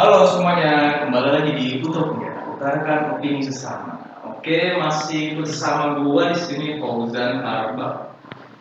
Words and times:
Halo 0.00 0.24
semuanya, 0.32 1.04
kembali 1.04 1.28
lagi 1.28 1.52
di 1.60 1.66
Utopia, 1.84 2.32
utarakan 2.56 3.20
opini 3.20 3.44
sesama. 3.44 4.00
Oke, 4.32 4.80
masih 4.80 5.36
bersama 5.36 6.00
gua 6.00 6.32
di 6.32 6.40
sini 6.40 6.80
Fauzan 6.80 7.44
Arba, 7.44 8.08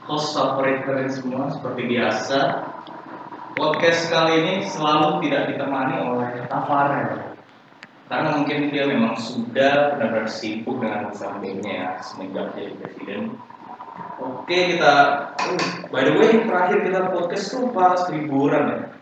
host 0.04 0.36
favorit 0.36 0.84
kalian 0.84 1.08
semua 1.08 1.48
seperti 1.56 1.96
biasa. 1.96 2.40
Podcast 3.56 4.12
kali 4.12 4.36
ini 4.36 4.54
selalu 4.68 5.24
tidak 5.24 5.56
ditemani 5.56 5.96
oleh 6.12 6.44
Tafarel. 6.52 7.40
Karena 8.12 8.30
mungkin 8.36 8.76
dia 8.76 8.84
memang 8.92 9.16
sudah 9.16 9.96
benar-benar 9.96 10.28
sibuk 10.28 10.84
dengan 10.84 11.16
sampingnya 11.16 11.72
ya, 11.72 11.90
semenjak 12.04 12.52
jadi 12.52 12.76
presiden. 12.84 13.40
Oke, 14.20 14.76
kita 14.76 14.96
uh, 15.40 15.60
by 15.88 16.04
the 16.04 16.20
way 16.20 16.44
terakhir 16.44 16.84
kita 16.84 17.16
podcast 17.16 17.48
tuh 17.48 17.72
pas 17.72 18.12
liburan 18.12 18.76
ya. 18.76 18.99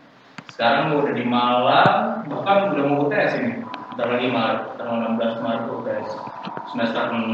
Sekarang 0.58 0.90
udah 0.98 1.14
di 1.14 1.22
Malang, 1.22 2.26
bahkan 2.26 2.74
udah 2.74 2.82
mau 2.90 3.06
UTS 3.06 3.38
ini. 3.38 3.62
Bentar 3.94 4.10
lagi 4.10 4.26
Maret, 4.26 4.74
tanggal 4.74 5.14
16 5.14 5.38
Maret 5.38 5.64
UTS. 5.70 6.08
Semester 6.74 7.14
6, 7.14 7.30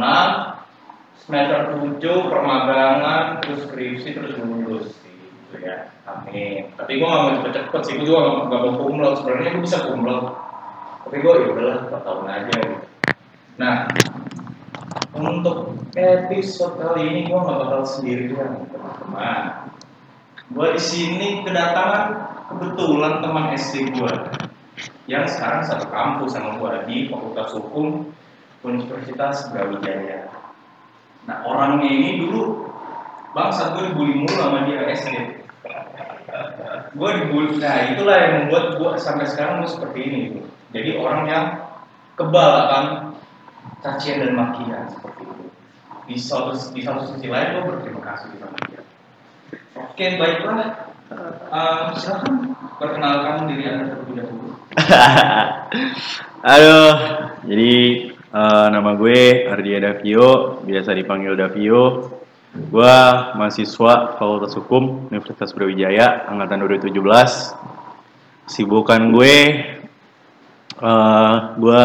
semester 1.25 1.61
7 2.05 2.05
permagangan, 2.05 3.41
terus 3.41 3.65
skripsi, 3.65 4.13
terus 4.13 4.37
lulus 4.45 4.93
gitu 5.09 5.57
ya. 5.57 5.89
Amin. 6.05 6.69
Tapi 6.77 7.01
gua 7.01 7.09
gak 7.17 7.23
mau 7.25 7.33
cepet-cepet 7.41 7.81
sih, 7.89 7.95
gua 7.97 8.05
juga 8.05 8.21
gak, 8.53 8.61
mau 8.61 8.73
kumlot. 8.77 9.15
Sebenarnya 9.17 9.51
gua 9.57 9.65
bisa 9.65 9.79
kumlot. 9.89 10.25
Tapi 11.09 11.17
gua 11.25 11.33
ya 11.41 11.47
udahlah, 11.49 11.79
4 11.89 12.05
tahun 12.05 12.25
aja 12.29 12.55
gitu. 12.61 12.77
Nah, 13.57 13.75
untuk 15.17 15.57
episode 15.97 16.77
kali 16.77 17.09
ini 17.09 17.21
gua 17.33 17.49
nggak 17.49 17.57
bakal 17.57 17.81
sendirian 17.89 18.69
teman-teman. 18.69 19.73
Gua 20.53 20.77
di 20.77 20.83
sini 20.85 21.41
kedatangan 21.41 22.34
kebetulan 22.55 23.19
teman 23.19 23.45
SD 23.59 23.91
gua 23.99 24.15
yang 25.11 25.27
sekarang 25.27 25.67
satu 25.67 25.91
kampus 25.91 26.39
sama 26.39 26.57
gua 26.63 26.87
di 26.87 27.11
Fakultas 27.11 27.51
Hukum 27.53 28.15
Universitas 28.65 29.51
Brawijaya. 29.53 30.31
Nah 31.29 31.45
orangnya 31.45 31.89
ini 31.89 32.25
dulu 32.25 32.73
bangsa 33.35 33.75
gue 33.77 33.91
dibully 33.91 34.15
mulu 34.25 34.33
sama 34.33 34.65
dia 34.65 34.87
SD. 34.95 35.43
Gue 36.95 37.11
dibully, 37.21 37.59
nah 37.59 37.91
itulah 37.91 38.17
yang 38.17 38.33
membuat 38.47 38.79
gue 38.79 38.91
sampai 39.03 39.27
sekarang 39.27 39.67
gue 39.67 39.71
seperti 39.71 39.99
ini. 40.07 40.19
Gitu. 40.31 40.41
Jadi 40.75 40.91
orang 40.99 41.23
yang 41.27 41.45
kebal 42.15 42.51
akan 42.67 42.85
cacian 43.83 44.23
dan 44.23 44.33
makian 44.39 44.87
seperti 44.91 45.27
itu. 45.27 45.45
Di 46.05 46.17
satu, 46.21 46.55
di 46.73 46.81
satu 46.85 47.03
sisi 47.11 47.27
lain 47.27 47.59
gue 47.59 47.63
berterima 47.67 48.03
kasih 48.07 48.39
sama 48.39 48.57
dia. 48.71 48.83
Oke 49.75 50.07
baiklah, 50.19 50.91
uh, 51.51 51.95
silakan 51.99 52.44
perkenalkan 52.79 53.49
diri 53.51 53.65
anda 53.71 53.85
terlebih 53.95 54.15
dahulu. 54.23 54.49
Aduh, 56.55 56.93
jadi 57.47 57.75
eh, 58.13 58.67
nama 58.69 58.91
gue 58.99 59.49
Ardia 59.49 59.79
Davio, 59.81 60.61
biasa 60.67 60.91
dipanggil 60.93 61.39
Davio. 61.39 61.85
Gue 62.55 62.97
mahasiswa 63.35 64.15
Fakultas 64.15 64.55
Hukum 64.55 65.11
Universitas 65.11 65.51
Brawijaya, 65.51 66.31
angkatan 66.31 66.63
2017. 66.71 66.95
Sibukan 68.47 69.11
gue, 69.11 69.37
eh, 70.79 71.35
gue 71.59 71.85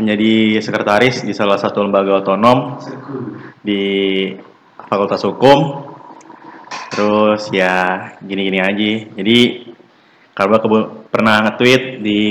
menjadi 0.00 0.58
sekretaris 0.58 1.22
di 1.22 1.36
salah 1.36 1.60
satu 1.60 1.84
lembaga 1.84 2.24
otonom 2.24 2.80
di 3.62 3.82
Fakultas 4.88 5.22
Hukum. 5.22 5.90
Terus 6.92 7.48
ya 7.52 8.10
gini-gini 8.20 8.60
aja. 8.60 8.92
Jadi 9.16 9.61
kebu- 10.36 11.08
pernah 11.12 11.44
nge-tweet 11.48 11.82
di 12.00 12.22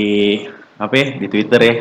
apa 0.81 0.93
ya, 0.97 1.07
di 1.21 1.27
Twitter 1.29 1.61
ya 1.61 1.75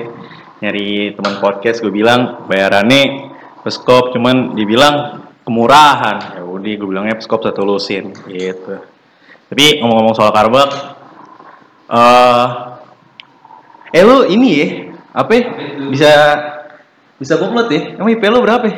nyari 0.61 1.17
teman 1.17 1.41
podcast 1.41 1.81
gue 1.81 1.89
bilang 1.89 2.45
bayarannya 2.45 3.33
peskop 3.65 4.13
cuman 4.13 4.53
dibilang 4.53 5.25
kemurahan 5.41 6.37
ya 6.37 6.45
udah 6.45 6.73
gue 6.77 6.89
bilangnya 6.89 7.17
peskop 7.17 7.41
satu 7.41 7.65
lusin 7.65 8.13
gitu 8.29 8.77
tapi 9.49 9.81
ngomong-ngomong 9.81 10.13
soal 10.13 10.31
karbak 10.37 10.69
eh 11.91 12.47
eh 13.97 14.03
lu 14.05 14.29
ini 14.29 14.49
ya 14.53 14.69
apa 15.11 15.31
ya, 15.35 15.43
bisa 15.91 16.13
bisa 17.19 17.35
komplot 17.41 17.67
ya 17.73 17.99
emang 17.99 18.15
IP 18.15 18.23
lu 18.31 18.41
berapa 18.45 18.65
ya? 18.65 18.77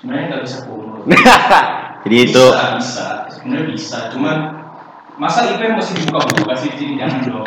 Sebenarnya 0.00 0.24
nggak 0.30 0.42
bisa 0.42 0.58
kumlot. 0.64 1.04
jadi 2.08 2.16
itu 2.24 2.44
bisa, 2.44 2.64
bisa, 2.80 3.06
sebenarnya 3.28 3.66
bisa. 3.76 3.96
Cuman 4.08 4.36
masa 5.14 5.46
IP 5.46 5.60
masih 5.70 5.94
dibuka-buka 5.96 6.54
sih 6.58 6.68
di 6.74 6.76
sini 6.76 6.92
jangan 6.98 7.20
dong. 7.28 7.46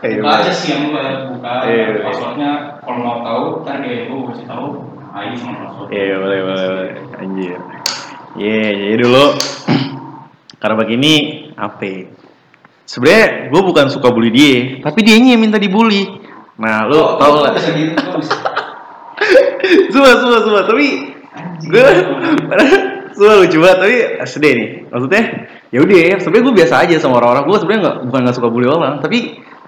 Iya, 0.00 0.20
Buka 0.24 0.32
aja 0.32 0.52
sih 0.52 0.68
yang 0.72 0.82
gue 0.88 1.04
buka. 1.28 1.52
Iya, 1.64 1.84
iya. 1.92 2.00
Passwordnya 2.02 2.50
kalau 2.80 2.98
mau 2.98 3.16
tahu, 3.20 3.44
ntar 3.62 3.84
dia 3.84 4.08
itu 4.08 4.16
kasih 4.32 4.46
tahu. 4.48 4.66
ID 5.10 5.32
sama 5.36 5.54
password. 5.66 5.88
Iya 5.90 6.14
boleh 6.16 6.38
boleh 6.40 6.66
boleh 6.70 6.90
anjir. 7.18 7.58
Iya 8.38 8.62
jadi 8.70 8.94
dulu 8.96 9.24
karena 10.62 10.76
begini 10.76 11.12
apa? 11.52 11.82
ya? 11.82 12.00
Sebenarnya 12.86 13.26
gue 13.50 13.60
bukan 13.62 13.86
suka 13.86 14.08
bully 14.10 14.30
dia, 14.30 14.54
tapi 14.82 15.02
dia 15.02 15.14
yang 15.14 15.38
minta 15.38 15.58
dibully. 15.58 16.06
Nah 16.58 16.84
lu 16.86 16.96
Kok- 16.96 17.16
tau 17.18 17.34
lah. 17.42 17.52
gitu? 17.54 17.94
Bisa? 17.94 18.36
Semua 19.92 20.12
semua 20.16 20.38
semua 20.42 20.62
tapi 20.64 21.12
Anjing. 21.30 21.70
gue 23.20 23.28
lucu 23.44 23.58
banget 23.60 23.78
tapi 23.84 23.96
sedih 24.24 24.52
nih. 24.56 24.68
Maksudnya 24.88 25.22
ya 25.68 25.78
udah 25.84 25.96
sebenarnya 26.24 26.44
gue 26.48 26.54
biasa 26.56 26.74
aja 26.88 26.94
sama 26.96 27.20
orang-orang 27.20 27.44
gue 27.44 27.58
sebenarnya 27.60 27.82
nggak 27.84 27.96
bukan 28.08 28.20
nggak 28.24 28.36
suka 28.40 28.48
bully 28.48 28.66
orang 28.66 28.94
tapi 29.04 29.18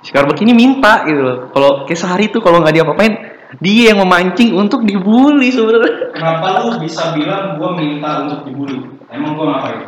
si 0.01 0.11
Karbak 0.11 0.41
ini 0.41 0.57
minta 0.57 1.05
gitu 1.05 1.21
loh. 1.21 1.37
Kalau 1.53 1.71
kayak 1.85 2.01
sehari 2.01 2.33
tuh 2.33 2.41
kalau 2.41 2.65
nggak 2.65 2.73
diapa-apain 2.81 3.13
dia 3.61 3.93
yang 3.93 4.01
memancing 4.01 4.57
untuk 4.57 4.89
dibully 4.89 5.53
sebenarnya. 5.53 6.17
Kenapa 6.17 6.65
lu 6.65 6.81
bisa 6.81 7.13
bilang 7.13 7.61
gue 7.61 7.71
minta 7.77 8.25
untuk 8.25 8.49
dibully? 8.49 8.81
Emang 9.13 9.37
gue 9.37 9.45
ngapain? 9.45 9.81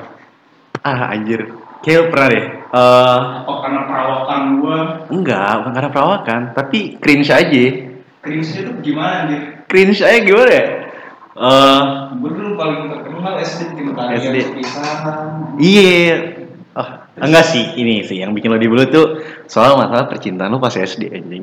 Ah 0.84 1.16
anjir. 1.16 1.48
Kayak 1.80 2.12
pernah 2.12 2.28
deh. 2.28 2.44
Eh 2.74 3.18
Apa 3.40 3.52
karena 3.64 3.80
perawakan 3.88 4.40
gue? 4.60 4.78
enggak, 5.08 5.52
bukan 5.64 5.72
karena 5.72 5.90
perawakan, 5.92 6.40
tapi 6.52 6.78
cringe 7.00 7.32
aja. 7.32 7.64
Cringe-nya 8.24 8.60
tuh 8.72 8.76
gimana 8.80 9.12
anjir? 9.24 9.40
Cringe 9.68 10.00
aja 10.00 10.18
gimana 10.20 10.50
ya? 10.52 10.64
Eh 11.34 11.80
Gue 12.22 12.30
dulu 12.30 12.54
paling 12.54 12.86
terkenal 12.94 13.34
SD 13.42 13.60
tim 13.74 13.90
tarian 13.98 14.32
SD. 14.38 14.58
iya. 15.58 16.16
Oh, 16.74 16.88
enggak 17.18 17.46
sih, 17.54 17.74
ini 17.78 18.02
sih 18.02 18.18
yang 18.18 18.34
bikin 18.34 18.50
lo 18.50 18.58
dibully 18.58 18.90
tuh 18.90 19.22
soal 19.46 19.78
masalah 19.78 20.10
percintaan 20.10 20.50
lu 20.50 20.58
pas 20.58 20.74
SD 20.74 21.10
anjing. 21.10 21.42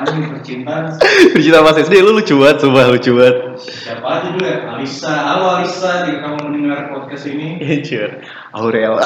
Anjing 0.00 0.28
percintaan. 0.32 0.96
percintaan 1.32 1.64
pas 1.64 1.76
SD 1.76 2.04
lu 2.04 2.16
lucu 2.16 2.36
banget, 2.40 2.56
sumpah 2.60 2.88
lucu 2.88 3.16
banget. 3.16 3.36
Siapa 3.60 4.04
aja 4.04 4.28
dulu 4.32 4.44
ya? 4.44 4.56
Alisa. 4.76 5.12
Halo 5.12 5.46
Alisa, 5.60 5.90
jika 6.04 6.18
kamu 6.24 6.36
mendengar 6.52 6.92
podcast 6.92 7.24
ini. 7.28 7.60
Anjir. 7.64 8.20
Aurel. 8.52 9.00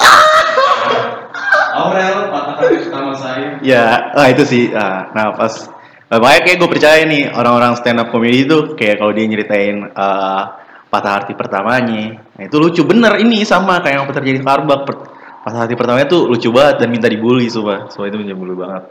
Aurel, 1.78 2.16
patah 2.34 2.54
hati 2.58 2.76
pertama 2.82 3.14
saya. 3.14 3.58
ya, 3.62 4.10
ah 4.14 4.26
itu 4.26 4.42
sih. 4.42 4.74
Ah, 4.74 5.14
nah 5.14 5.30
pas 5.34 5.70
makanya 6.18 6.40
kayak 6.42 6.56
gue 6.58 6.70
percaya 6.74 7.00
nih 7.06 7.30
orang-orang 7.30 7.78
stand 7.78 8.02
up 8.02 8.10
comedy 8.10 8.42
itu 8.42 8.74
kayak 8.74 8.98
kalau 8.98 9.14
dia 9.14 9.30
nyeritain 9.30 9.86
eh, 9.86 10.42
patah 10.90 11.22
hati 11.22 11.38
pertamanya, 11.38 12.18
nah 12.34 12.42
itu 12.42 12.56
lucu 12.58 12.82
bener 12.82 13.22
ini 13.22 13.46
sama 13.46 13.78
kayak 13.78 13.94
yang 14.02 14.06
terjadi 14.10 14.42
di 14.42 14.42
Karbak. 14.42 14.80
Per- 14.82 15.06
patah 15.40 15.64
hati 15.64 15.78
pertamanya 15.78 16.10
tuh 16.10 16.26
lucu 16.26 16.50
banget 16.50 16.84
dan 16.84 16.88
minta 16.90 17.06
dibully 17.06 17.46
sumpah. 17.46 17.88
Sumpah 17.88 18.10
itu 18.10 18.18
menjembulu 18.18 18.58
banget. 18.58 18.90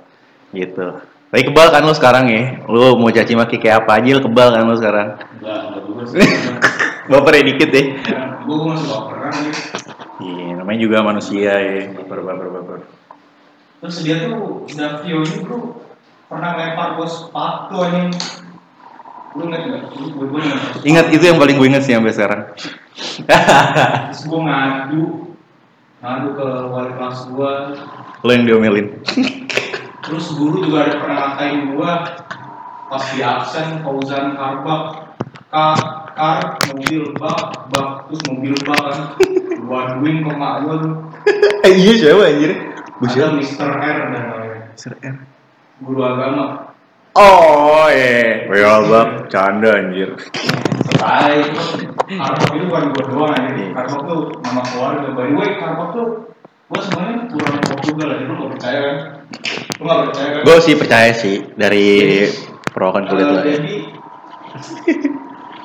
Gitu. 0.56 0.86
Tapi 1.30 1.42
kebal 1.46 1.68
kan 1.70 1.86
lu 1.86 1.94
sekarang 1.94 2.26
ya? 2.26 2.66
Lu 2.66 2.98
mau 2.98 3.14
caci 3.14 3.38
maki 3.38 3.62
kayak 3.62 3.86
apa 3.86 4.02
aja 4.02 4.18
lu 4.18 4.22
kebal 4.26 4.50
kan 4.50 4.66
lu 4.66 4.74
sekarang? 4.80 5.08
Enggak, 5.38 5.60
enggak 5.70 5.84
juga 5.86 6.04
sih. 6.10 6.20
Baper 7.12 7.34
ya 7.38 7.44
dikit 7.46 7.70
ya. 7.70 7.84
Gue 8.50 8.58
masih 8.66 8.88
baperan 8.90 9.34
nih. 9.46 9.56
Iya, 10.20 10.48
namanya 10.58 10.80
juga 10.82 10.98
manusia 11.06 11.54
ya. 11.54 11.84
Baper, 12.02 12.20
baper, 12.26 12.48
baper. 12.50 12.80
Terus 13.80 13.98
dia 14.04 14.16
tuh 14.26 14.68
Davio 14.74 15.24
ini 15.24 15.38
bro 15.46 15.79
pernah 16.30 16.52
lempar 16.54 16.96
gue 17.02 17.08
sepatu 17.10 17.76
anjing. 17.82 18.14
Lu 19.34 19.50
inget 19.50 19.62
gak? 19.66 19.84
Gue 19.98 20.42
Ingat 20.86 21.06
itu 21.10 21.24
yang 21.26 21.42
paling 21.42 21.58
gue 21.58 21.68
inget 21.68 21.84
sih 21.84 21.94
sampai 21.98 22.14
sekarang. 22.14 22.42
Terus 24.14 24.22
gue 24.30 24.42
ngadu 24.46 25.04
ngadu 26.00 26.28
ke 26.38 26.48
wali 26.70 26.92
kelas 26.94 27.20
gue. 27.34 27.54
Lo 28.22 28.30
yang 28.30 28.46
diomelin. 28.46 28.88
Terus 30.06 30.26
guru 30.38 30.70
juga 30.70 30.86
ada 30.86 30.96
pernah 31.02 31.18
ngatain 31.34 31.60
gue 31.74 31.92
pas 32.90 33.04
di 33.14 33.22
absen 33.22 33.86
Fauzan 33.86 34.34
Karbak 34.34 35.14
kar 35.50 35.78
kar 36.18 36.58
mobil 36.74 37.14
bak 37.18 37.70
bak 37.70 38.10
terus 38.10 38.22
mobil 38.30 38.54
bak 38.66 38.82
kan 38.82 38.98
gua 39.66 39.94
aduin 39.94 40.26
ke 40.26 40.32
mak 40.34 40.54
gua 40.66 40.76
Eh, 41.66 41.74
iya 41.82 41.94
siapa 42.02 42.26
anjir? 42.26 42.52
Ada? 43.00 43.26
Mr. 43.38 43.70
R 43.70 43.98
dan 44.10 44.24
namanya 44.26 44.62
Sir 44.74 44.98
R. 45.06 45.16
guru 45.80 46.02
agama 46.02 46.46
Oh, 47.18 47.90
eh. 47.90 48.46
Well, 48.48 48.86
bab, 48.86 49.28
canda 49.28 49.76
anjir. 49.76 50.14
Baik, 50.96 51.52
Karbak 52.06 52.54
itu 52.54 52.66
bukan 52.70 52.84
gua 52.94 53.04
doang 53.10 53.34
aja 53.34 53.66
Karbak 53.76 54.02
tuh 54.06 54.22
nama 54.46 54.62
keluarga 54.64 55.08
by 55.18 55.26
the 55.28 55.36
way 55.36 55.50
Karbak 55.58 55.90
tuh 55.92 56.08
Gua 56.70 56.80
sebenarnya 56.86 57.26
kurang 57.34 57.58
Portugal 57.66 58.08
lagi, 58.14 58.24
lu 58.30 58.34
gak 58.38 58.50
percaya 58.54 58.78
kan? 58.78 58.96
Lu 59.74 59.84
gak 59.84 60.00
percaya 60.06 60.30
kan? 60.30 60.42
Gue 60.46 60.58
sih 60.62 60.76
percaya 60.78 61.12
sih 61.12 61.36
dari 61.58 61.88
perawakan 62.70 63.04
kulit 63.10 63.26
Eh, 63.26 63.34
lah. 63.34 63.42
Jadi, 63.42 63.74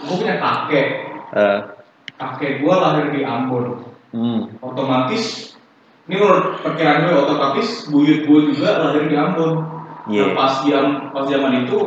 gua 0.01 0.15
punya 0.17 0.35
kakek. 0.41 0.87
Eh, 1.29 1.59
Kakek 2.15 2.53
gua 2.65 2.75
lahir 2.81 3.13
di 3.13 3.21
Ambon. 3.21 3.85
hmm. 4.17 4.65
Otomatis, 4.65 5.53
ini 6.07 6.15
menurut 6.17 6.63
perkiraan 6.63 7.05
gue 7.05 7.15
otomatis 7.15 7.85
buyut 7.91 8.25
gue 8.25 8.41
juga 8.57 8.81
lahir 8.81 9.05
di 9.05 9.17
Ambon. 9.21 9.53
Iya. 10.05 10.23
Nah, 10.23 10.33
pas 10.35 10.53
jam 10.63 10.85
pas 11.11 11.25
zaman 11.25 11.65
itu, 11.65 11.79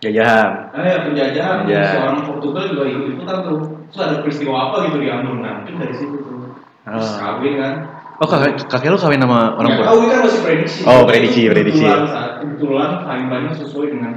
Jajahan. 0.00 0.48
eh 0.72 0.98
penjajahan 1.04 1.58
Iya. 1.64 1.82
seorang 1.94 2.18
Portugal 2.24 2.64
juga 2.66 2.82
ikut 2.84 3.06
ikutan 3.14 3.38
tuh. 3.44 3.58
Terus 3.90 4.00
ada 4.00 4.16
peristiwa 4.20 4.54
apa 4.66 4.76
gitu 4.88 4.96
di 4.98 5.08
Ambon? 5.08 5.38
Nah, 5.38 5.62
mungkin 5.62 5.74
dari 5.78 5.94
situ 5.94 6.16
tuh. 6.18 6.56
Terus 6.82 7.08
Ah. 7.14 7.36
kawin 7.38 7.54
kan. 7.56 7.72
Oh 8.16 8.28
kakek, 8.28 8.52
kakek 8.68 8.88
lu 8.90 8.98
kawin 8.98 9.16
sama 9.18 9.56
orang 9.56 9.70
ya, 9.70 9.76
Portugal? 9.78 9.88
tahu 9.88 10.00
kan 10.04 10.18
masih 10.20 10.40
prediksi. 10.44 10.80
Oh, 10.84 11.02
prediksi, 11.04 11.40
prediksi. 11.48 11.84
Kebetulan 11.84 12.28
kebetulan 12.36 12.90
timelinenya 13.02 13.52
sesuai 13.56 13.86
dengan 13.90 14.12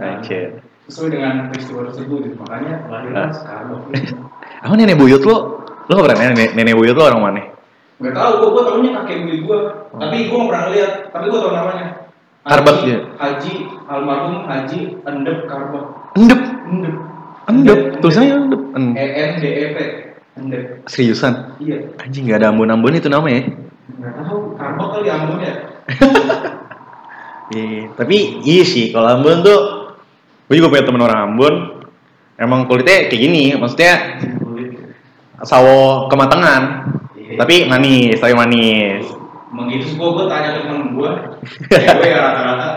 Anjir. 0.00 0.48
sesuai 0.86 1.08
dengan 1.12 1.32
peristiwa 1.46 1.80
tersebut. 1.86 2.18
gitu. 2.26 2.36
Makanya 2.40 2.74
lahir 2.88 3.12
Ah. 3.14 3.30
sekarang. 3.30 3.86
Apa 4.64 4.72
nenek 4.74 4.98
buyut 4.98 5.22
lu? 5.22 5.36
Lu 5.86 5.92
gak 5.92 6.04
pernah 6.06 6.26
nenek, 6.26 6.54
nenek 6.54 6.74
buyut 6.74 6.94
lu 6.94 7.02
orang 7.02 7.22
mana? 7.22 7.42
Gak 8.00 8.14
tahu, 8.14 8.32
gua, 8.40 8.48
gua 8.50 8.62
tahunya 8.72 8.90
kakek 8.98 9.16
buyut 9.22 9.40
gua. 9.44 9.58
Tapi 9.92 10.16
gua 10.26 10.38
gak 10.38 10.48
pernah 10.50 10.64
lihat. 10.70 10.92
Tapi 11.10 11.24
gua 11.28 11.40
tahu 11.40 11.52
namanya. 11.52 11.86
Karbak 12.40 12.76
dia? 12.82 12.98
Haji 13.16 13.52
almarhum 13.84 14.48
Haji 14.48 14.78
Endep 15.02 15.38
Karbak. 15.44 15.84
Endep. 16.16 16.40
Endep. 16.66 16.94
Endep. 17.46 17.78
Tulisannya 18.00 18.34
endep. 18.38 18.62
En- 18.74 18.94
E 18.94 19.04
N 19.04 19.30
D 19.36 19.44
E 19.44 19.66
P. 19.70 19.78
Endep. 20.36 20.62
Seriusan? 20.88 21.54
Iya. 21.60 21.92
Anjing 22.00 22.24
gak 22.26 22.40
ada 22.40 22.48
ambon-ambon 22.48 22.96
itu 22.96 23.12
namanya 23.12 23.44
ya? 23.44 23.44
Gak 24.00 24.12
tahu. 24.24 24.38
Karbak 24.56 24.86
kali 24.94 25.08
Ambon 25.08 25.38
ya. 25.40 25.54
Iya, 27.50 27.90
tapi 27.98 28.46
iya 28.46 28.62
sih 28.62 28.94
kalau 28.94 29.10
Ambon 29.10 29.42
tuh 29.42 29.58
gue 30.46 30.54
juga 30.54 30.70
punya 30.70 30.86
temen 30.86 31.02
orang 31.02 31.34
Ambon 31.34 31.82
emang 32.38 32.70
kulitnya 32.70 33.10
kayak 33.10 33.18
gini 33.18 33.58
maksudnya 33.58 34.22
sawo 35.42 36.06
kematangan 36.06 36.62
Iya. 37.18 37.42
tapi 37.42 37.66
manis 37.66 38.22
tapi 38.22 38.38
manis 38.38 39.02
Gitu 39.50 39.84
sih 39.84 39.94
gua, 39.98 40.08
gua 40.14 40.26
tanya 40.30 40.48
ke 40.56 40.60
temen 40.66 40.94
gua 40.94 41.10
Cewek 41.74 42.08
ya 42.10 42.18
rata-rata 42.22 42.68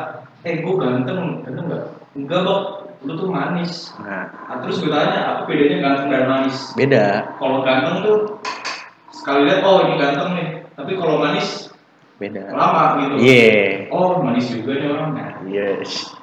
Eh 0.43 0.59
gua 0.65 0.73
ganteng, 0.81 1.45
ganteng 1.45 1.65
gak? 1.71 1.83
Enggak 2.13 2.39
bok, 2.43 2.61
lu 3.07 3.13
tuh 3.15 3.29
manis. 3.31 3.95
Nah. 4.01 4.27
Nah, 4.49 4.57
Terus 4.65 4.83
gua 4.83 4.91
tanya, 5.01 5.19
apa 5.33 5.41
bedanya 5.47 5.77
ganteng 5.79 6.07
dan 6.11 6.23
manis? 6.27 6.57
beda. 6.75 7.05
Kalau 7.39 7.63
ganteng 7.63 7.95
tuh 8.03 8.17
Sekali 9.13 9.47
lihat, 9.47 9.63
oh 9.63 9.87
ini 9.87 9.95
ganteng 9.95 10.29
nih. 10.35 10.47
Tapi 10.75 10.91
kalau 10.99 11.21
manis, 11.21 11.71
beda. 12.17 12.43
lama 12.53 12.83
gitu. 12.99 13.13
Iya. 13.21 13.87
Oh 13.93 14.19
manis 14.19 14.45
juga 14.51 14.71
nih 14.77 14.87
orangnya 14.89 15.27
yes 15.49 16.13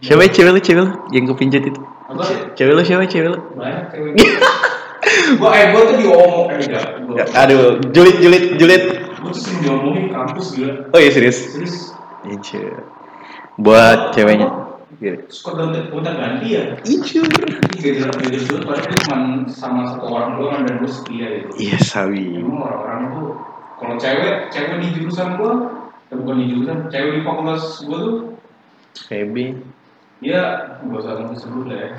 siapa 0.00 0.24
ya? 0.24 0.32
Cewek 0.32 0.52
lu 0.56 0.60
cewek 0.64 0.80
lu? 0.80 0.88
Yang 1.12 1.24
kepincut 1.36 1.62
itu. 1.68 1.80
Apa? 2.08 2.22
cewek 2.56 2.72
lu 2.72 2.82
siapa 2.82 3.04
cewek 3.04 3.28
lu? 3.36 3.38
Banyak 3.54 3.84
cewek. 3.92 4.12
Gua, 5.40 5.54
eh 5.56 5.72
gua 5.72 5.82
tuh 5.90 5.96
diomong 5.96 6.46
eh 6.54 6.58
enggak 6.60 7.26
aduh 7.34 7.78
julid 7.94 8.20
julid 8.20 8.44
julid 8.60 8.82
tuh 9.30 9.40
sering 9.40 9.60
diomongin 9.64 10.06
kampus 10.12 10.46
gila 10.58 10.72
oh 10.90 10.98
iya 11.00 11.10
serius 11.14 11.38
Serius 11.54 11.76
Incer. 12.28 12.84
buat 13.56 14.12
ceweknya 14.12 14.70
Iya. 15.00 15.16
Suka 15.32 15.56
ganti, 15.56 15.88
gonta 15.88 16.12
ganti 16.12 16.60
ya. 16.60 16.76
Gak 16.76 17.80
jelas 17.80 18.12
beda 18.20 18.36
dulu, 18.36 18.58
padahal 18.68 18.96
cuma 19.00 19.16
sama 19.48 19.96
satu 19.96 20.04
orang 20.12 20.30
doang 20.36 20.60
dan 20.68 20.76
gue 20.76 20.92
setia 20.92 21.26
gitu. 21.40 21.48
iya 21.56 21.78
sawi 21.80 22.36
Emang 22.36 22.60
orang-orang 22.68 23.02
tuh, 23.16 23.28
kalau 23.80 23.96
cewek, 23.96 24.52
cewek 24.52 24.76
di 24.84 24.88
jurusan 25.00 25.40
gue, 25.40 25.52
eh, 26.12 26.16
bukan 26.20 26.36
di 26.36 26.46
jurusan, 26.52 26.78
cewek 26.92 27.10
di 27.16 27.20
fakultas 27.24 27.80
gue 27.80 27.96
tuh, 27.96 28.16
baby 29.08 29.56
ya 30.20 30.76
gak 30.84 31.00
usah 31.00 31.32
sebut 31.32 31.64
lah 31.72 31.78
ya. 31.80 31.90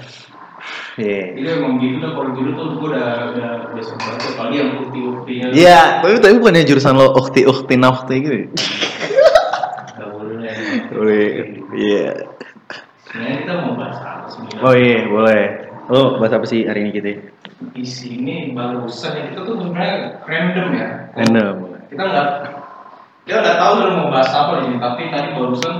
Iya 0.99 1.35
Jadi 1.37 1.47
emang 1.55 1.79
gitu 1.79 1.95
dah, 2.03 2.11
kalau 2.11 2.29
gitu 2.35 2.49
tuh 2.51 2.65
gue 2.75 2.89
udah, 2.91 3.09
udah 3.31 3.51
biasa 3.71 3.91
banget, 3.95 4.21
apalagi 4.35 4.55
yang 4.59 4.69
ukti-uktinya. 4.83 5.45
Iya, 5.55 5.79
tapi 6.03 6.15
tapi 6.19 6.33
bukannya 6.41 6.67
jurusan 6.67 6.95
lo 6.99 7.07
ukti 7.15 7.41
ukti 7.47 7.73
nafti 7.79 8.15
gitu. 8.19 8.35
ya? 8.35 8.47
Gak 9.95 10.09
boleh. 10.11 10.53
Boleh. 10.91 11.27
Iya. 11.71 12.11
Sebenarnya 13.07 13.35
kita 13.43 13.53
mau 13.63 13.73
bahas 13.79 13.97
apa 14.03 14.27
sebenarnya? 14.27 14.59
Oh 14.63 14.73
iya, 14.75 14.99
boleh. 15.07 15.43
Lo 15.87 16.01
bahas 16.19 16.33
apa 16.35 16.45
sih 16.47 16.67
hari 16.67 16.79
ini 16.87 16.91
kita? 16.91 17.11
Di 17.71 17.85
sini 17.87 18.51
barusan 18.51 19.11
ya, 19.15 19.23
kita 19.31 19.39
tuh 19.47 19.55
sebenarnya 19.59 19.95
random 20.27 20.67
ya. 20.75 20.87
Random. 21.15 21.55
kita 21.91 22.03
nggak 22.07 22.27
kita 23.27 23.37
nggak 23.43 23.59
tahu 23.59 23.73
dulu 23.83 23.91
mau 23.99 24.09
bahas 24.15 24.31
apa 24.31 24.51
di 24.63 24.71
sini 24.71 24.77
tapi 24.79 25.01
tadi 25.11 25.29
barusan 25.35 25.75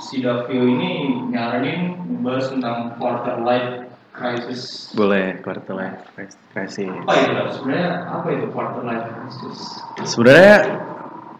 si 0.00 0.24
Davio 0.24 0.64
ini 0.64 0.90
nyaranin 1.28 1.80
bahas 2.24 2.48
tentang 2.48 2.96
quarter 2.96 3.36
life 3.44 3.91
crisis 4.12 4.92
Boleh, 4.92 5.40
quarter 5.40 5.72
life 5.72 6.04
crisis. 6.52 6.86
apa 6.86 7.12
itu 7.16 7.32
sebenarnya 7.56 7.90
apa 8.08 8.26
itu 8.28 8.46
quarter 8.52 8.82
life 8.84 9.06
crisis 9.08 9.58
Sebenarnya 10.04 10.56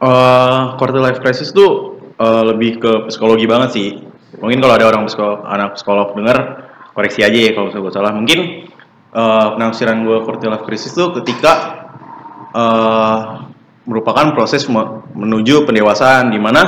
eh 0.03 0.63
quarter 0.77 1.01
life 1.01 1.21
crisis 1.21 1.53
tuh 1.53 2.01
eh, 2.17 2.43
lebih 2.49 2.81
ke 2.81 2.93
psikologi 3.07 3.47
banget 3.47 3.71
sih. 3.73 3.89
Mungkin 4.41 4.59
kalau 4.59 4.75
ada 4.75 4.89
orang 4.89 5.05
psikolog, 5.07 5.45
anak 5.45 5.77
psikolog 5.77 6.17
denger, 6.17 6.39
koreksi 6.91 7.21
aja 7.23 7.39
ya 7.39 7.53
kalau 7.53 7.69
gue 7.69 7.93
salah. 7.93 8.11
Mungkin 8.11 8.39
eh, 9.13 9.47
penafsiran 9.55 10.03
gue 10.03 10.25
quarter 10.25 10.49
life 10.51 10.65
crisis 10.65 10.91
tuh 10.91 11.13
ketika 11.21 11.53
eh, 12.51 13.19
merupakan 13.85 14.33
proses 14.33 14.65
me- 14.67 15.05
menuju 15.13 15.67
pendewasaan 15.67 16.31
di 16.31 16.39
mana 16.39 16.63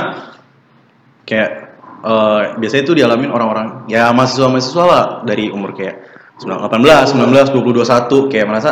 kayak 1.25 1.64
eh, 2.05 2.41
biasanya 2.61 2.83
itu 2.85 2.93
dialamin 2.93 3.29
orang-orang 3.33 3.89
ya 3.89 4.13
mahasiswa-mahasiswa 4.13 4.83
lah 4.85 5.03
dari 5.25 5.49
umur 5.49 5.73
kayak 5.73 5.95
18, 6.39 7.15
19, 7.15 7.49
20, 7.55 7.73
21 7.81 8.29
kayak 8.29 8.45
merasa 8.45 8.71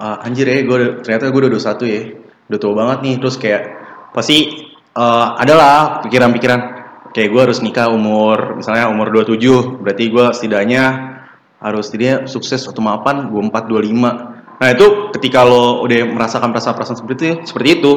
"Ah, 0.00 0.24
anjir 0.26 0.48
ya 0.48 0.60
gue 0.64 1.00
ternyata 1.04 1.30
gue 1.30 1.40
udah 1.46 1.52
21 1.52 1.86
ya 1.88 2.02
udah 2.50 2.58
tua 2.60 2.72
banget 2.76 2.98
nih. 3.04 3.14
Terus 3.20 3.36
kayak 3.40 3.62
pasti 4.12 4.36
eh, 4.96 5.26
adalah 5.40 6.00
pikiran-pikiran 6.04 6.60
kayak 7.16 7.32
gue 7.32 7.42
harus 7.48 7.64
nikah 7.64 7.88
umur 7.88 8.60
misalnya 8.60 8.92
umur 8.92 9.08
27 9.08 9.80
berarti 9.80 10.12
gue 10.12 10.26
setidaknya 10.36 10.84
harus 11.64 11.88
setidaknya 11.88 12.28
sukses 12.28 12.68
atau 12.68 12.84
mapan 12.84 13.32
24 13.32 13.72
25 13.72 14.60
nah 14.60 14.68
itu 14.68 14.86
ketika 15.16 15.40
lo 15.48 15.80
udah 15.80 16.04
merasakan 16.12 16.52
perasaan-perasaan 16.52 17.00
seperti 17.00 17.16
itu 17.16 17.36
seperti 17.48 17.68
itu 17.80 17.92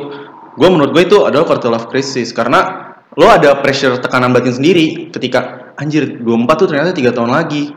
gue 0.55 0.67
menurut 0.71 0.95
gue 0.95 1.03
itu 1.03 1.17
adalah 1.27 1.43
quarter 1.43 1.67
life 1.67 1.91
crisis 1.91 2.31
karena 2.31 2.88
lo 3.17 3.25
ada 3.25 3.57
pressure 3.63 3.97
tekanan 3.97 4.29
batin 4.35 4.53
sendiri 4.53 5.09
ketika 5.09 5.73
anjir 5.79 6.19
24 6.21 6.59
tuh 6.59 6.67
ternyata 6.69 6.91
tiga 6.93 7.09
tahun 7.15 7.31
lagi 7.33 7.73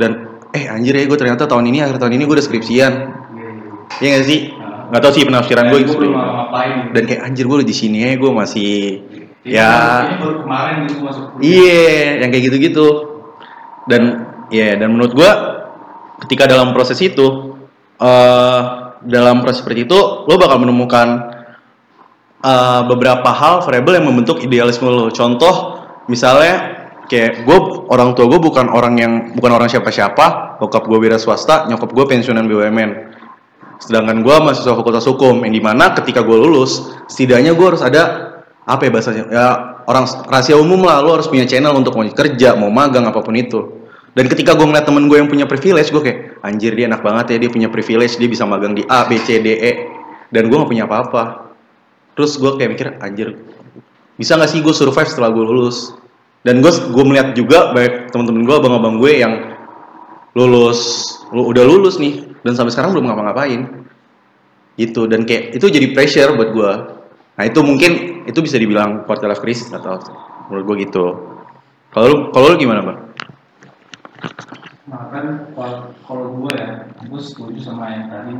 dan 0.00 0.42
eh 0.50 0.66
anjir 0.70 0.94
ya 0.98 1.06
gue 1.06 1.18
ternyata 1.18 1.46
tahun 1.46 1.70
ini 1.70 1.84
akhir 1.86 2.02
tahun 2.02 2.18
ini 2.18 2.22
gue 2.26 2.34
udah 2.34 2.46
skripsian 2.46 2.94
Iya 4.00 4.08
gak 4.18 4.26
sih? 4.26 4.40
Gak 4.90 5.00
tau 5.00 5.12
sih 5.12 5.22
penafsiran 5.26 5.64
gue 5.70 5.78
gue 5.84 5.92
seperti 5.92 6.10
belum 6.10 6.18
itu. 6.18 6.34
ngapain 6.34 6.74
Dan 6.94 7.02
kayak 7.06 7.22
anjir 7.26 7.44
gue 7.46 7.56
di 7.62 7.76
sini 7.76 7.98
ya 8.02 8.10
gue 8.18 8.30
masih 8.32 8.72
ya 9.44 9.72
baru 10.16 10.40
kemarin 10.40 10.88
gitu 10.88 11.04
masuk 11.04 11.24
iya 11.44 12.16
yang 12.24 12.32
kayak 12.32 12.44
gitu-gitu. 12.50 12.86
Dan 13.84 14.02
ya 14.48 14.76
dan 14.80 14.88
menurut 14.96 15.12
gue 15.12 15.30
ketika 16.26 16.48
dalam 16.48 16.72
proses 16.72 16.98
itu 17.00 17.56
eh 18.00 18.62
dalam 19.04 19.44
proses 19.44 19.60
seperti 19.60 19.84
itu 19.84 19.98
lo 20.24 20.34
bakal 20.40 20.64
menemukan 20.64 21.33
eh, 22.44 22.82
beberapa 22.84 23.32
hal 23.32 23.64
variabel 23.64 24.04
yang 24.04 24.06
membentuk 24.12 24.44
idealisme 24.44 24.86
lo. 24.86 25.08
Contoh 25.08 25.80
misalnya 26.12 26.84
kayak 27.08 27.44
gue 27.44 27.58
orang 27.88 28.12
tua 28.16 28.28
gue 28.28 28.40
bukan 28.40 28.68
orang 28.68 28.94
yang 29.00 29.12
bukan 29.36 29.52
orang 29.56 29.68
siapa-siapa, 29.68 30.60
bokap 30.60 30.84
gue 30.84 30.98
wira 31.00 31.16
swasta, 31.16 31.64
nyokap 31.68 31.92
gue 31.92 32.04
pensiunan 32.04 32.44
BUMN. 32.44 32.90
Sedangkan 33.80 34.24
gue 34.24 34.36
mahasiswa 34.40 34.72
fakultas 34.76 35.04
hukum 35.04 35.44
yang 35.44 35.52
di 35.52 35.60
mana 35.60 35.92
ketika 35.92 36.24
gue 36.24 36.36
lulus, 36.36 36.94
setidaknya 37.10 37.52
gue 37.52 37.66
harus 37.66 37.82
ada 37.84 38.32
apa 38.64 38.88
ya 38.88 38.90
bahasanya 38.92 39.24
ya 39.28 39.46
orang 39.84 40.04
rahasia 40.24 40.56
umum 40.56 40.80
lah, 40.88 41.04
lo 41.04 41.20
harus 41.20 41.28
punya 41.28 41.44
channel 41.44 41.76
untuk 41.76 41.92
mau 41.92 42.04
kerja, 42.08 42.56
mau 42.56 42.72
magang 42.72 43.04
apa 43.04 43.20
pun 43.20 43.36
itu. 43.36 43.84
Dan 44.14 44.30
ketika 44.30 44.54
gue 44.54 44.62
ngeliat 44.62 44.86
temen 44.86 45.10
gue 45.10 45.18
yang 45.18 45.26
punya 45.26 45.44
privilege, 45.44 45.90
gue 45.90 46.00
kayak 46.00 46.18
anjir 46.46 46.72
dia 46.78 46.86
enak 46.86 47.02
banget 47.02 47.34
ya 47.34 47.36
dia 47.44 47.50
punya 47.50 47.68
privilege, 47.68 48.14
dia 48.14 48.30
bisa 48.30 48.46
magang 48.46 48.72
di 48.72 48.86
A, 48.86 49.10
B, 49.10 49.18
C, 49.18 49.42
D, 49.42 49.58
E. 49.58 49.72
Dan 50.30 50.46
gue 50.48 50.56
gak 50.56 50.70
punya 50.70 50.86
apa-apa. 50.86 51.43
Terus 52.14 52.38
gue 52.38 52.50
kayak 52.54 52.70
mikir 52.78 52.88
anjir 53.02 53.28
bisa 54.14 54.38
gak 54.38 54.50
sih 54.50 54.62
gue 54.62 54.70
survive 54.70 55.10
setelah 55.10 55.34
gue 55.34 55.42
lulus? 55.42 55.90
Dan 56.44 56.60
gue 56.60 56.70
gue 56.70 57.04
melihat 57.08 57.32
juga 57.34 57.72
banyak 57.72 58.12
teman-teman 58.12 58.44
gue, 58.44 58.54
abang-abang 58.54 59.00
gue 59.00 59.12
yang 59.16 59.34
lulus, 60.36 61.08
lu 61.32 61.50
udah 61.50 61.64
lulus 61.64 61.96
nih 61.96 62.20
dan 62.44 62.52
sampai 62.54 62.70
sekarang 62.70 62.94
belum 62.94 63.10
ngapa-ngapain. 63.10 63.60
Gitu 64.74 65.06
dan 65.06 65.24
kayak 65.26 65.54
itu 65.56 65.66
jadi 65.70 65.94
pressure 65.94 66.34
buat 66.36 66.50
gue. 66.52 66.72
Nah 67.34 67.44
itu 67.46 67.58
mungkin 67.64 68.22
itu 68.28 68.38
bisa 68.38 68.60
dibilang 68.60 69.02
quarter 69.08 69.26
life 69.26 69.42
crisis 69.42 69.72
atau 69.74 69.98
menurut 70.46 70.64
gue 70.68 70.76
gitu. 70.86 71.06
Kalau 71.90 72.06
lu 72.06 72.16
kalau 72.30 72.46
lu 72.54 72.56
gimana 72.58 72.82
bang? 72.82 72.98
Nah 74.90 75.02
kan 75.10 75.24
kalau- 75.56 75.90
kalau 76.06 76.26
gue 76.38 76.52
ya, 76.54 76.86
gue 77.02 77.20
setuju 77.22 77.58
sama 77.62 77.90
yang 77.90 78.06
tadi 78.12 78.34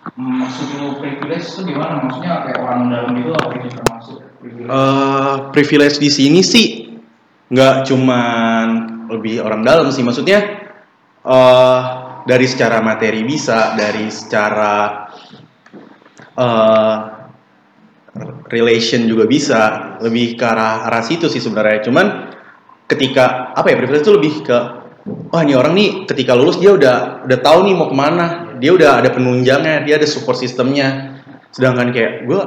Davio. 0.00 0.20
Maksud 0.20 0.68
lu 0.80 0.88
privilege 0.96 1.46
itu 1.52 1.60
gimana? 1.68 2.00
Maksudnya 2.04 2.34
kayak 2.48 2.58
orang 2.64 2.80
dalam 2.88 3.12
itu 3.20 3.30
apa 3.36 3.52
itu 3.60 3.68
termasuk 3.68 4.16
privilege? 4.40 4.68
Eh, 4.72 5.34
privilege 5.52 5.96
di 6.00 6.10
sini 6.10 6.40
sih 6.40 6.66
nggak 7.50 7.76
cuman 7.90 8.66
lebih 9.10 9.42
orang 9.42 9.66
dalam 9.66 9.90
sih 9.90 10.06
maksudnya 10.06 10.38
eh 11.20 11.80
dari 12.24 12.46
secara 12.46 12.78
materi 12.78 13.26
bisa 13.26 13.74
dari 13.74 14.06
secara 14.06 14.74
eh 16.38 16.96
relation 18.50 19.06
juga 19.06 19.26
bisa 19.26 19.60
lebih 20.02 20.38
ke 20.38 20.44
arah 20.46 20.86
arah 20.86 21.02
situ 21.02 21.26
sih 21.26 21.42
sebenarnya 21.42 21.90
cuman 21.90 22.06
ketika 22.86 23.54
apa 23.54 23.70
ya 23.70 23.76
privilege 23.78 24.06
itu 24.06 24.14
lebih 24.14 24.34
ke 24.46 24.58
wah 25.30 25.42
ini 25.42 25.54
orang 25.54 25.74
nih 25.74 25.90
ketika 26.06 26.34
lulus 26.34 26.58
dia 26.58 26.74
udah 26.74 27.26
udah 27.26 27.38
tahu 27.42 27.66
nih 27.66 27.74
mau 27.74 27.90
ke 27.90 27.96
mana 27.98 28.49
dia 28.60 28.70
udah 28.76 29.00
ada 29.02 29.08
penunjangnya 29.10 29.82
dia 29.88 29.96
ada 29.96 30.06
support 30.06 30.36
sistemnya 30.36 31.18
sedangkan 31.50 31.90
kayak 31.90 32.28
gue 32.28 32.40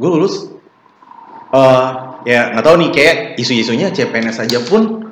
gue 0.00 0.08
lulus 0.08 0.50
eh 1.52 1.88
ya 2.24 2.54
nggak 2.54 2.64
tahu 2.64 2.76
nih 2.80 2.90
kayak 2.90 3.16
isu-isunya 3.38 3.92
CPNS 3.92 4.42
aja 4.42 4.58
pun 4.64 5.02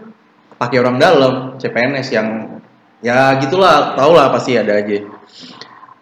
pakai 0.60 0.76
orang 0.76 0.96
dalam 1.00 1.34
CPNS 1.56 2.08
yang 2.12 2.28
ya 3.00 3.36
gitulah 3.40 3.96
tau 3.96 4.12
lah 4.12 4.28
pasti 4.28 4.60
ada 4.60 4.76
aja. 4.76 5.00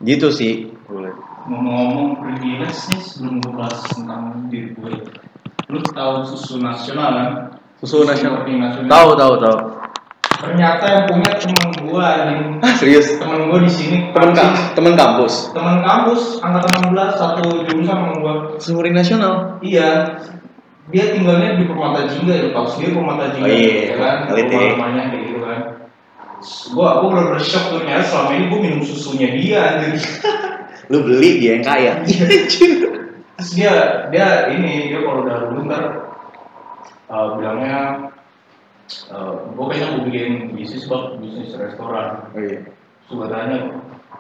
Gitu 0.03 0.29
sih. 0.35 0.75
Ngomong-ngomong 1.49 2.21
privilege 2.21 2.77
nih 2.93 3.01
sebelum 3.01 3.35
gue 3.41 3.53
bahas 3.57 3.81
tentang 3.89 4.51
diri 4.53 4.77
gue 4.77 4.93
Lu 5.73 5.81
tahu 5.81 6.25
susu 6.29 6.61
nasional 6.61 7.11
kan? 7.13 7.31
susu 7.81 8.05
nasional. 8.05 8.45
nasional. 8.45 8.91
Tahu 8.91 9.11
tahu 9.17 9.35
tahu 9.41 9.59
Ternyata 10.39 10.85
yang 10.87 11.05
punya 11.11 11.31
temen 11.35 11.69
gue 11.83 11.99
anjing. 12.03 12.43
Ah 12.63 12.73
serius? 12.79 13.19
Temen 13.19 13.51
gue 13.51 13.59
di 13.67 13.73
sini. 13.75 13.97
Temen 14.15 14.31
ka- 14.39 14.71
temen 14.79 14.95
kampus? 14.95 15.51
Temen 15.51 15.83
kampus, 15.83 16.39
angkatan 16.39 16.95
16, 16.95 17.19
satu 17.19 17.43
jurusan 17.67 17.91
sama 17.91 18.15
gue 18.23 18.35
Sumuri 18.63 18.95
nasional? 18.95 19.59
Iya. 19.59 20.19
Dia 20.89 21.05
tinggalnya 21.13 21.61
di 21.61 21.69
Permata 21.69 22.09
Jingga 22.09 22.33
ya, 22.33 22.47
tahu 22.55 22.67
sendiri 22.71 22.97
Permata 22.97 23.35
Jingga 23.37 23.45
Oh 23.45 23.53
iya, 23.53 23.75
ya 23.93 23.95
kan, 24.01 24.17
ya. 24.33 24.33
rumah-rumahnya 24.47 25.03
kayak 25.13 25.23
gitu 25.27 25.41
kan. 25.45 25.61
Gua 26.73 26.89
gua 27.03 27.09
bener-bener 27.13 27.43
shock 27.43 27.65
tuh. 27.69 27.83
Ternyata 27.83 28.05
selama 28.09 28.31
ini 28.39 28.45
gua 28.49 28.59
minum 28.63 28.81
susunya 28.87 29.29
dia 29.35 29.61
anjir. 29.75 29.99
lu 30.89 31.05
beli 31.05 31.31
dia 31.45 31.51
yang 31.61 31.67
kaya. 31.67 31.93
Terus 32.07 33.51
dia 33.53 33.73
dia 34.09 34.49
ini 34.55 34.89
dia 34.89 34.99
kalau 35.05 35.27
udah 35.29 35.37
dulu 35.51 35.61
ntar 35.69 35.83
uh, 37.13 37.27
bilangnya 37.37 38.09
uh, 39.13 39.33
gue 39.53 39.65
kayaknya 39.69 39.89
mau 39.95 40.03
bikin 40.09 40.29
bisnis 40.57 40.85
bang 40.89 41.05
bisnis 41.21 41.55
restoran. 41.57 42.07
oh 42.33 42.41
iya. 42.41 42.59
Gua 43.09 43.25
tanya, 43.33 43.57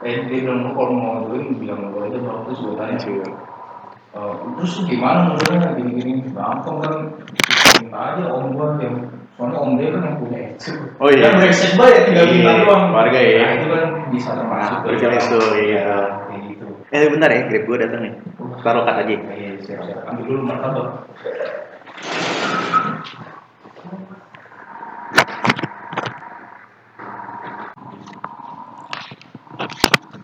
eh 0.00 0.24
dia 0.32 0.40
bilang 0.48 0.72
kalau 0.72 0.96
mau 0.96 1.20
join 1.28 1.60
bilang 1.60 1.92
gue 1.92 2.00
aja 2.08 2.18
bang. 2.20 2.38
Terus 2.48 2.58
gue 2.64 2.74
tanya. 2.76 2.96
Uh, 4.16 4.32
terus 4.56 4.72
gimana 4.88 5.36
modalnya 5.36 5.76
gini-gini 5.76 6.24
gampang 6.32 6.76
kan? 6.80 6.94
Minta 7.84 7.98
aja 8.16 8.24
om 8.32 8.56
gua 8.56 8.80
yang 8.80 8.96
soalnya 9.36 9.56
om 9.60 9.70
dia 9.78 9.94
kan 9.94 10.02
yang 10.02 10.16
punya 10.18 10.38
exit 10.50 10.74
Oh 10.98 11.06
iya. 11.12 11.30
kan 11.30 11.38
brengsek 11.38 11.72
banget 11.78 12.10
tinggal 12.10 12.26
Iya, 12.26 12.32
minta 12.34 12.52
doang. 12.66 12.84
Warga 12.90 13.20
ya. 13.22 13.38
nah, 13.38 13.52
itu 13.54 13.66
kan 13.70 13.84
bisa 14.10 14.30
termasuk 14.34 14.72
Nah, 14.74 14.82
privilege 14.82 15.26
tuh, 15.30 15.46
iya. 15.60 15.88
gitu. 16.50 16.66
Eh 16.90 17.06
bentar 17.06 17.30
ya 17.30 17.40
grab 17.46 17.62
gue 17.68 17.76
datang 17.78 18.00
nih. 18.02 18.12
Taruh 18.64 18.82
kat 18.82 18.96
aja 19.06 19.12
iya 19.14 19.50
siap 19.62 19.80
siap. 19.86 20.02
Ambil 20.10 20.24
dulu 20.26 20.40
martabak 20.48 20.88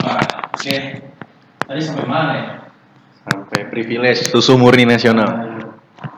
Nah, 0.04 0.20
oke. 0.64 0.76
Tadi 1.64 1.80
sampai 1.84 2.08
mana 2.08 2.32
ya? 2.32 2.44
sampai 3.24 3.72
privilege 3.72 4.28
susu 4.28 4.56
murni 4.56 4.84
nasional 4.84 5.28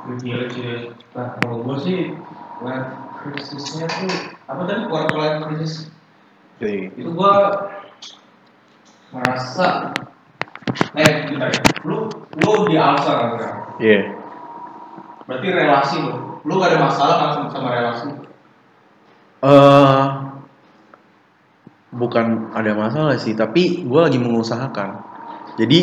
Privilege 0.07 0.59
ya. 0.59 0.75
Nah, 1.15 1.39
kalau 1.39 1.63
gue 1.63 1.77
sih 1.83 1.99
life 2.63 2.91
crisisnya 3.23 3.87
tuh 3.87 4.11
apa 4.47 4.63
tadi 4.67 4.87
quarter 4.87 5.15
life 5.15 5.39
crisis 5.47 5.91
Iya. 6.59 6.91
itu 6.95 7.11
gue 7.11 7.33
merasa 9.13 9.93
eh 10.99 11.31
bentar 11.31 11.53
ya. 11.53 11.63
lu 11.85 12.11
lu 12.43 12.53
di 12.67 12.75
alsa 12.75 13.11
kan 13.13 13.29
sekarang? 13.39 13.59
Iya. 13.79 14.01
berarti 15.27 15.47
relasi 15.47 15.97
lu 16.03 16.13
lu 16.43 16.53
gak 16.59 16.71
ada 16.75 16.79
masalah 16.81 17.15
kan 17.23 17.29
sama, 17.35 17.49
sama 17.55 17.69
relasi 17.71 18.09
Eh, 19.47 20.01
bukan 21.97 22.53
ada 22.53 22.77
masalah 22.77 23.17
sih, 23.17 23.33
tapi 23.33 23.83
gue 23.89 24.01
lagi 24.01 24.21
mengusahakan. 24.21 25.03
Jadi 25.57 25.81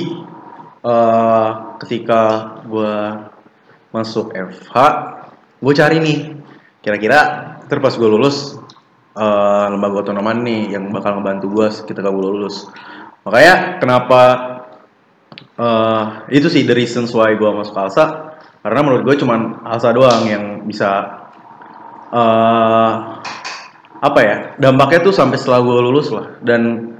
eh 0.84 1.50
ketika 1.82 2.22
gue 2.70 2.96
masuk 3.90 4.32
FH, 4.34 4.76
gue 5.60 5.74
cari 5.74 5.98
nih, 5.98 6.18
kira-kira 6.86 7.20
ntar 7.66 7.80
pas 7.82 7.96
gue 7.98 8.10
lulus 8.10 8.62
eh 9.18 9.66
lembaga 9.70 10.06
otonoman 10.06 10.42
nih 10.46 10.78
yang 10.78 10.90
bakal 10.94 11.18
ngebantu 11.18 11.46
gue 11.50 11.68
ketika 11.90 12.10
gue 12.14 12.24
lulus. 12.24 12.70
Makanya 13.26 13.82
kenapa 13.82 14.22
eh 15.58 16.06
itu 16.38 16.48
sih 16.50 16.66
the 16.66 16.76
reasons 16.78 17.10
why 17.18 17.34
gue 17.34 17.50
masuk 17.50 17.74
Alsa, 17.74 18.38
karena 18.62 18.80
menurut 18.86 19.02
gue 19.06 19.16
cuman 19.22 19.66
Alsa 19.66 19.90
doang 19.90 20.30
yang 20.30 20.46
bisa 20.70 21.22
eh 22.14 22.90
apa 24.04 24.20
ya 24.20 24.36
dampaknya 24.60 25.00
tuh 25.08 25.16
sampai 25.16 25.40
setelah 25.40 25.64
gue 25.64 25.78
lulus 25.80 26.12
lah. 26.12 26.36
Dan 26.44 26.92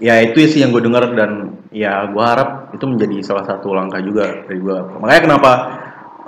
ya 0.00 0.20
itu 0.20 0.44
sih 0.44 0.60
yang 0.60 0.72
gue 0.72 0.84
dengar 0.84 1.12
dan 1.16 1.60
ya 1.72 2.08
gue 2.08 2.24
harap 2.24 2.72
itu 2.76 2.84
menjadi 2.88 3.20
salah 3.24 3.44
satu 3.44 3.76
langkah 3.76 4.00
juga 4.00 4.48
dari 4.48 4.56
gue 4.56 4.78
makanya 4.96 5.22
kenapa 5.28 5.50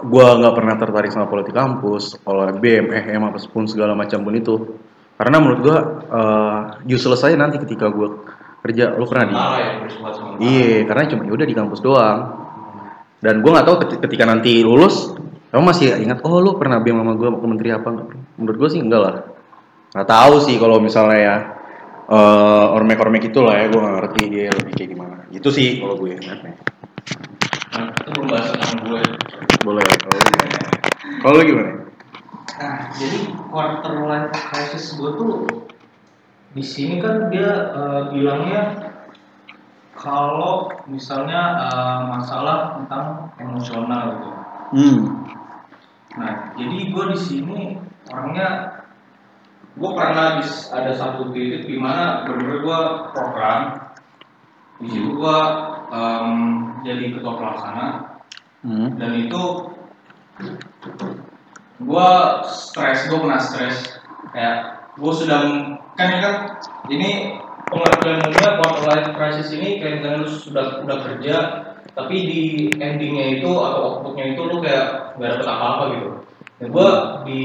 gue 0.03 0.27
nggak 0.43 0.55
pernah 0.55 0.75
tertarik 0.77 1.11
sama 1.15 1.31
politik 1.31 1.55
kampus 1.55 2.19
oleh 2.27 2.51
BM, 2.59 2.91
EM 2.91 3.23
apa 3.23 3.39
pun 3.47 3.71
segala 3.71 3.95
macam 3.95 4.19
pun 4.27 4.35
itu. 4.35 4.55
Karena 5.15 5.39
menurut 5.39 5.61
gue 5.63 5.79
uh, 6.11 6.83
useless 6.91 7.23
aja 7.23 7.39
nanti 7.39 7.63
ketika 7.63 7.87
gue 7.87 8.27
kerja. 8.67 8.99
Lu 8.99 9.07
pernah 9.07 9.27
di 9.31 9.35
ya 9.39 9.69
iya 10.43 10.83
karena 10.83 11.07
cuma 11.07 11.23
ya 11.23 11.33
udah 11.39 11.47
di 11.47 11.55
kampus 11.55 11.81
doang. 11.87 12.19
Dan 13.23 13.47
gue 13.47 13.51
nggak 13.55 13.67
tahu 13.71 13.77
keti- 13.87 14.01
ketika 14.03 14.27
nanti 14.27 14.67
lulus 14.67 15.15
kamu 15.55 15.63
masih 15.69 15.95
ingat 16.03 16.27
oh 16.27 16.43
lu 16.43 16.59
pernah 16.59 16.83
BM 16.83 16.99
sama 16.99 17.15
gue 17.15 17.31
menteri 17.47 17.71
apa? 17.71 17.89
Menurut 18.43 18.57
gue 18.59 18.69
sih 18.75 18.83
enggak 18.83 19.01
lah 19.07 19.15
nggak 19.93 20.09
tahu 20.09 20.35
sih 20.41 20.57
kalau 20.57 20.81
misalnya 20.81 21.19
ya 21.21 21.37
eh 22.13 22.67
ormek-ormek 22.77 23.29
itu 23.29 23.41
lah 23.41 23.61
ya 23.61 23.65
gue 23.69 23.81
nggak 23.81 23.97
ngerti 24.01 24.23
dia 24.29 24.49
lebih 24.53 24.73
kayak 24.77 24.91
gimana. 24.97 25.17
Itu 25.33 25.49
sih 25.53 25.81
kalau 25.81 25.95
gue 26.01 26.17
ingatnya 26.17 26.57
nah, 27.73 27.89
itu 27.89 28.11
pembahasan 28.13 28.61
sama 28.61 28.81
gue 28.85 29.01
boleh 29.65 29.85
kalau 29.85 30.13
lu 30.13 30.25
gimana? 30.29 30.59
kalau 31.23 31.35
lu 31.41 31.45
gimana? 31.49 31.73
Nah, 32.53 32.79
jadi 32.95 33.19
quarter 33.51 33.95
life 34.07 34.31
crisis 34.53 34.85
gue 34.95 35.11
tuh 35.19 35.33
di 36.53 36.65
sini 36.65 37.01
kan 37.01 37.33
dia 37.33 37.73
eh, 37.73 38.03
bilangnya 38.13 38.63
kalau 39.97 40.69
misalnya 40.85 41.69
eh, 41.69 42.01
masalah 42.13 42.77
tentang 42.81 43.33
emosional 43.41 44.03
gitu. 44.15 44.31
hmm. 44.77 45.01
Nah, 46.13 46.53
jadi 46.61 46.79
gue 46.93 47.05
di 47.17 47.19
sini 47.19 47.61
orangnya 48.13 48.72
gue 49.73 49.91
pernah 49.97 50.41
di- 50.41 50.69
ada 50.69 50.93
satu 50.93 51.33
titik 51.33 51.65
di 51.65 51.77
mana 51.81 52.29
bener 52.29 52.61
gue 52.61 52.81
program 53.17 53.61
di 54.83 54.89
situ 54.91 55.15
gue 55.15 55.39
em, 55.95 56.29
jadi 56.83 57.05
ketua 57.17 57.35
pelaksana. 57.39 57.87
Hmm. 58.63 58.89
Dan 58.99 59.27
itu 59.27 59.43
gue 61.83 62.11
stres 62.47 63.11
gue 63.11 63.19
pernah 63.19 63.41
stres 63.43 63.99
kayak 64.31 64.57
gue 64.99 65.13
sudah 65.13 65.39
kan 65.99 66.07
ini 66.09 66.19
kan 66.21 66.35
ini 66.89 67.11
pengertian 67.69 68.23
umumnya 68.23 68.51
quarter 68.61 68.85
life 68.87 69.11
crisis 69.17 69.49
ini 69.57 69.81
kayak 69.81 70.01
misalnya 70.01 70.19
lu 70.25 70.29
sudah 70.29 70.67
udah 70.85 70.99
kerja 71.01 71.37
tapi 71.93 72.17
di 72.25 72.41
endingnya 72.81 73.41
itu 73.41 73.51
atau 73.53 74.01
outputnya 74.01 74.33
itu 74.33 74.41
lu 74.41 74.61
kayak 74.65 75.17
nggak 75.21 75.29
dapet 75.37 75.49
apa-apa 75.49 75.85
gitu. 75.97 76.09
Dan 76.63 76.67
gue 76.71 76.89
di 77.27 77.41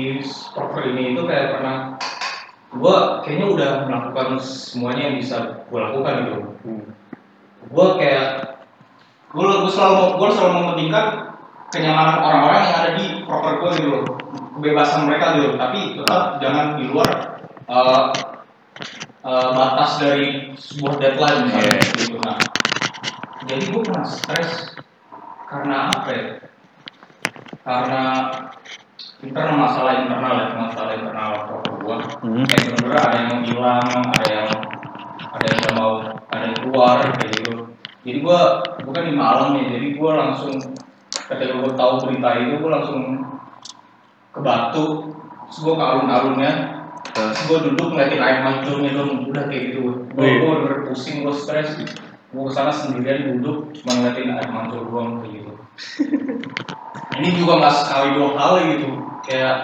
proker 0.53 0.83
ini 0.93 1.17
itu 1.17 1.21
kayak 1.25 1.57
pernah 1.57 1.75
gue 2.67 2.97
kayaknya 3.23 3.47
udah 3.47 3.69
melakukan 3.87 4.27
semuanya 4.43 5.11
yang 5.11 5.15
bisa 5.23 5.63
gue 5.71 5.79
lakukan 5.79 6.13
gitu. 6.27 6.39
Gue 7.71 7.87
kayak 7.95 8.27
gue 9.31 9.43
gue 9.43 9.71
selalu 9.71 10.19
gue 10.19 10.29
selalu 10.35 10.53
mementingkan 10.63 11.05
kenyamanan 11.71 12.19
orang-orang 12.23 12.61
yang 12.63 12.75
ada 12.79 12.91
di 12.99 13.05
proper 13.23 13.53
gue 13.63 13.71
gitu 13.79 13.87
loh. 13.91 14.03
Kebebasan 14.57 15.07
mereka 15.07 15.37
gitu 15.39 15.55
tapi 15.55 15.79
tetap 15.95 16.23
jangan 16.43 16.65
di 16.75 16.83
luar 16.89 17.09
eh, 17.67 18.03
eh, 19.23 19.49
batas 19.55 19.91
dari 20.01 20.27
sebuah 20.57 20.93
deadline 20.99 21.47
misalnya 21.47 21.75
Iya. 21.77 21.91
gitu. 22.03 22.17
Nah 22.19 22.37
jadi 23.47 23.63
gue 23.71 23.81
pernah 23.83 24.05
stres. 24.07 24.75
Karena 25.47 25.87
apa 25.87 26.09
ya? 26.11 26.25
Karena 27.63 28.03
internal 29.17 29.55
masalah 29.57 30.05
internal 30.05 30.33
ya 30.37 30.45
masalah 30.53 30.91
internal 30.93 31.31
proper 31.49 31.73
gue 31.81 31.95
Hmm. 32.21 32.43
kayak 32.45 32.63
bener-bener 32.69 32.99
ada 33.01 33.17
yang 33.17 33.41
hilang 33.41 33.85
ada 34.13 34.25
yang 34.29 34.47
ada 35.17 35.45
yang 35.49 35.57
udah 35.65 35.73
mau 35.73 35.91
ada 36.29 36.43
yang 36.45 36.57
keluar 36.61 36.97
kayak 37.17 37.31
gitu. 37.41 37.53
Jadi 38.07 38.17
gue 38.23 38.39
bukan 38.87 39.03
di 39.03 39.13
malam 39.17 39.47
nih 39.57 39.65
jadi 39.73 39.87
gue 39.97 40.11
langsung 40.13 40.53
ketika 41.11 41.53
gue 41.59 41.71
tahu 41.73 41.91
berita 42.05 42.29
itu 42.39 42.53
gue 42.61 42.71
langsung 42.71 43.01
ke 44.31 44.39
Batu 44.39 44.85
terus 45.47 45.57
gue 45.63 45.73
ke 45.73 45.83
alun-alunnya 45.83 46.51
terus 47.15 47.39
gue 47.49 47.57
duduk 47.71 47.87
ngeliatin 47.95 48.21
air 48.21 48.39
mancurnya 48.45 48.91
dong 48.93 49.27
udah 49.33 49.43
kayak 49.49 49.63
gitu. 49.73 50.05
Gue 50.13 50.27
bener 50.37 50.85
pusing 50.85 51.25
gue 51.25 51.33
stres. 51.33 51.73
Gue 52.27 52.43
ke 52.45 52.53
sana 52.53 52.69
sendirian 52.69 53.39
duduk 53.39 53.71
cuma 53.81 53.91
ngeliatin 53.97 54.35
air 54.35 54.49
mancur 54.51 54.85
doang 54.87 55.23
kayak 55.23 55.31
gitu 55.31 55.36
ini 57.21 57.29
juga 57.37 57.53
nggak 57.61 57.75
sekali 57.85 58.07
dua 58.17 58.29
kali 58.33 58.61
gitu. 58.77 58.89
Kayak 59.27 59.57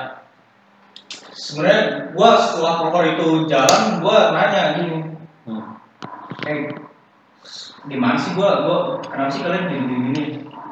sebenarnya 1.34 1.82
gue 2.14 2.30
setelah 2.50 2.74
proker 2.82 3.04
itu 3.18 3.28
jalan 3.50 3.82
gue 4.00 4.18
nanya 4.34 4.64
gini. 4.78 4.98
Hmm. 5.44 5.64
eh 6.48 6.84
gimana 7.88 8.16
sih 8.20 8.32
gua? 8.36 8.64
Gua 8.64 8.78
kenapa 9.04 9.32
sih 9.32 9.44
kalian 9.44 9.68
gini 9.68 9.84
gini? 9.84 10.00
Gini 10.12 10.24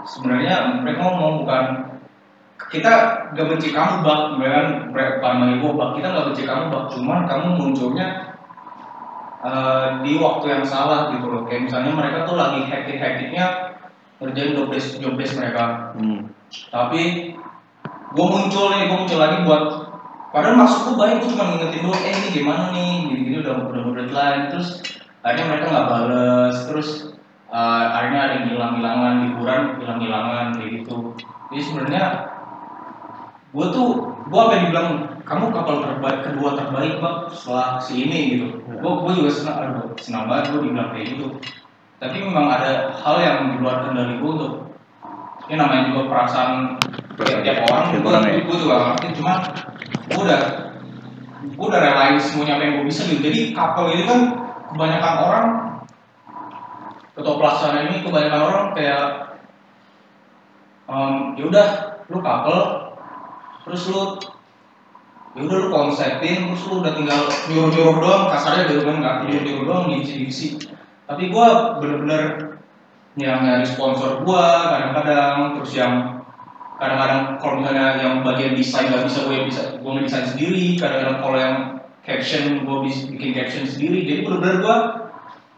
sebenarnya 0.08 0.82
mereka 0.82 1.00
ngomong 1.04 1.44
bukan 1.44 1.64
kita 2.72 2.92
gak 3.36 3.48
benci 3.52 3.76
kamu 3.76 4.04
bak. 4.04 4.20
Bukan 4.40 4.66
mereka 4.96 5.10
bukan 5.20 5.36
manggil 5.40 5.58
gua 5.60 5.74
bak 5.76 5.90
kita 6.00 6.08
gak 6.12 6.28
benci 6.32 6.44
kamu 6.48 6.64
bak. 6.72 6.84
Cuman 6.96 7.20
kamu 7.28 7.48
munculnya 7.60 8.08
eh, 9.44 9.88
di 10.04 10.12
waktu 10.20 10.46
yang 10.48 10.64
salah 10.64 11.12
gitu 11.12 11.28
loh. 11.28 11.44
Kayak 11.48 11.68
misalnya 11.68 11.92
mereka 11.92 12.18
tuh 12.24 12.36
lagi 12.40 12.60
hektik 12.64 12.98
hektiknya 13.00 13.71
ngerjain 14.22 14.54
job 14.54 14.70
desk 14.70 15.02
job 15.02 15.18
desk 15.18 15.34
mereka. 15.36 15.98
Hmm. 15.98 16.30
tapi 16.68 17.34
gue 18.12 18.26
muncul 18.28 18.76
nih 18.76 18.92
gue 18.92 18.98
muncul 19.00 19.20
lagi 19.24 19.38
buat 19.48 19.64
padahal 20.36 20.60
maksud 20.60 20.80
gue 20.84 20.96
baik 21.00 21.16
gue 21.24 21.30
cuma 21.32 21.48
ngingetin 21.48 21.82
doang 21.88 22.02
eh 22.04 22.14
ini 22.14 22.30
gimana 22.30 22.64
nih? 22.76 22.92
Gini 23.08 23.22
gini 23.24 23.38
udah 23.40 23.56
udah 23.72 23.82
udah 23.88 24.04
deadline 24.04 24.44
terus 24.52 24.70
akhirnya 25.24 25.48
mereka 25.48 25.66
nggak 25.72 25.90
bales 25.90 26.58
terus 26.68 26.90
eh, 27.50 27.86
akhirnya 27.88 28.22
ada 28.22 28.34
yang 28.36 28.48
hilang 28.52 28.74
hilangan 28.78 29.14
liburan 29.26 29.62
hilang 29.80 30.00
hilangan 30.04 30.48
kayak 30.60 30.70
gitu. 30.84 30.96
Jadi 31.52 31.62
sebenarnya 31.64 32.04
gue 33.52 33.66
tuh 33.72 33.88
gue 34.28 34.40
apa 34.40 34.52
yang 34.56 34.64
dibilang 34.70 34.90
kamu 35.24 35.46
kapal 35.56 35.76
terbaik 35.84 36.20
kedua 36.28 36.50
terbaik 36.60 36.94
bang 37.00 37.18
setelah 37.32 37.80
si 37.80 37.94
ini 38.06 38.20
gitu. 38.36 38.48
Gue 38.68 38.92
gue 39.08 39.12
juga 39.24 39.32
senang 39.32 39.58
aduh 39.64 39.88
senang 40.04 40.28
banget 40.28 40.52
gue 40.52 40.62
dibilang 40.68 40.92
kayak 40.92 41.08
gitu 41.16 41.28
tapi 42.02 42.18
memang 42.18 42.50
ada 42.50 42.98
hal 42.98 43.16
yang 43.22 43.38
di 43.54 43.56
luar 43.62 43.86
kendali 43.86 44.18
gue 44.18 44.32
untuk 44.34 44.74
ini 45.46 45.54
namanya 45.54 45.94
juga 45.94 46.02
perasaan 46.10 46.82
tiap, 47.22 47.46
tiap 47.46 47.62
orang 47.70 47.94
gue 47.94 48.02
orang 48.02 48.26
ya. 48.26 48.42
gue 48.42 48.58
juga 48.58 48.76
ngerti. 48.82 49.08
Cuma 49.22 49.34
gue 50.10 50.22
udah 50.26 50.42
gue 51.46 51.66
udah 51.70 51.82
relain 51.82 52.18
semuanya 52.18 52.58
apa 52.58 52.64
yang 52.66 52.74
gue 52.82 52.86
bisa 52.90 53.06
gitu. 53.06 53.22
Jadi 53.22 53.40
couple 53.54 53.94
ini 53.94 54.04
kan 54.10 54.20
kebanyakan 54.74 55.16
orang 55.22 55.48
ketua 57.14 57.36
pelaksana 57.38 57.80
ini 57.86 57.96
kebanyakan 58.02 58.42
orang 58.50 58.66
kayak 58.74 59.04
um, 60.90 61.38
ya 61.38 61.44
udah 61.54 61.68
lu 62.10 62.18
couple 62.18 62.62
terus 63.62 63.82
lu 63.94 64.18
ya 65.38 65.42
udah 65.46 65.58
lu 65.62 65.68
konsepin 65.70 66.50
terus 66.50 66.66
lu 66.66 66.82
udah 66.82 66.98
tinggal 66.98 67.30
nyuruh 67.46 67.70
nyuruh 67.70 67.98
doang 68.02 68.24
kasarnya 68.34 68.74
gitu 68.74 68.90
kan 68.90 68.98
nggak 69.06 69.16
nyuruh 69.30 69.44
nyuruh 69.46 69.66
doang 69.70 69.84
divisi 70.02 70.58
tapi 71.12 71.28
gue 71.28 71.48
bener-bener 71.84 72.24
yang 73.20 73.44
nyari 73.44 73.68
sponsor 73.68 74.24
gua 74.24 74.72
kadang-kadang 74.72 75.60
terus 75.60 75.76
yang 75.76 76.24
kadang-kadang 76.80 77.38
kalau 77.38 77.62
misalnya 77.62 78.00
yang 78.00 78.26
bagian 78.26 78.58
desain 78.58 78.90
nggak 78.90 79.06
bisa 79.06 79.28
gue 79.30 79.38
bisa 79.46 79.62
gue 79.78 79.92
ngedesain 79.92 80.28
sendiri. 80.34 80.80
Kadang-kadang 80.82 81.18
kalau 81.22 81.38
yang 81.38 81.56
caption 82.02 82.66
gue 82.66 82.78
bikin 82.90 83.32
caption 83.38 83.70
sendiri. 83.70 84.08
Jadi 84.10 84.20
bener-bener 84.26 84.58
gue 84.66 84.78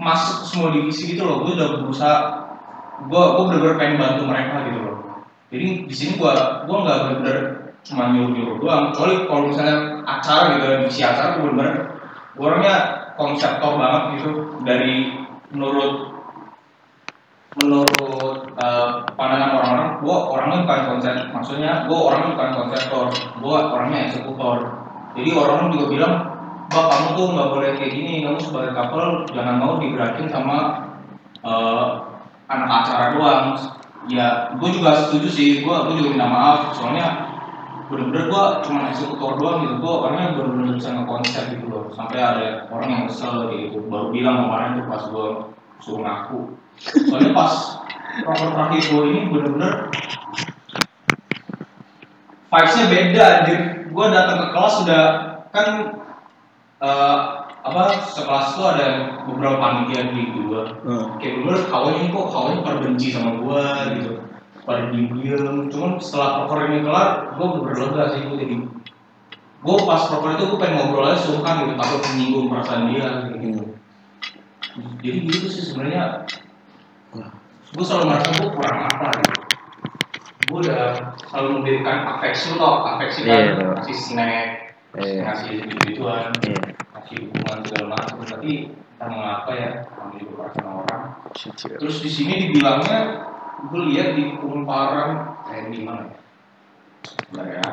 masuk 0.04 0.50
semua 0.52 0.76
divisi 0.76 1.16
gitu 1.16 1.24
loh. 1.24 1.48
Gue 1.48 1.56
udah 1.56 1.70
berusaha 1.80 2.18
gue 3.08 3.24
gue 3.24 3.44
bener-bener 3.48 3.76
pengen 3.80 3.98
bantu 4.02 4.24
mereka 4.28 4.56
gitu 4.68 4.80
loh. 4.84 4.98
Jadi 5.54 5.68
di 5.88 5.96
sini 5.96 6.12
gue 6.20 6.34
gue 6.68 6.78
nggak 6.84 6.98
bener-bener 7.06 7.38
cuma 7.88 8.04
nyuruh-nyuruh 8.12 8.58
doang. 8.60 8.84
Kecuali 8.92 9.14
kalau 9.30 9.42
misalnya 9.48 9.78
acara 10.04 10.60
gitu 10.60 10.66
divisi 10.82 11.02
acara 11.08 11.40
gue 11.40 11.42
bener-bener 11.48 11.76
gue 12.34 12.44
orangnya 12.44 12.76
konseptor 13.16 13.80
banget 13.80 14.04
gitu. 14.20 14.30
Dari 14.68 15.23
menurut 15.54 15.94
menurut 17.54 18.50
eh, 18.58 18.90
pandangan 19.14 19.52
orang-orang, 19.62 19.90
gue 20.02 20.18
orangnya 20.34 20.60
bukan 20.66 20.82
konsep, 20.90 21.16
maksudnya 21.30 21.72
gue 21.86 21.94
orangnya 21.94 22.34
bukan 22.34 22.50
konseptor, 22.58 23.06
gue 23.14 23.58
orangnya 23.58 24.10
eksekutor. 24.10 24.58
Jadi 25.14 25.30
orang-orang 25.38 25.70
juga 25.78 25.86
bilang, 25.94 26.14
bah 26.74 26.90
kamu 26.90 27.08
tuh 27.14 27.28
nggak 27.38 27.50
boleh 27.54 27.70
kayak 27.78 27.94
gini, 27.94 28.26
kamu 28.26 28.42
sebagai 28.42 28.74
couple 28.74 29.30
jangan 29.38 29.56
mau 29.62 29.78
digerakin 29.78 30.28
sama 30.34 30.58
eh, 31.46 31.88
anak 32.50 32.70
acara 32.84 33.06
doang. 33.14 33.46
Ya, 34.10 34.52
gue 34.60 34.70
juga 34.74 35.00
setuju 35.00 35.30
sih, 35.32 35.50
gue 35.64 35.76
gue 35.88 35.96
juga 36.02 36.10
minta 36.18 36.28
maaf, 36.28 36.74
soalnya 36.76 37.30
bener-bener 37.88 38.34
gue 38.34 38.46
cuma 38.66 38.90
eksekutor 38.90 39.38
doang 39.38 39.58
gitu, 39.64 39.78
gue 39.78 39.94
orangnya 39.94 40.34
bener-bener 40.34 40.74
bisa 40.82 40.90
ngekonsep 40.90 41.54
gitu. 41.54 41.73
Sampai 41.92 42.20
ada 42.24 42.72
orang 42.72 42.90
yang 42.90 43.04
kesel 43.12 43.52
gitu, 43.52 43.84
baru 43.92 44.16
bilang 44.16 44.48
kemarin 44.48 44.80
tuh 44.80 44.86
pas 44.88 45.04
gue 45.12 45.28
suruh 45.84 46.02
ngaku. 46.02 46.40
Soalnya 47.12 47.32
pas 47.36 47.54
proker 48.24 48.50
terakhir 48.56 48.82
gue 48.88 49.04
ini 49.12 49.20
bener-bener 49.28 49.74
vibesnya 52.48 52.86
beda 52.88 53.26
anjir. 53.42 53.60
Gue 53.94 54.06
datang 54.10 54.38
ke 54.42 54.48
kelas 54.56 54.74
sudah 54.82 55.04
kan 55.54 55.68
eh, 56.82 57.20
apa 57.64 57.82
sekelas 58.12 58.60
tuh 58.60 58.66
ada 58.76 58.88
beberapa 59.24 59.56
panitia 59.56 60.12
di 60.12 60.24
gue 60.36 60.62
Hmm. 60.84 61.16
kayak 61.16 61.40
bener 61.40 61.58
kawannya 61.72 62.12
kok 62.12 62.28
kawannya 62.28 62.60
pada 62.68 62.78
benci 62.84 63.08
sama 63.16 63.40
gue 63.40 63.64
gitu. 64.00 64.12
Pada 64.64 64.92
diem 64.92 65.68
cuman 65.72 66.00
setelah 66.00 66.44
proker 66.44 66.72
ini 66.72 66.84
kelar 66.84 67.36
gue 67.40 67.48
bener 67.60 67.76
lega 67.80 68.04
sih 68.16 68.22
gue 68.28 68.38
jadi 68.40 68.56
gue 69.64 69.78
pas 69.88 70.02
proker 70.12 70.36
itu 70.36 70.44
gue 70.52 70.60
pengen 70.60 70.76
ngobrol 70.76 71.08
aja 71.08 71.24
sungkan 71.24 71.64
gitu 71.64 71.74
takut 71.80 72.02
menyinggung 72.12 72.48
perasaan 72.52 72.92
dia 72.92 73.08
gitu. 73.40 73.62
Jadi 75.00 75.18
gitu 75.32 75.48
sih 75.48 75.64
sebenarnya. 75.72 76.28
Gue 77.74 77.86
selalu 77.88 78.12
merasa 78.12 78.28
gue 78.36 78.52
kurang 78.52 78.80
apa 78.92 79.08
gitu. 79.24 79.40
Gue 80.52 80.58
udah 80.68 81.16
selalu 81.32 81.48
memberikan 81.64 81.98
afeksi 82.20 82.60
lo 82.60 82.84
afeksi 82.84 83.24
kan 83.24 83.32
Iya, 83.32 83.52
tau. 83.56 83.72
ngasih 83.80 83.96
snack 83.96 84.46
Iya. 85.00 85.22
ngasih 85.26 85.52
gitu-gituan 85.66 86.30
Iya. 86.44 86.60
ngasih 86.94 87.16
dukungan 87.26 87.60
segala 87.66 87.88
macam 87.98 88.16
tapi 88.28 88.52
entah 88.70 89.10
mengapa 89.10 89.52
ya 89.56 89.70
namanya 89.96 90.18
juga 90.20 90.34
perasaan 90.44 90.70
orang. 90.84 91.04
Terus 91.80 91.98
di 92.04 92.12
sini 92.12 92.34
dibilangnya 92.46 93.00
gue 93.72 93.82
lihat 93.96 94.10
di 94.20 94.24
kumparan 94.38 95.40
kayak 95.48 95.72
di 95.72 95.80
mana 95.88 96.12
ya? 96.12 96.20
Ya 97.42 97.72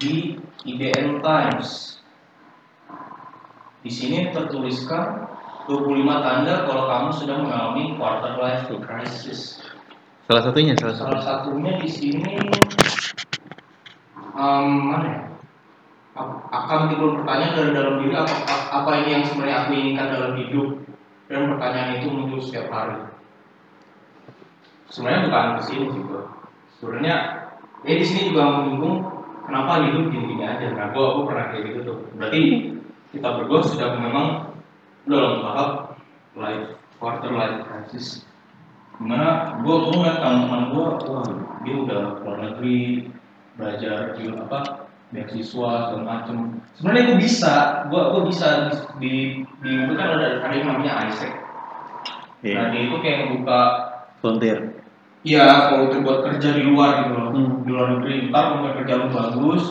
di 0.00 0.40
IDN 0.64 1.24
Times 1.24 2.00
di 3.80 3.88
sini 3.88 4.28
tertuliskan 4.28 5.24
25 5.64 6.24
tanda 6.24 6.68
kalau 6.68 6.84
kamu 6.90 7.08
sudah 7.16 7.36
mengalami 7.40 7.84
quarter 7.96 8.36
life 8.36 8.68
crisis. 8.84 9.62
Salah 10.28 10.42
satunya, 10.44 10.76
salah 10.76 10.94
satu. 10.94 11.06
Salah 11.06 11.22
satunya 11.24 11.72
di 11.80 11.88
sini 11.88 12.34
em, 14.36 14.68
mana 14.84 15.06
ya? 15.08 15.20
Akan 16.52 16.90
timbul 16.92 17.22
pertanyaan 17.22 17.54
dari 17.56 17.70
dalam 17.72 17.94
diri 18.02 18.12
apa, 18.18 18.34
apa 18.68 18.90
ini 19.00 19.10
yang 19.16 19.24
sebenarnya 19.24 19.56
aku 19.64 19.70
inginkan 19.72 20.08
dalam 20.12 20.32
hidup 20.36 20.68
dan 21.30 21.48
pertanyaan 21.54 21.90
itu 22.02 22.06
muncul 22.12 22.40
setiap 22.42 22.68
hari. 22.68 22.98
Sebenarnya 24.90 25.30
bukan 25.30 25.46
ke 25.56 25.62
sini 25.70 25.84
gua. 26.04 26.22
Sebenarnya 26.76 27.16
ya 27.86 27.94
di 27.94 28.04
sini 28.04 28.34
juga 28.34 28.60
menyinggung 28.60 29.19
kenapa 29.50 29.82
hidup 29.82 30.14
gini-gini 30.14 30.46
aja. 30.46 30.70
Nah, 30.78 30.94
gua 30.94 31.04
aku 31.10 31.20
pernah 31.26 31.44
kayak 31.50 31.62
gitu 31.66 31.78
tuh. 31.82 31.98
Berarti 32.14 32.42
kita 33.10 33.28
berdua 33.42 33.60
sudah 33.66 33.98
memang 33.98 34.26
dalam 35.10 35.42
tahap 35.42 35.70
life 36.38 36.78
quarter 37.02 37.32
life 37.34 37.66
crisis 37.66 38.22
di 39.00 39.08
mana 39.08 39.56
gue 39.64 39.74
gue 39.88 39.96
ngeliat 39.96 40.18
teman-teman 40.20 40.62
gue 40.76 40.86
wah 41.08 41.28
dia 41.64 41.74
udah 41.74 42.00
keluar 42.20 42.38
negeri 42.44 43.08
belajar 43.56 44.12
di 44.14 44.28
apa 44.28 44.86
beasiswa 45.10 45.70
segala 45.88 46.04
macem 46.04 46.60
sebenarnya 46.76 47.04
gue 47.08 47.18
bisa 47.18 47.54
gue 47.88 48.02
gue 48.12 48.22
bisa 48.28 48.46
di 49.00 49.12
di 49.64 49.70
itu 49.88 49.92
kan 49.96 50.06
ada 50.20 50.44
ada 50.44 50.54
yang 50.54 50.68
namanya 50.68 51.08
Isaac 51.08 51.32
nah 51.32 52.68
Iya. 52.68 52.72
dia 52.72 52.82
itu 52.88 52.96
kayak 53.04 53.36
buka 53.36 53.60
Volunteer. 54.20 54.79
Iya, 55.20 55.68
kalau 55.68 55.92
itu 55.92 56.00
buat 56.00 56.24
kerja 56.24 56.48
di 56.56 56.62
luar 56.64 57.04
gitu 57.04 57.12
loh, 57.12 57.28
Hmm. 57.36 57.60
di 57.60 57.68
luar 57.68 57.86
negeri. 57.92 58.32
Ntar 58.32 58.44
kalau 58.56 58.72
kerja 58.72 58.94
lu 58.96 59.08
bagus, 59.12 59.64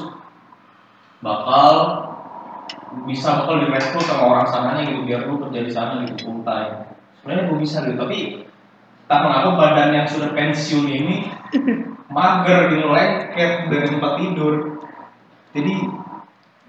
bakal 1.25 1.71
bisa 3.09 3.29
bakal 3.43 3.65
direkrut 3.65 4.05
sama 4.05 4.23
orang 4.29 4.47
sananya 4.49 4.85
gitu 4.85 5.01
biar 5.09 5.25
lu 5.25 5.41
kerja 5.49 5.59
di 5.65 5.71
sana 5.73 6.05
gitu 6.05 6.29
full 6.29 6.41
time. 6.45 6.93
Sebenarnya 7.19 7.43
gue 7.49 7.57
bisa 7.57 7.77
gitu, 7.81 7.97
tapi 7.97 8.45
tak 9.09 9.19
mengapa 9.25 9.49
badan 9.57 9.89
yang 9.97 10.07
sudah 10.07 10.29
pensiun 10.37 10.85
ini 10.85 11.15
mager 12.15 12.69
gitu 12.69 12.85
lengket 12.85 13.53
dari 13.73 13.85
tempat 13.89 14.11
tidur. 14.21 14.53
Jadi 15.57 15.73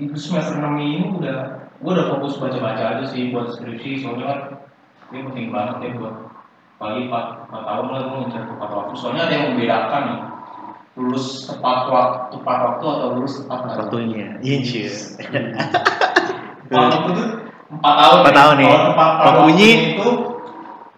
itu 0.00 0.16
semester 0.16 0.56
6 0.56 0.80
ini 0.80 1.04
udah 1.20 1.68
gue 1.84 1.92
udah 1.92 2.06
fokus 2.16 2.40
baca-baca 2.40 2.96
aja 2.96 3.04
sih 3.12 3.28
buat 3.28 3.52
skripsi 3.52 4.00
soalnya 4.00 4.24
kan 4.24 4.40
ini 5.12 5.20
penting 5.28 5.46
banget 5.52 5.76
ya 5.84 5.90
buat 6.00 6.29
paling 6.80 7.12
4, 7.12 7.52
4 7.52 7.68
tahun 7.68 7.86
lah 7.92 8.00
gue 8.00 8.18
ngejar 8.24 8.42
tepat 8.48 8.70
waktu 8.72 8.92
soalnya 8.96 9.22
ada 9.28 9.34
yang 9.36 9.44
membedakan 9.52 10.02
nih 10.08 10.20
lulus 10.96 11.26
tepat 11.46 11.78
waktu 11.86 12.18
tepat 12.34 12.56
waktu 12.66 12.84
atau 12.88 13.08
lulus 13.14 13.34
tepat 13.44 13.58
waktu 13.62 13.78
Waktunya. 13.84 14.26
Iya, 14.40 14.56
Cil. 14.64 14.92
Kalau 16.66 16.86
waktu 16.88 17.10
itu 17.14 17.24
empat 17.70 17.94
tahun 17.94 18.16
Empat 18.20 18.34
tahun 18.34 18.54
nih. 18.58 18.66
kalau 18.66 18.80
tepat 18.90 19.10
Pak 19.10 19.24
waktu 19.24 19.40
Bunyi. 19.46 19.70
itu 19.94 20.08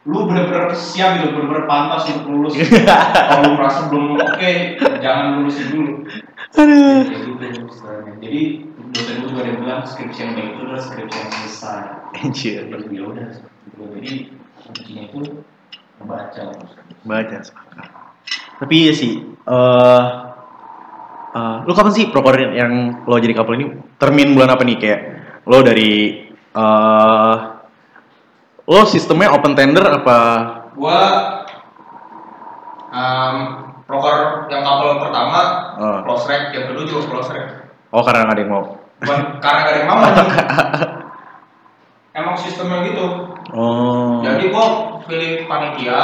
lu 0.02 0.18
bener-bener 0.26 0.74
siap 0.74 1.10
gitu 1.18 1.30
bener-bener 1.30 1.64
pantas 1.70 2.10
untuk 2.10 2.26
lulus 2.26 2.58
kalau 3.30 3.42
lu 3.46 3.52
merasa 3.54 3.80
belum 3.86 4.18
oke 4.18 4.52
jangan 4.98 5.26
lulusin 5.38 5.66
dulu 5.70 5.92
Aduh. 6.52 7.00
Gitu 7.06 7.30
jadi 8.18 8.42
dosen 8.92 9.14
gue 9.22 9.28
juga 9.30 9.40
ada 9.40 9.48
yang 9.54 9.58
bilang 9.62 9.80
skripsi 9.86 10.18
yang 10.20 10.32
baik 10.34 10.48
itu 10.52 10.58
adalah 10.66 10.82
skripsi 10.82 11.16
yang 11.16 11.30
selesai 11.30 11.80
Anjir. 12.18 12.60
ya 12.66 13.02
udah 13.06 13.28
jadi 13.94 14.12
kuncinya 14.66 15.02
itu 15.06 15.20
membaca 15.98 16.42
Baca 17.02 17.36
sepakat. 17.40 17.86
Tapi 18.56 18.74
iya 18.78 18.92
sih, 18.94 19.12
eh 19.26 20.02
eh, 21.32 21.54
lu 21.62 21.70
kapan 21.72 21.90
sih 21.90 22.04
proker 22.08 22.54
yang 22.54 23.02
lo 23.02 23.16
jadi 23.16 23.32
couple 23.32 23.56
ini? 23.56 23.64
Termin 23.96 24.32
bulan 24.32 24.50
apa 24.50 24.62
nih 24.62 24.76
kayak 24.76 25.00
lo 25.44 25.58
dari 25.60 25.90
eh 26.30 27.34
lo 28.62 28.80
sistemnya 28.84 29.30
open 29.30 29.52
tender 29.52 29.82
apa? 29.82 30.18
gua 30.72 30.98
um, 32.88 33.34
proker 33.84 34.46
yang 34.48 34.62
kapal 34.62 34.96
pertama 34.98 35.38
Oh, 35.74 35.98
close 36.06 36.24
rank 36.24 36.48
yang 36.54 36.64
kedua 36.66 36.82
juga 36.86 37.02
close 37.10 37.28
rank 37.28 37.46
oh 37.90 38.00
karena 38.00 38.24
nggak 38.24 38.32
ada 38.32 38.40
yang 38.40 38.50
mau. 38.50 38.62
bukan 38.96 39.18
karena 39.36 39.58
gak 39.58 39.66
ada 39.66 39.76
yang 39.76 39.88
mau 39.90 39.98
emang 42.14 42.34
sistemnya 42.38 42.78
gitu 42.86 43.04
Oh. 43.52 44.22
jadi 44.22 44.48
gua 44.48 44.91
pilih 45.04 45.46
panitia 45.46 46.00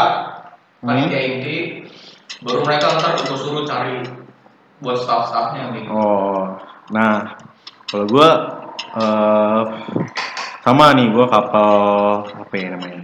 panitia 0.81 1.21
inti 1.21 1.57
baru 2.41 2.63
mereka 2.63 2.97
ntar 2.97 3.19
gua 3.19 3.37
suruh 3.37 3.65
cari 3.65 4.03
buat 4.79 4.95
staff-staffnya 5.03 5.75
gitu 5.75 5.91
Oh, 5.91 6.55
nah 6.95 7.35
kalau 7.89 8.07
gue 8.07 8.29
eh 8.95 9.63
sama 10.63 10.93
nih 10.95 11.09
gue 11.11 11.27
kapal 11.27 11.73
apa 12.29 12.55
ya 12.55 12.69
namanya? 12.77 13.01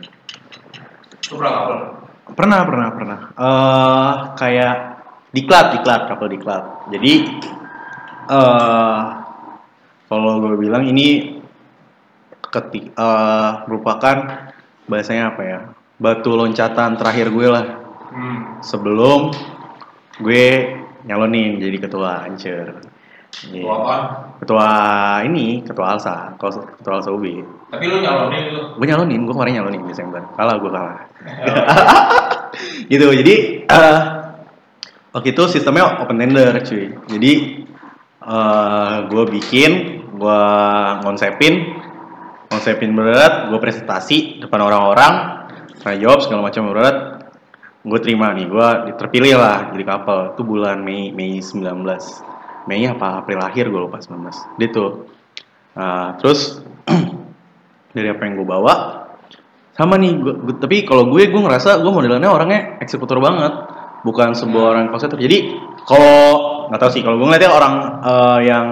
itu 1.19 1.35
pernah 1.35 1.53
kapal 1.57 1.79
Pernah, 2.25 2.61
pernah, 2.65 2.89
pernah. 2.91 3.19
eh 3.37 4.13
kayak 4.35 4.75
diklat, 5.31 5.77
diklat, 5.77 6.01
kapal 6.09 6.29
diklat. 6.29 6.63
Jadi 6.89 7.13
eh 8.31 9.01
kalau 10.07 10.33
gue 10.41 10.57
bilang 10.57 10.87
ini 10.87 11.41
ketik 12.49 12.95
eh 12.95 13.51
merupakan 13.67 14.47
bahasanya 14.87 15.35
apa 15.35 15.43
ya? 15.43 15.61
Batu 16.05 16.37
loncatan 16.37 17.01
terakhir 17.01 17.33
gue 17.33 17.49
lah 17.49 17.65
hmm. 18.13 18.61
sebelum 18.61 19.33
gue 20.21 20.45
nyalonin 21.09 21.57
jadi 21.57 21.81
ketua 21.81 22.29
Ancer. 22.29 22.93
Iya. 23.51 23.65
Itu 23.65 23.69
apaan? 23.73 24.03
Ketua 24.39 24.69
ini, 25.27 25.65
ketua 25.65 25.97
Alsa, 25.97 26.37
kalau 26.39 26.63
ketua 26.77 27.01
Alsa 27.01 27.11
UB. 27.11 27.25
tapi 27.73 27.91
lu 27.91 27.99
nyalonin 27.99 28.43
itu 28.47 28.61
Gue 28.79 28.87
nyalonin, 28.87 29.21
gue 29.27 29.35
kemarin 29.35 29.55
nyalonin 29.59 29.83
Desember. 29.89 30.23
Kalah 30.39 30.57
gue 30.63 30.71
kalah. 30.71 30.99
gitu, 32.93 33.07
jadi 33.11 33.35
eh 33.67 33.99
waktu 35.11 35.29
itu 35.35 35.43
sistemnya 35.51 36.05
open 36.05 36.21
tender 36.21 36.55
cuy. 36.63 36.95
Jadi 37.11 37.33
eh 38.23 38.97
gue 39.11 39.25
bikin, 39.41 39.71
gue 40.15 40.43
ngonsepin, 41.03 41.55
ngonsepin 42.53 42.93
berat, 42.95 43.51
gue 43.51 43.59
presentasi 43.59 44.39
depan 44.39 44.63
orang-orang, 44.63 45.44
saya 45.85 46.01
jawab 46.01 46.25
segala 46.25 46.49
macam 46.49 46.73
berat, 46.73 46.97
gue 47.85 47.99
terima 48.01 48.33
nih, 48.33 48.49
gue 48.49 48.69
terpilih 48.97 49.37
lah 49.37 49.59
jadi 49.77 49.85
couple. 49.85 50.33
Itu 50.33 50.43
bulan 50.49 50.81
Mei, 50.81 51.13
Mei 51.13 51.45
19. 51.45 51.61
Mei 52.65 52.89
apa 52.89 53.21
April 53.21 53.45
akhir 53.45 53.69
gue 53.69 53.81
lupa 53.85 54.01
19. 54.01 54.57
Dia 54.57 54.69
tuh. 54.73 55.13
Nah, 55.77 56.17
terus 56.17 56.65
dari 57.95 58.09
apa 58.09 58.23
yang 58.25 58.41
gue 58.41 58.49
bawa 58.49 59.05
sama 59.75 59.99
nih 59.99 60.23
gua, 60.23 60.35
gua- 60.39 60.59
tapi 60.63 60.87
kalau 60.87 61.11
gue 61.11 61.27
gue 61.27 61.43
ngerasa 61.43 61.83
gue 61.83 61.91
modelannya 61.91 62.31
orangnya 62.31 62.61
eksekutor 62.79 63.19
banget 63.19 63.53
bukan 64.07 64.31
sebuah 64.39 64.65
orang 64.71 64.87
konseptor 64.95 65.19
jadi 65.19 65.51
kalau 65.83 66.71
nggak 66.71 66.79
tahu 66.79 66.91
sih 66.95 67.03
kalau 67.03 67.19
gue 67.19 67.27
ngeliatnya 67.27 67.51
orang 67.51 67.75
eh, 68.07 68.41
yang 68.47 68.67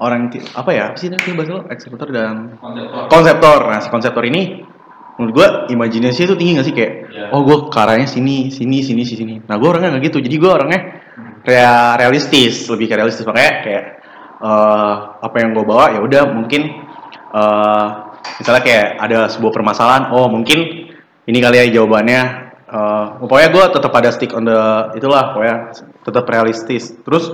orang 0.00 0.32
apa 0.32 0.70
ya 0.72 0.84
apa 0.92 0.98
sih 0.98 1.12
nanti 1.12 1.28
bahasa 1.36 1.60
lo 1.60 1.62
eksekutor 1.68 2.08
dan 2.08 2.56
konseptor 2.56 3.04
konseptor 3.12 3.58
nah 3.68 3.80
si 3.84 3.88
konseptor 3.92 4.24
ini 4.24 4.64
menurut 5.14 5.32
gue 5.34 5.48
imajinasi 5.74 6.26
itu 6.26 6.34
tinggi 6.34 6.58
gak 6.58 6.66
sih? 6.66 6.74
Kayak 6.74 7.04
Iya. 7.14 7.30
oh 7.30 7.46
gue 7.46 7.70
karanya 7.70 8.10
sini 8.10 8.50
sini 8.50 8.82
sini 8.82 9.02
sini. 9.06 9.34
Nah 9.46 9.54
gue 9.54 9.68
orangnya 9.70 9.94
nggak 9.94 10.10
gitu. 10.10 10.18
Jadi 10.18 10.34
gue 10.34 10.50
orangnya 10.50 10.80
kayak 11.46 12.02
realistis 12.02 12.66
lebih 12.66 12.90
kayak 12.90 13.06
realistis. 13.06 13.22
Makanya 13.22 13.52
kayak 13.62 13.84
eh, 14.42 14.94
apa 15.22 15.36
yang 15.38 15.54
gue 15.54 15.62
bawa 15.62 15.94
ya 15.94 16.02
udah 16.02 16.22
mungkin 16.34 16.62
eh, 17.30 17.86
misalnya 18.42 18.62
kayak 18.66 18.86
ada 18.98 19.18
sebuah 19.30 19.52
permasalahan 19.54 20.10
oh 20.10 20.26
mungkin 20.26 20.90
ini 21.30 21.38
kali 21.38 21.62
ya 21.62 21.66
jawabannya. 21.70 22.22
Eh, 22.66 23.06
pokoknya 23.22 23.48
gue 23.54 23.64
tetap 23.78 23.92
ada 23.94 24.10
stick 24.10 24.34
on 24.34 24.50
the 24.50 24.60
itulah 24.98 25.30
pokoknya 25.30 25.70
tetap 26.02 26.26
realistis. 26.26 26.90
Terus 27.06 27.30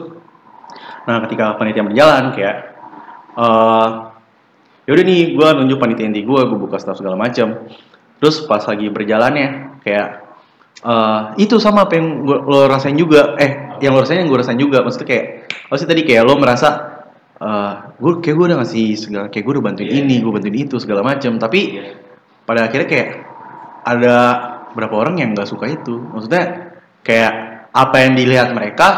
nah 1.09 1.25
ketika 1.25 1.57
panitia 1.57 1.81
berjalan 1.81 2.37
kayak 2.37 2.57
eh 3.41 3.89
ya 4.85 4.91
udah 4.97 5.05
nih 5.05 5.21
gue 5.37 5.49
nunjuk 5.61 5.79
panitia 5.79 6.07
inti 6.09 6.23
gue 6.25 6.41
gue 6.47 6.59
buka 6.59 6.81
staff 6.81 6.99
segala 6.99 7.17
macam 7.17 7.69
terus 8.21 8.45
pas 8.45 8.61
lagi 8.65 8.87
berjalannya 8.93 9.81
kayak 9.81 10.09
eh 10.81 11.21
itu 11.37 11.61
sama 11.61 11.85
apa 11.85 12.01
yang 12.01 12.25
gua, 12.25 12.41
lo 12.41 12.65
rasain 12.65 12.97
juga. 12.97 13.37
Eh 13.37 13.77
yang 13.85 13.93
lo 13.93 14.01
rasain 14.01 14.25
yang 14.25 14.33
gue 14.33 14.39
rasain 14.41 14.57
juga. 14.57 14.81
Maksudnya 14.81 15.09
kayak 15.13 15.25
apa 15.69 15.75
sih 15.77 15.85
tadi? 15.89 16.01
Kayak 16.09 16.23
lo 16.25 16.41
merasa 16.41 16.69
eh 17.37 17.73
gue 18.01 18.13
kayak 18.25 18.37
gue 18.37 18.47
udah 18.49 18.59
ngasih 18.65 18.87
segala 18.97 19.25
kayak 19.29 19.45
gue 19.45 19.53
udah 19.61 19.65
bantuin 19.65 19.89
Iya. 19.93 20.01
ini 20.05 20.15
gue 20.25 20.33
bantuin 20.33 20.57
itu 20.57 20.77
segala 20.81 21.05
macam 21.05 21.37
tapi 21.37 21.61
Iya. 21.77 22.01
pada 22.49 22.61
akhirnya 22.69 22.89
kayak 22.89 23.09
ada 23.85 24.17
berapa 24.73 24.95
orang 24.97 25.21
yang 25.21 25.37
nggak 25.37 25.49
suka 25.49 25.69
itu. 25.69 26.01
Maksudnya 26.01 26.45
kayak 27.05 27.33
apa 27.77 27.97
yang 28.01 28.13
dilihat 28.17 28.49
mereka 28.57 28.89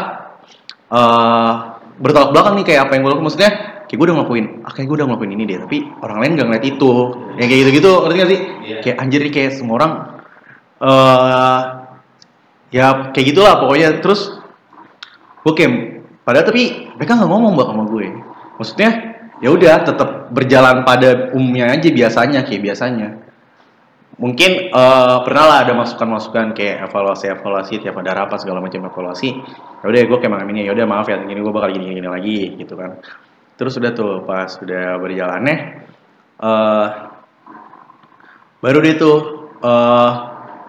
eh 0.87 1.51
bertolak 1.99 2.31
belakang 2.31 2.53
nih 2.63 2.65
kayak 2.67 2.81
apa 2.87 2.91
yang 2.95 3.01
gue 3.03 3.11
lakukan. 3.11 3.27
Maksudnya 3.27 3.51
kayak 3.93 4.01
gue 4.01 4.07
udah 4.09 4.17
ngelakuin 4.17 4.45
ah 4.65 4.71
kayak 4.73 4.87
gue 4.89 4.97
udah 4.97 5.05
ngelakuin 5.05 5.31
ini 5.37 5.43
deh 5.45 5.57
tapi 5.61 5.77
orang 6.01 6.17
lain 6.25 6.31
gak 6.33 6.47
ngeliat 6.49 6.65
itu. 6.65 6.91
Yang 7.37 7.45
kayak 7.45 7.59
gitu 7.61 7.71
gitu 7.77 7.91
ngerti 7.93 8.17
gak 8.17 8.29
sih? 8.33 8.39
Iya. 8.41 8.77
kayak 8.81 8.97
anjir 8.97 9.19
nih 9.21 9.33
kayak 9.37 9.51
semua 9.53 9.75
orang 9.77 9.91
eh 10.81 11.61
ya 12.73 12.85
kayak 13.13 13.25
gitulah 13.29 13.53
pokoknya. 13.61 14.01
Terus 14.01 14.33
gue 15.45 15.53
kayak 15.53 15.71
padahal 16.25 16.45
tapi 16.49 16.89
mereka 16.97 17.21
nggak 17.21 17.29
ngomong 17.29 17.53
bak 17.53 17.67
sama 17.69 17.83
gue. 17.85 18.07
Maksudnya 18.57 18.89
ya 19.45 19.49
udah 19.53 19.75
tetap 19.85 20.09
berjalan 20.33 20.81
pada 20.81 21.29
umumnya 21.37 21.69
aja 21.69 21.89
biasanya 21.93 22.49
kayak 22.49 22.65
biasanya. 22.65 23.21
Mungkin 24.17 24.73
eh, 24.73 25.17
pernah 25.21 25.45
lah 25.45 25.57
ada 25.69 25.77
masukan-masukan 25.77 26.57
kayak 26.57 26.89
evaluasi 26.89 27.29
evaluasi 27.29 27.77
tiap 27.77 28.01
ada 28.01 28.25
rapat 28.25 28.41
segala 28.41 28.57
macam 28.57 28.89
evaluasi. 28.89 29.37
Ya 29.81 29.85
udah 29.85 30.01
gue 30.01 30.17
kayak 30.17 30.49
ini 30.49 30.65
ya 30.65 30.73
udah 30.73 30.85
maaf 30.89 31.05
ya 31.05 31.21
gini 31.21 31.45
gue 31.45 31.53
bakal 31.53 31.69
gini 31.69 31.93
gini 31.93 32.09
lagi 32.09 32.57
gitu 32.57 32.73
kan 32.73 32.97
terus 33.55 33.77
udah 33.77 33.91
tuh 33.93 34.25
pas 34.25 34.49
udah 34.59 34.97
berjalannya 34.97 35.55
eh 36.43 36.87
baru 38.63 38.77
deh 38.79 38.95
tuh 38.95 39.17
eh 39.63 40.11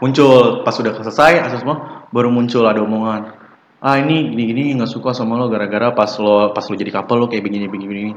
muncul. 0.03 0.67
Pas 0.67 0.77
udah 0.77 0.93
selesai 1.01 1.41
asal 1.49 1.59
semua 1.65 2.09
baru 2.13 2.29
muncul 2.29 2.67
ada 2.69 2.83
omongan 2.85 3.41
ah 3.85 4.01
ini 4.01 4.33
gini 4.33 4.45
gini 4.49 4.63
nggak 4.81 4.89
suka 4.89 5.13
sama 5.13 5.37
lo 5.37 5.53
gara-gara 5.53 5.93
pas 5.93 6.09
lo 6.17 6.57
pas 6.57 6.65
lo 6.65 6.75
jadi 6.77 6.89
couple 6.89 7.21
lo 7.21 7.27
kayak 7.29 7.45
begini 7.45 7.69
begini 7.69 7.89
begini. 7.89 8.13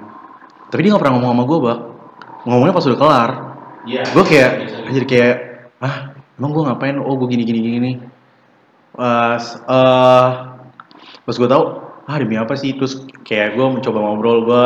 Tapi 0.68 0.80
dia 0.84 0.96
nggak 0.96 1.02
pernah 1.04 1.16
ngomong 1.20 1.32
sama 1.36 1.44
gue 1.44 1.60
bak 1.60 1.80
ngomongnya 2.48 2.74
pas 2.76 2.86
udah 2.88 3.00
kelar. 3.00 3.32
Iya. 3.88 4.04
gue 4.04 4.24
kayak 4.28 4.52
gitu. 4.68 4.78
anjir 4.84 5.04
kayak 5.08 5.36
ah 5.80 5.96
emang 6.36 6.52
gue 6.52 6.64
ngapain? 6.68 6.96
Oh 7.00 7.16
gue 7.16 7.28
gini 7.32 7.44
gini 7.48 7.60
gini 7.64 7.92
pas 8.96 9.44
eh 9.64 10.30
pas 11.24 11.36
gue 11.36 11.50
tahu 11.52 11.64
ah 12.08 12.18
demi 12.18 12.40
apa 12.40 12.56
sih? 12.56 12.74
Terus 12.74 13.04
kayak 13.28 13.60
gue 13.60 13.68
mencoba 13.68 14.00
ngobrol 14.00 14.40
gue 14.48 14.64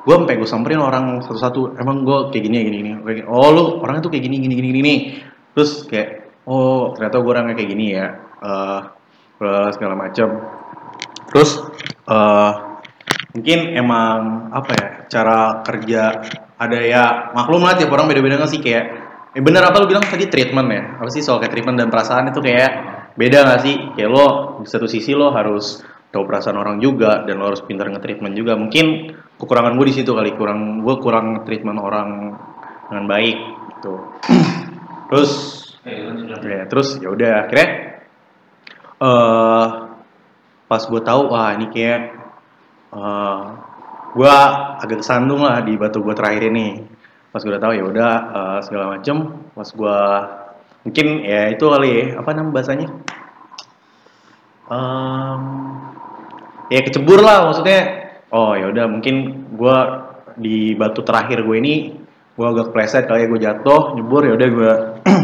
gue 0.00 0.14
sampai 0.16 0.34
gue 0.40 0.48
samperin 0.48 0.80
orang 0.80 1.20
satu-satu 1.20 1.76
emang 1.76 2.02
gue 2.02 2.32
kayak 2.34 2.44
gini 2.44 2.56
ya 2.58 2.64
gini 2.66 2.76
gini. 2.82 2.90
Oh 3.30 3.48
lu 3.54 3.64
orangnya 3.80 4.04
tuh 4.04 4.12
kayak 4.12 4.24
gini 4.26 4.36
gini 4.42 4.54
gini 4.58 4.68
gini. 4.74 4.94
Terus 5.54 5.86
kayak 5.86 6.42
oh 6.50 6.92
ternyata 6.96 7.16
gue 7.22 7.30
orangnya 7.30 7.54
kayak 7.54 7.70
gini 7.70 7.86
ya 7.94 8.06
terus 9.40 9.72
segala 9.76 9.96
macam 9.96 10.28
terus 11.30 11.62
eh 12.08 12.52
mungkin 13.36 13.58
emang 13.78 14.50
apa 14.50 14.70
ya 14.74 14.86
cara 15.06 15.62
kerja 15.62 16.02
ada 16.58 16.78
ya 16.82 17.30
maklum 17.32 17.62
lah 17.62 17.78
tiap 17.78 17.94
orang 17.94 18.10
beda-beda 18.10 18.36
nggak 18.36 18.50
sih? 18.50 18.60
Kayak 18.60 18.84
eh 19.30 19.38
bener 19.38 19.62
apa 19.62 19.78
lu 19.78 19.86
bilang 19.86 20.02
tadi 20.02 20.26
treatment 20.26 20.68
ya? 20.68 20.82
Apa 20.98 21.08
sih 21.08 21.22
soal 21.22 21.38
kayak 21.38 21.54
treatment 21.54 21.78
dan 21.78 21.88
perasaan 21.88 22.34
itu 22.34 22.42
kayak 22.42 22.70
beda 23.14 23.46
nggak 23.46 23.60
sih? 23.62 23.76
Kayak 23.94 24.10
lo 24.10 24.26
di 24.60 24.68
satu 24.68 24.90
sisi 24.90 25.14
lo 25.14 25.30
harus 25.30 25.80
tahu 26.10 26.26
perasaan 26.26 26.58
orang 26.58 26.82
juga 26.82 27.22
dan 27.22 27.38
lo 27.38 27.54
harus 27.54 27.62
pintar 27.62 27.86
nge-treatment 27.90 28.34
juga. 28.34 28.58
Mungkin 28.58 29.14
kekurangan 29.38 29.78
gue 29.78 29.86
di 29.88 29.94
situ 29.94 30.10
kali 30.10 30.34
kurang 30.34 30.82
gue 30.82 30.94
kurang 30.98 31.46
treatment 31.46 31.78
orang 31.78 32.34
dengan 32.90 33.04
baik 33.06 33.38
gitu. 33.78 33.94
Terus 35.10 35.32
lanjut 35.80 36.28
lanjut. 36.28 36.44
ya 36.44 36.68
terus 36.68 37.00
ya 37.00 37.08
udah 37.08 37.48
akhirnya 37.48 37.68
eh 39.00 39.66
pas 40.68 40.82
gue 40.84 41.00
tahu 41.00 41.32
wah 41.32 41.56
ini 41.56 41.66
kayak 41.72 42.00
eh 42.92 43.42
gue 44.10 44.34
agak 44.82 45.00
kesandung 45.00 45.40
lah 45.40 45.62
di 45.62 45.78
batu 45.78 46.02
gue 46.02 46.14
terakhir 46.14 46.50
ini. 46.50 46.84
Pas 47.30 47.38
gue 47.40 47.50
udah 47.54 47.62
tahu 47.62 47.72
ya 47.78 47.84
udah 47.86 48.12
eh, 48.34 48.58
segala 48.66 48.84
macem. 48.98 49.16
Pas 49.54 49.68
gue 49.70 49.98
mungkin 50.84 51.06
ya 51.22 51.48
itu 51.54 51.64
kali 51.64 51.88
ya 51.90 52.04
apa 52.18 52.30
nama 52.34 52.50
bahasanya? 52.50 52.88
Em, 54.70 55.42
ya 56.70 56.80
kecebur 56.86 57.20
lah 57.20 57.50
maksudnya. 57.50 58.08
Oh 58.30 58.54
ya 58.54 58.70
udah 58.70 58.86
mungkin 58.86 59.14
gue 59.58 59.78
di 60.38 60.78
batu 60.78 61.02
terakhir 61.02 61.42
gue 61.42 61.56
ini 61.58 61.74
gue 62.38 62.46
agak 62.46 62.70
pleset 62.70 63.10
kali 63.10 63.26
ya 63.26 63.28
gue 63.28 63.40
jatuh 63.42 63.98
nyebur 63.98 64.22
ya 64.22 64.38
udah 64.38 64.48
gue 64.48 64.72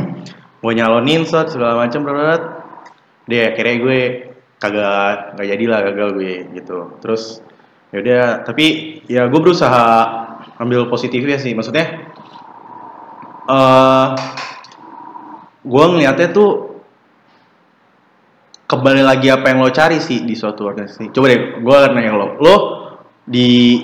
gue 0.66 0.72
nyalonin 0.74 1.22
set 1.22 1.54
segala 1.54 1.86
macam 1.86 2.02
berat 2.02 2.42
deh 3.30 3.46
akhirnya 3.46 3.76
gue 3.78 4.00
kagak 4.58 5.38
nggak 5.38 5.48
jadi 5.54 5.64
lah 5.70 5.80
gagal 5.86 6.08
gue 6.18 6.34
gitu. 6.58 6.78
Terus 6.98 7.40
ya 7.94 8.02
udah 8.02 8.24
tapi 8.42 8.66
ya 9.06 9.30
gue 9.30 9.40
berusaha 9.40 9.86
ambil 10.58 10.90
positifnya 10.90 11.38
sih 11.38 11.54
maksudnya 11.54 12.10
eh 13.46 14.08
gue 15.66 15.84
ngeliatnya 15.90 16.28
tuh 16.34 16.75
kembali 18.66 19.02
lagi 19.06 19.30
apa 19.30 19.54
yang 19.54 19.62
lo 19.62 19.70
cari 19.70 20.02
sih 20.02 20.26
di 20.26 20.34
suatu 20.34 20.66
organisasi. 20.66 21.14
Coba 21.14 21.26
deh, 21.30 21.62
gue 21.62 21.74
akan 21.74 21.92
nanya 21.94 22.12
lo. 22.18 22.28
Lo 22.42 22.54
di 23.22 23.78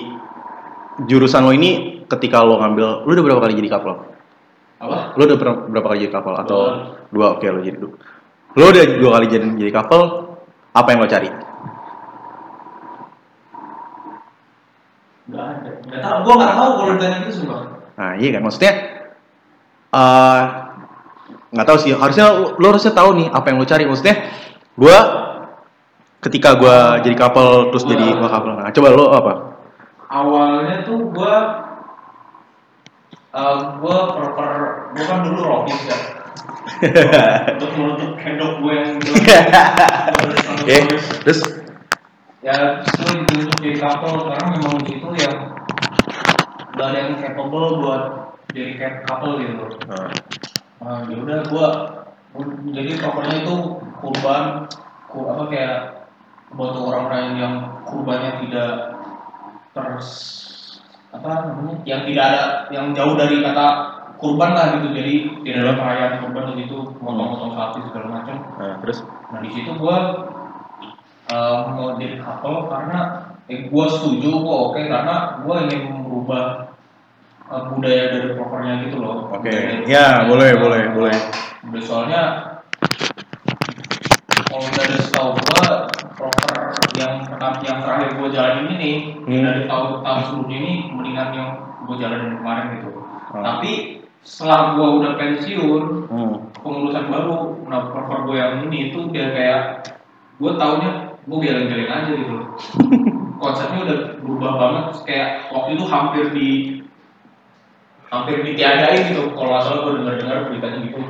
jurusan 1.07 1.47
lo 1.47 1.55
ini 1.55 2.03
ketika 2.05 2.43
lo 2.43 2.59
ngambil, 2.59 3.07
lo 3.07 3.09
udah 3.09 3.23
berapa 3.23 3.41
kali 3.47 3.55
jadi 3.63 3.69
kapal? 3.79 4.11
Apa? 4.83 5.15
Lo 5.15 5.21
udah 5.23 5.37
berapa, 5.71 5.87
kali 5.87 6.03
jadi 6.03 6.13
kapal? 6.13 6.33
Atau 6.43 6.59
dua? 7.15 7.39
Oke, 7.39 7.47
lo 7.47 7.63
jadi 7.63 7.79
dua. 7.79 7.95
Lo 8.59 8.63
udah 8.69 8.83
dua 8.99 9.09
kali 9.17 9.25
jadi 9.31 9.47
jadi 9.55 9.71
kapal. 9.71 10.01
Apa 10.75 10.87
yang 10.91 10.99
lo 10.99 11.07
cari? 11.07 11.29
Gak 15.31 15.45
ada. 15.47 15.71
Gak 15.87 15.99
tau. 16.03 16.17
Gue 16.27 16.35
gak 16.35 16.53
tau 16.59 16.69
kalau 16.75 16.91
ditanya 16.99 17.17
itu 17.23 17.31
sumpah. 17.39 17.61
Nah, 17.93 18.11
iya 18.17 18.29
kan 18.35 18.41
maksudnya 18.43 18.73
eh 19.93 20.41
nggak 21.53 21.67
tahu 21.69 21.77
sih. 21.77 21.93
Harusnya 21.93 22.25
lo, 22.33 22.57
lo 22.57 22.65
harusnya 22.73 22.91
tahu 22.91 23.09
nih 23.21 23.27
apa 23.29 23.45
yang 23.53 23.57
lo 23.61 23.65
cari. 23.69 23.85
Maksudnya 23.85 24.17
gue 24.73 24.97
ketika 26.23 26.55
gue 26.55 26.77
jadi 27.03 27.15
kapal 27.17 27.69
terus 27.69 27.85
jadi 27.85 28.15
gua 28.15 28.29
kapal. 28.31 28.57
Nah, 28.57 28.71
coba 28.71 28.87
lo 28.95 29.05
apa? 29.11 29.33
Awalnya 30.13 30.85
tuh 30.87 31.09
gue 31.09 31.35
uh, 33.33 33.57
gue 33.81 33.97
proper 34.17 34.51
gue 34.93 35.05
kan 35.05 35.19
dulu 35.25 35.39
robis 35.41 35.79
ya 35.89 35.97
untuk 37.55 37.71
menutup 37.75 38.11
kedok 38.19 38.53
gue 38.63 38.73
yang 38.73 38.91
Oke, 40.63 40.77
terus? 41.27 41.39
Ya 42.43 42.83
setelah 42.87 43.23
ditunjuk 43.23 43.55
jadi 43.59 43.77
couple. 43.79 44.31
Karena 44.31 44.47
memang 44.59 44.79
di 44.83 44.95
situ 44.95 45.07
yang 45.15 45.37
gak 46.75 46.87
ada 46.91 46.97
yang 46.97 47.15
capable 47.19 47.83
buat 47.83 48.03
jadi 48.51 48.71
kayak 48.79 48.95
couple 49.07 49.39
gitu. 49.43 49.65
Nah, 49.87 50.11
Nah, 50.83 51.07
ya 51.07 51.15
udah 51.15 51.39
gua 51.47 51.67
jadi 52.75 52.99
pokoknya 52.99 53.35
itu 53.47 53.55
kurban 54.03 54.67
ku, 55.07 55.31
apa 55.31 55.43
kayak 55.47 55.75
buat 56.53 56.75
orang-orang 56.75 57.39
yang 57.39 57.53
kurbannya 57.87 58.43
tidak 58.45 58.71
ters 59.73 60.09
apa 61.13 61.49
namanya 61.49 61.81
yang 61.85 62.01
tidak 62.09 62.25
ada 62.33 62.43
yang 62.73 62.91
jauh 62.91 63.15
dari 63.15 63.41
kata 63.41 63.65
kurban 64.17 64.51
lah 64.53 64.65
gitu. 64.79 64.87
Jadi 64.93 65.13
tidak 65.45 65.59
ada 65.65 65.73
perayaan 65.77 66.13
kurban 66.25 66.45
gitu 66.57 66.77
motong-motong 67.01 67.53
sapi 67.57 67.79
segala 67.89 68.07
macam. 68.21 68.35
Nah, 68.57 68.75
terus? 68.81 68.99
Nah 69.33 69.39
di 69.41 69.49
situ 69.53 69.71
gua 69.77 69.97
eh, 71.29 71.55
mau 71.73 71.97
jadi 71.97 72.17
couple 72.21 72.69
karena 72.69 72.99
eh, 73.49 73.67
gua 73.69 73.85
setuju 73.89 74.29
gua 74.41 74.55
oke 74.71 74.81
karena 74.81 75.15
gua 75.41 75.55
ingin 75.65 75.81
merubah 76.05 76.45
eh, 77.49 77.63
budaya 77.73 78.03
dari 78.13 78.27
propernya 78.37 78.73
gitu 78.89 78.97
loh. 79.01 79.29
Oke, 79.33 79.49
dari 79.49 79.85
ya, 79.89 80.25
boleh, 80.29 80.57
boleh, 80.57 80.81
boleh. 80.93 81.15
Soalnya 81.81 82.52
kalau 84.53 84.69
dari 84.69 84.97
setahu 85.01 85.29
gua 85.33 85.89
proper 86.13 86.53
yang 86.93 87.25
pertama 87.25 87.57
yang 87.65 87.81
terakhir 87.81 88.09
gua 88.21 88.29
jalan 88.29 88.69
ini 88.77 89.17
Hmm. 89.25 89.41
dari 89.41 89.65
tahun 89.65 90.05
tahun 90.05 90.21
sebelumnya 90.29 90.57
ini 90.61 90.73
mendingan 90.93 91.29
yang 91.33 91.49
gua 91.89 91.95
jalanin 91.97 92.37
kemarin 92.37 92.65
gitu 92.77 92.89
Oh. 93.33 93.41
tapi 93.41 93.71
setelah 94.21 94.77
gua 94.77 94.87
udah 95.01 95.11
pensiun 95.17 95.83
hmm. 96.05 96.35
pengurusan 96.61 97.09
baru 97.09 97.65
nah 97.65 97.89
proper 97.89 98.29
gue 98.29 98.37
yang 98.37 98.53
ini 98.69 98.93
itu 98.93 99.09
dia 99.09 99.33
kayak 99.33 99.61
gue 100.37 100.51
taunya 100.61 101.17
gue 101.25 101.37
geleng-geleng 101.41 101.89
aja 101.89 102.11
gitu 102.13 102.35
konsepnya 103.41 103.79
udah 103.89 103.99
berubah 104.21 104.51
banget 104.61 104.85
kayak 105.09 105.29
waktu 105.49 105.69
itu 105.73 105.85
hampir 105.89 106.25
di 106.31 106.49
hampir 108.13 108.45
ditiadain 108.45 109.09
gitu 109.09 109.33
kalau 109.33 109.49
nggak 109.49 109.63
salah 109.65 109.79
gue 109.81 109.93
dengar-dengar 109.97 110.37
beritanya 110.45 110.77
gitu 110.85 111.01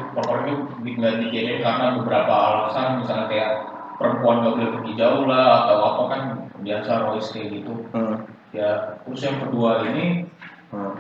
di- 0.84 0.96
nggak 0.96 1.14
ditiadain 1.20 1.60
karena 1.60 1.86
beberapa 2.00 2.32
alasan 2.34 3.04
misalnya 3.04 3.28
kayak 3.28 3.52
perempuan 4.00 4.36
nggak 4.40 4.54
boleh 4.56 4.70
pergi 4.80 4.94
jauh 4.96 5.24
lah 5.28 5.48
atau 5.68 5.78
apa 5.84 6.04
kan 6.08 6.22
biasa 6.64 6.92
Royce 7.04 7.30
kayak 7.30 7.48
gitu 7.60 7.74
Hmm. 7.92 8.24
ya 8.56 8.70
terus 9.04 9.20
yang 9.22 9.38
kedua 9.44 9.84
ini 9.86 10.32
Hmm. 10.72 10.96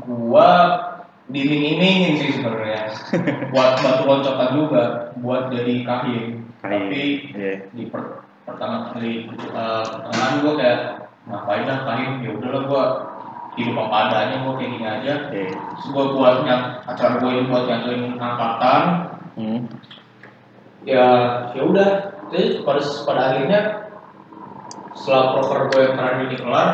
gua 0.00 0.48
diiming-imingin 1.28 2.16
sih 2.16 2.30
sebenarnya 2.34 2.90
buat 3.54 3.78
batu 3.78 4.02
loncotan 4.02 4.50
juga 4.56 4.82
buat 5.20 5.52
jadi 5.52 5.84
kahim 5.84 6.24
tapi 6.58 7.30
Iya. 7.30 7.70
di 7.70 7.86
per, 7.86 8.24
pertama 8.42 8.90
kali 8.90 9.28
uh, 9.52 9.84
pertengahan 9.84 10.34
gua 10.40 10.52
kayak 10.56 10.80
ngapain 11.28 11.62
dah 11.64 11.78
kahim 11.84 12.10
ya 12.20 12.30
udahlah 12.34 12.62
gua 12.66 12.84
hidup 13.58 13.76
apa 13.86 13.96
adanya 14.08 14.36
gua 14.46 14.54
kayak 14.58 14.70
gini 14.78 14.86
aja 14.86 15.14
Iya. 15.34 15.50
terus 15.54 15.86
gua 15.90 16.04
buat 16.14 16.36
yang 16.46 16.62
acara 16.86 17.18
gua 17.18 17.30
ini 17.34 17.42
buat 17.50 17.64
nyantuin 17.66 18.02
angkatan 18.18 18.82
Hmm. 19.38 19.62
ya 20.84 21.06
ya 21.54 21.62
udah 21.62 21.88
terus 22.30 22.60
pada 22.66 22.80
pada 23.06 23.20
akhirnya 23.30 23.60
setelah 24.92 25.24
proker 25.38 25.60
gue 25.70 25.80
yang 25.86 25.94
terakhir 25.96 26.20
ini 26.28 26.36
kelar 26.42 26.68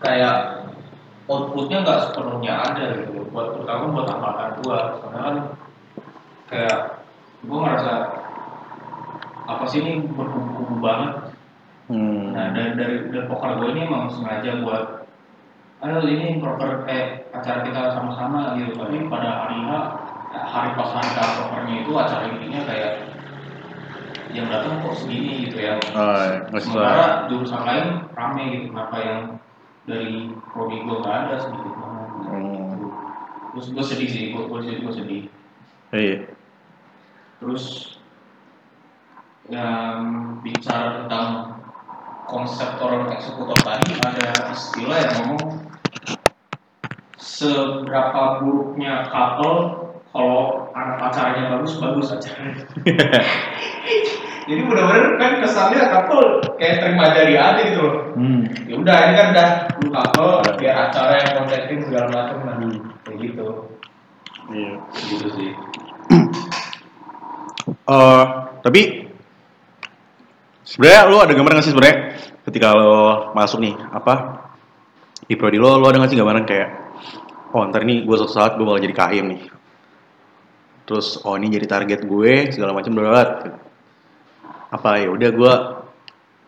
kayak 0.00 0.36
outputnya 1.28 1.84
nggak 1.84 2.00
sepenuhnya 2.10 2.52
ada 2.58 2.84
gitu 2.96 3.28
buat 3.28 3.54
terutama 3.54 3.92
buat 3.92 4.08
angkatan 4.08 4.50
gue 4.64 4.78
karena 5.04 5.18
kan 5.20 5.36
kayak 6.48 6.78
gue 7.44 7.58
ngerasa 7.60 7.92
apa 9.44 9.64
sih 9.68 9.78
ini 9.84 9.92
berkubu-kubu 10.10 10.76
banget 10.80 11.12
Hmm. 11.84 12.32
nah 12.32 12.48
dari 12.56 12.72
dari, 12.80 12.96
dari 13.12 13.28
poker 13.28 13.60
gue 13.60 13.68
ini 13.76 13.84
emang 13.84 14.08
sengaja 14.08 14.64
buat 14.64 15.03
ayo 15.84 16.00
ini 16.08 16.40
proker 16.40 16.88
eh 16.88 17.28
acara 17.36 17.60
kita 17.60 17.92
sama-sama 17.92 18.56
gitu 18.56 18.72
tapi 18.80 19.04
pada 19.12 19.44
hari 19.44 19.60
H 19.68 19.72
hari 20.32 20.70
pas 20.80 20.90
hari 20.96 21.10
H 21.12 21.18
prokernya 21.36 21.74
itu 21.84 21.92
acara 21.92 22.24
intinya 22.32 22.60
kayak 22.64 22.92
yang 24.34 24.50
datang 24.50 24.82
kok 24.82 24.98
segini 24.98 25.46
gitu 25.46 25.62
ya. 25.62 25.78
Oh, 25.94 26.58
sementara 26.58 27.30
jurusan 27.30 27.62
lain 27.62 27.86
rame 28.18 28.42
gitu. 28.50 28.66
Kenapa 28.74 28.96
yang 28.98 29.20
dari 29.86 30.34
prodi 30.50 30.82
gue 30.82 30.96
nggak 30.98 31.16
ada 31.28 31.36
sedikit 31.38 31.74
banget? 31.78 32.08
Hmm. 32.24 32.90
terus 33.54 33.66
gue 33.70 33.84
sedih 33.86 34.08
sih 34.10 34.24
gue 34.34 34.42
gue 34.48 34.60
sedih, 34.64 34.78
gue 34.82 34.94
sedih. 34.96 35.22
Iya. 35.94 36.16
terus 37.38 37.94
yang 39.46 40.00
bicara 40.40 41.04
tentang 41.04 41.60
konsep 42.26 42.80
orang 42.80 43.12
eksekutor 43.14 43.54
tadi 43.62 43.94
ada 44.00 44.50
istilah 44.50 44.98
yang 44.98 45.12
ngomong 45.20 45.73
seberapa 47.34 48.38
buruknya 48.38 49.10
couple 49.10 49.90
kalau 50.14 50.70
anak 50.70 51.02
pacarnya 51.02 51.50
bagus 51.50 51.82
bagus 51.82 52.14
acaranya 52.14 52.62
jadi 54.46 54.60
benar-benar 54.70 55.12
kan 55.18 55.32
kesannya 55.42 55.82
couple 55.90 56.22
kayak 56.60 56.78
terima 56.84 57.10
jadi 57.10 57.34
aja 57.34 57.60
gitu 57.66 57.80
loh. 57.82 57.96
Hmm. 58.14 58.46
ya 58.70 58.74
udah 58.78 58.96
ini 59.08 59.12
kan 59.18 59.26
udah 59.34 59.48
lu 59.82 59.88
couple 59.90 60.32
biar 60.62 60.74
acara 60.88 61.12
yang 61.18 61.30
konsepin 61.42 61.78
segala 61.82 62.06
macam 62.12 62.38
nah 62.46 62.56
kayak 63.02 63.16
gitu. 63.18 63.48
Iya. 64.52 64.72
gitu 65.10 65.28
sih. 65.34 65.50
Eh, 67.64 68.24
tapi 68.60 69.08
sebenarnya 70.64 71.08
lo 71.08 71.16
ada 71.24 71.32
gambaran 71.32 71.56
nggak 71.60 71.64
sih 71.64 71.72
sebenarnya? 71.72 71.96
Ketika 72.44 72.76
lo 72.76 73.32
masuk 73.32 73.60
nih 73.60 73.72
apa 73.88 74.44
di 75.24 75.32
prodi 75.36 75.56
lo 75.56 75.80
lo 75.80 75.88
ada 75.88 75.96
nggak 75.96 76.12
sih 76.12 76.20
gambaran 76.20 76.44
kayak 76.44 76.83
oh 77.54 77.62
ntar 77.70 77.86
nih 77.86 78.02
gue 78.02 78.16
suatu 78.18 78.34
saat 78.34 78.58
gue 78.58 78.66
bakal 78.66 78.82
jadi 78.82 78.96
kahim 78.96 79.24
nih 79.30 79.42
terus 80.84 81.22
oh 81.22 81.38
ini 81.38 81.54
jadi 81.54 81.66
target 81.70 82.00
gue 82.04 82.52
segala 82.52 82.76
macam 82.76 82.92
berat 82.92 83.30
apa 84.74 84.90
ya 85.00 85.08
udah 85.08 85.30
gue 85.30 85.54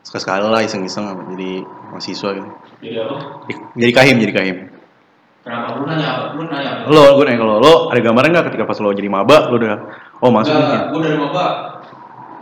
sekali 0.07 0.43
lah 0.43 0.63
iseng-iseng 0.63 1.35
jadi 1.35 1.67
mahasiswa 1.91 2.31
gitu. 2.39 2.51
Jadi 2.79 2.95
apa? 3.03 3.43
Jadi- 3.75 3.91
kahim, 3.91 4.23
jadi 4.23 4.33
kahim. 4.39 4.57
Kenapa 5.43 5.79
lu 5.79 5.83
nanya 5.83 6.07
apa? 6.15 6.25
Lu 6.39 6.47
nanya 6.47 6.87
apa? 6.87 6.95
Lo, 6.95 7.19
gue 7.19 7.25
nanya 7.27 7.43
kalau 7.43 7.59
lo 7.59 7.75
ada 7.91 7.99
gambaran 7.99 8.31
nggak 8.31 8.47
ketika 8.55 8.71
pas 8.71 8.79
lo 8.79 8.95
jadi 8.95 9.11
maba, 9.11 9.51
lo 9.51 9.59
udah 9.59 9.75
oh 10.23 10.31
masuk. 10.31 10.55
Enggak, 10.55 10.95
gue 10.95 11.01
dari 11.03 11.19
maba 11.19 11.45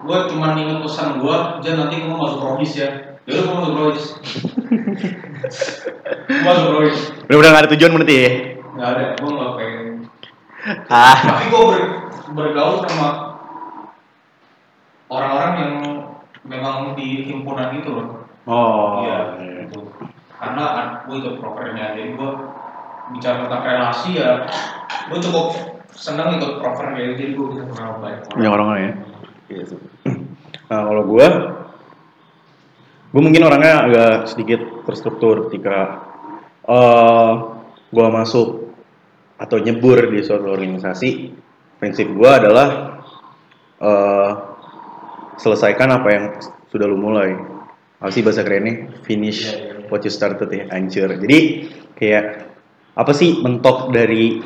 gue 0.04 0.18
cuma 0.28 0.52
inget 0.52 0.84
pesan 0.84 1.24
gue 1.24 1.36
jangan 1.64 1.88
nanti 1.88 2.04
kamu 2.04 2.20
masuk 2.20 2.38
provis 2.44 2.76
ya 2.76 3.16
ya 3.24 3.40
udah 3.40 3.42
gue 3.48 3.56
masuk 3.56 3.72
Gua 3.72 3.88
masuk 6.28 6.88
Udah-udah 7.28 7.50
gak 7.52 7.62
ada 7.64 7.70
tujuan 7.76 7.92
berarti 7.96 8.14
ya? 8.16 8.30
nggak 8.74 8.90
ada 8.90 9.04
gue 9.14 9.30
nggak 9.30 9.52
pengen 9.54 9.86
Ah, 10.88 11.12
tapi 11.20 11.44
gue 11.52 11.62
ber, 11.62 11.82
bergaul 12.32 12.82
sama 12.88 13.36
orang-orang 15.12 15.52
yang 15.60 15.72
memang 16.42 16.96
di 16.98 17.28
himpunan 17.28 17.70
itu 17.78 17.90
loh 17.92 18.08
oh, 18.48 19.04
iya 19.06 19.38
gitu. 19.68 19.86
karena 20.40 20.64
gue 21.06 21.16
ikut 21.20 21.36
prokernya 21.38 21.94
jadi 21.94 22.16
gue 22.16 22.30
bicara 23.14 23.46
tentang 23.46 23.62
relasi 23.62 24.18
ya 24.18 24.48
gue 25.12 25.18
cukup 25.20 25.74
senang 25.94 26.40
ikut 26.40 26.58
proker 26.58 26.98
ya 26.98 27.14
jadi 27.14 27.36
gue 27.36 27.46
bisa 27.54 27.62
kenal 27.70 28.02
banyak 28.02 28.26
banyak 28.34 28.52
orang 28.52 28.68
ya. 28.74 28.92
Iya 29.48 29.64
sih. 29.68 29.80
Nah, 30.64 30.80
kalau 30.80 31.04
gue, 31.04 31.26
gue 33.12 33.22
mungkin 33.22 33.44
orangnya 33.44 33.84
agak 33.84 34.32
sedikit 34.32 34.64
terstruktur 34.88 35.46
ketika 35.46 36.03
eh 36.64 37.32
gue 37.94 38.06
masuk 38.10 38.48
atau 39.38 39.56
nyebur 39.60 40.10
di 40.10 40.24
suatu 40.24 40.48
organisasi. 40.50 41.10
Prinsip 41.78 42.08
gue 42.10 42.30
adalah 42.30 42.98
eh 43.82 44.30
selesaikan 45.38 45.88
apa 45.90 46.08
yang 46.10 46.24
sudah 46.70 46.86
lu 46.86 46.98
mulai. 46.98 47.34
Apa 48.00 48.10
sih 48.12 48.20
bahasa 48.20 48.44
kerennya? 48.44 49.00
Finish 49.06 49.54
Iya, 49.54 49.86
iya. 49.86 49.88
what 49.88 50.02
you 50.04 50.12
started 50.12 50.48
ya, 50.52 50.68
anjir. 50.72 51.08
Jadi 51.08 51.68
kayak 51.96 52.24
apa 52.94 53.12
sih 53.16 53.40
mentok 53.42 53.90
dari 53.90 54.38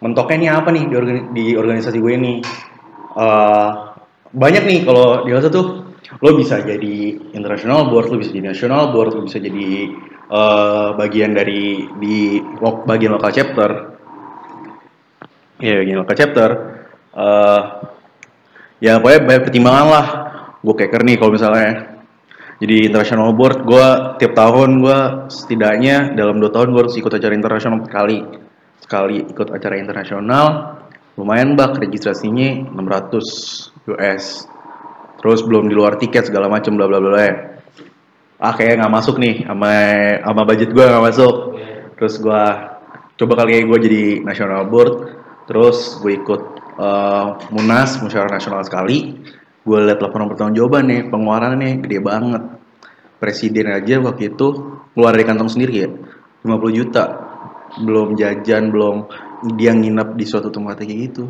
mentoknya 0.00 0.36
ini 0.36 0.48
apa 0.48 0.68
nih 0.72 0.84
di, 0.88 0.94
organi- 0.94 1.26
di 1.32 1.44
organisasi 1.56 1.98
gue 1.98 2.12
ini? 2.14 2.34
Eh, 3.14 3.70
banyak 4.34 4.62
nih 4.66 4.78
kalau 4.82 5.22
di 5.22 5.30
Elsa 5.30 5.48
tuh 5.50 5.94
lo 6.20 6.30
bisa 6.36 6.60
jadi 6.60 7.16
international 7.32 7.88
board, 7.88 8.10
lo 8.10 8.18
bisa 8.18 8.34
jadi 8.34 8.50
national 8.50 8.90
board, 8.90 9.14
lo 9.14 9.22
bisa 9.24 9.38
jadi 9.38 9.94
eh, 10.28 10.88
bagian 10.96 11.32
dari 11.36 11.88
di 12.00 12.40
bagian 12.86 13.16
local 13.16 13.32
chapter. 13.32 13.70
Iya, 15.60 15.74
bagian 15.84 15.98
local 16.04 16.16
chapter. 16.16 16.50
Eh, 17.14 17.62
ya 18.82 18.98
pokoknya 19.00 19.20
banyak 19.24 19.42
pertimbangan 19.48 19.86
lah. 19.88 20.06
Gue 20.64 20.74
keker 20.80 21.02
nih 21.04 21.16
kalau 21.20 21.36
misalnya 21.36 21.94
jadi 22.62 22.86
international 22.88 23.34
board, 23.34 23.66
gue 23.66 23.86
tiap 24.22 24.32
tahun 24.32 24.80
gue 24.80 24.98
setidaknya 25.28 26.14
dalam 26.14 26.38
dua 26.38 26.54
tahun 26.54 26.70
gue 26.70 26.80
harus 26.86 26.96
ikut 26.96 27.12
acara 27.12 27.34
internasional 27.34 27.82
sekali. 27.82 28.18
Sekali 28.78 29.16
ikut 29.26 29.48
acara 29.50 29.74
internasional, 29.76 30.46
lumayan 31.18 31.58
bak 31.58 31.76
registrasinya 31.82 32.72
600 32.72 33.90
US. 33.90 34.24
Terus 35.18 35.40
belum 35.44 35.68
di 35.68 35.74
luar 35.74 35.96
tiket 36.00 36.28
segala 36.28 36.48
macem 36.48 36.76
bla 36.76 36.86
bla 36.86 37.00
bla. 37.00 37.53
Ah 38.38 38.52
kayaknya 38.52 38.84
nggak 38.84 38.94
masuk 38.94 39.16
nih 39.22 39.46
sama 39.46 39.70
sama 40.22 40.42
budget 40.42 40.70
gue 40.74 40.84
nggak 40.84 41.04
masuk. 41.04 41.34
Terus 41.94 42.14
gue 42.18 42.42
coba 43.14 43.32
kali 43.38 43.62
gue 43.62 43.78
jadi 43.78 44.04
national 44.26 44.66
board. 44.66 44.94
Terus 45.46 46.02
gue 46.02 46.12
ikut 46.18 46.42
eh, 46.78 47.26
munas 47.54 47.90
musyawarah 48.02 48.38
nasional 48.38 48.62
sekali. 48.66 49.22
Gue 49.64 49.78
liat 49.80 50.02
laporan 50.02 50.28
pertanggungjawaban 50.28 50.84
nih 50.90 51.00
pengeluarannya 51.08 51.80
gede 51.80 51.98
banget. 52.02 52.42
Presiden 53.22 53.72
aja 53.72 54.02
waktu 54.02 54.36
itu 54.36 54.46
keluar 54.92 55.16
dari 55.16 55.24
kantong 55.24 55.48
sendiri 55.48 55.74
ya 55.86 55.88
50 56.44 56.78
juta. 56.78 57.04
Belum 57.74 58.14
jajan, 58.14 58.70
belum 58.70 58.96
dia 59.58 59.72
nginep 59.74 60.14
di 60.14 60.24
suatu 60.28 60.52
tempat 60.52 60.84
kayak 60.84 60.92
gitu. 61.10 61.24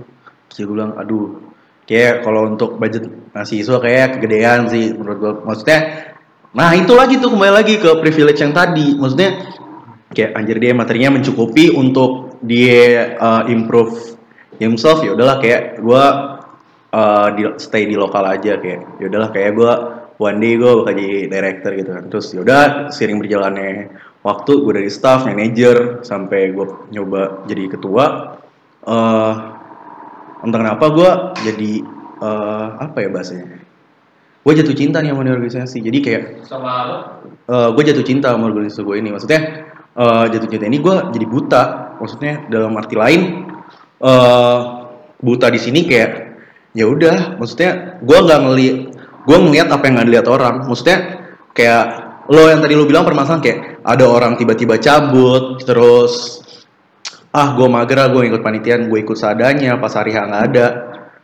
Terus 0.51 0.59
gue 0.67 0.75
bilang, 0.77 0.93
aduh, 0.99 1.41
kayak 1.89 2.23
kalau 2.27 2.53
untuk 2.53 2.77
budget 2.77 3.09
mahasiswa 3.33 3.77
kayak 3.81 4.19
kegedean 4.19 4.69
sih 4.69 4.93
menurut 4.93 5.19
gue. 5.19 5.33
Maksudnya, 5.47 5.81
nah 6.55 6.71
itu 6.73 6.95
lagi 6.95 7.19
tuh 7.19 7.35
kembali 7.35 7.53
lagi 7.53 7.75
ke 7.83 7.91
privilege 7.99 8.39
yang 8.39 8.55
tadi. 8.55 8.95
Maksudnya, 8.95 9.31
kayak 10.15 10.39
anjir 10.39 10.57
dia 10.63 10.73
materinya 10.73 11.19
mencukupi 11.19 11.75
untuk 11.75 12.39
dia 12.41 13.19
uh, 13.19 13.43
improve 13.51 14.15
himself 14.63 15.03
ya 15.03 15.13
udahlah 15.19 15.43
kayak 15.43 15.83
gue 15.83 16.05
uh, 16.95 17.29
di, 17.35 17.43
stay 17.59 17.91
di 17.91 17.99
lokal 17.99 18.23
aja 18.23 18.57
kayak 18.63 19.03
ya 19.03 19.11
udahlah 19.11 19.31
kayak 19.35 19.51
gue 19.59 19.73
one 20.23 20.39
day 20.39 20.55
gue 20.55 20.71
bakal 20.71 20.95
jadi 20.95 21.27
director 21.27 21.71
gitu 21.75 21.91
kan 21.91 22.05
terus 22.07 22.27
ya 22.31 22.41
udah 22.47 22.65
sering 22.95 23.19
berjalannya 23.19 23.91
waktu 24.23 24.53
gue 24.63 24.73
dari 24.79 24.91
staff 24.91 25.27
manager 25.27 26.07
sampai 26.07 26.55
gue 26.55 26.67
nyoba 26.95 27.45
jadi 27.51 27.65
ketua 27.75 28.05
eh 28.85 29.35
entah 30.45 30.61
kenapa 30.61 30.87
gue 30.93 31.11
jadi 31.49 31.73
eh, 32.21 32.67
apa 32.85 32.97
ya 33.01 33.09
bahasanya 33.09 33.64
gue 34.45 34.53
jatuh 34.61 34.77
cinta 34.77 35.01
nih 35.01 35.17
sama 35.17 35.25
organisasi. 35.25 35.79
Jadi 35.81 35.99
kayak 36.05 36.23
sama 36.45 36.73
lo? 36.85 36.97
gue 37.49 37.83
jatuh 37.85 38.05
cinta 38.05 38.37
sama 38.37 38.53
organisasi 38.53 38.85
gue 38.85 38.97
ini. 39.01 39.09
Maksudnya 39.09 39.41
eh, 39.97 40.25
jatuh 40.29 40.49
cinta 40.53 40.65
ini 40.69 40.79
gue 40.85 40.97
jadi 41.17 41.27
buta. 41.27 41.63
Maksudnya 41.99 42.33
dalam 42.53 42.77
arti 42.77 42.95
lain 42.95 43.21
eh 44.05 44.61
buta 45.25 45.47
di 45.49 45.61
sini 45.61 45.89
kayak 45.89 46.11
ya 46.77 46.85
udah. 46.85 47.41
Maksudnya 47.41 48.01
gue 48.05 48.19
nggak 48.21 48.41
ngeliat 48.45 48.77
gue 49.25 49.37
ngeliat 49.41 49.69
apa 49.73 49.83
yang 49.89 49.95
nggak 49.97 50.09
dilihat 50.13 50.29
orang. 50.29 50.55
Maksudnya 50.69 50.99
kayak 51.57 51.85
lo 52.29 52.49
yang 52.53 52.61
tadi 52.61 52.77
lo 52.77 52.85
bilang 52.85 53.09
permasalahan 53.09 53.41
kayak 53.41 53.59
ada 53.85 54.05
orang 54.09 54.37
tiba-tiba 54.37 54.81
cabut 54.81 55.61
terus 55.65 56.41
ah 57.37 57.53
gue 57.53 57.69
mager 57.69 58.01
ah 58.01 58.09
gue 58.09 58.33
ikut 58.33 58.41
panitian 58.41 58.89
gue 58.89 58.99
ikut 59.01 59.17
seadanya 59.17 59.81
pas 59.81 59.97
hari 59.97 60.13
nggak 60.13 60.43
ada. 60.53 60.67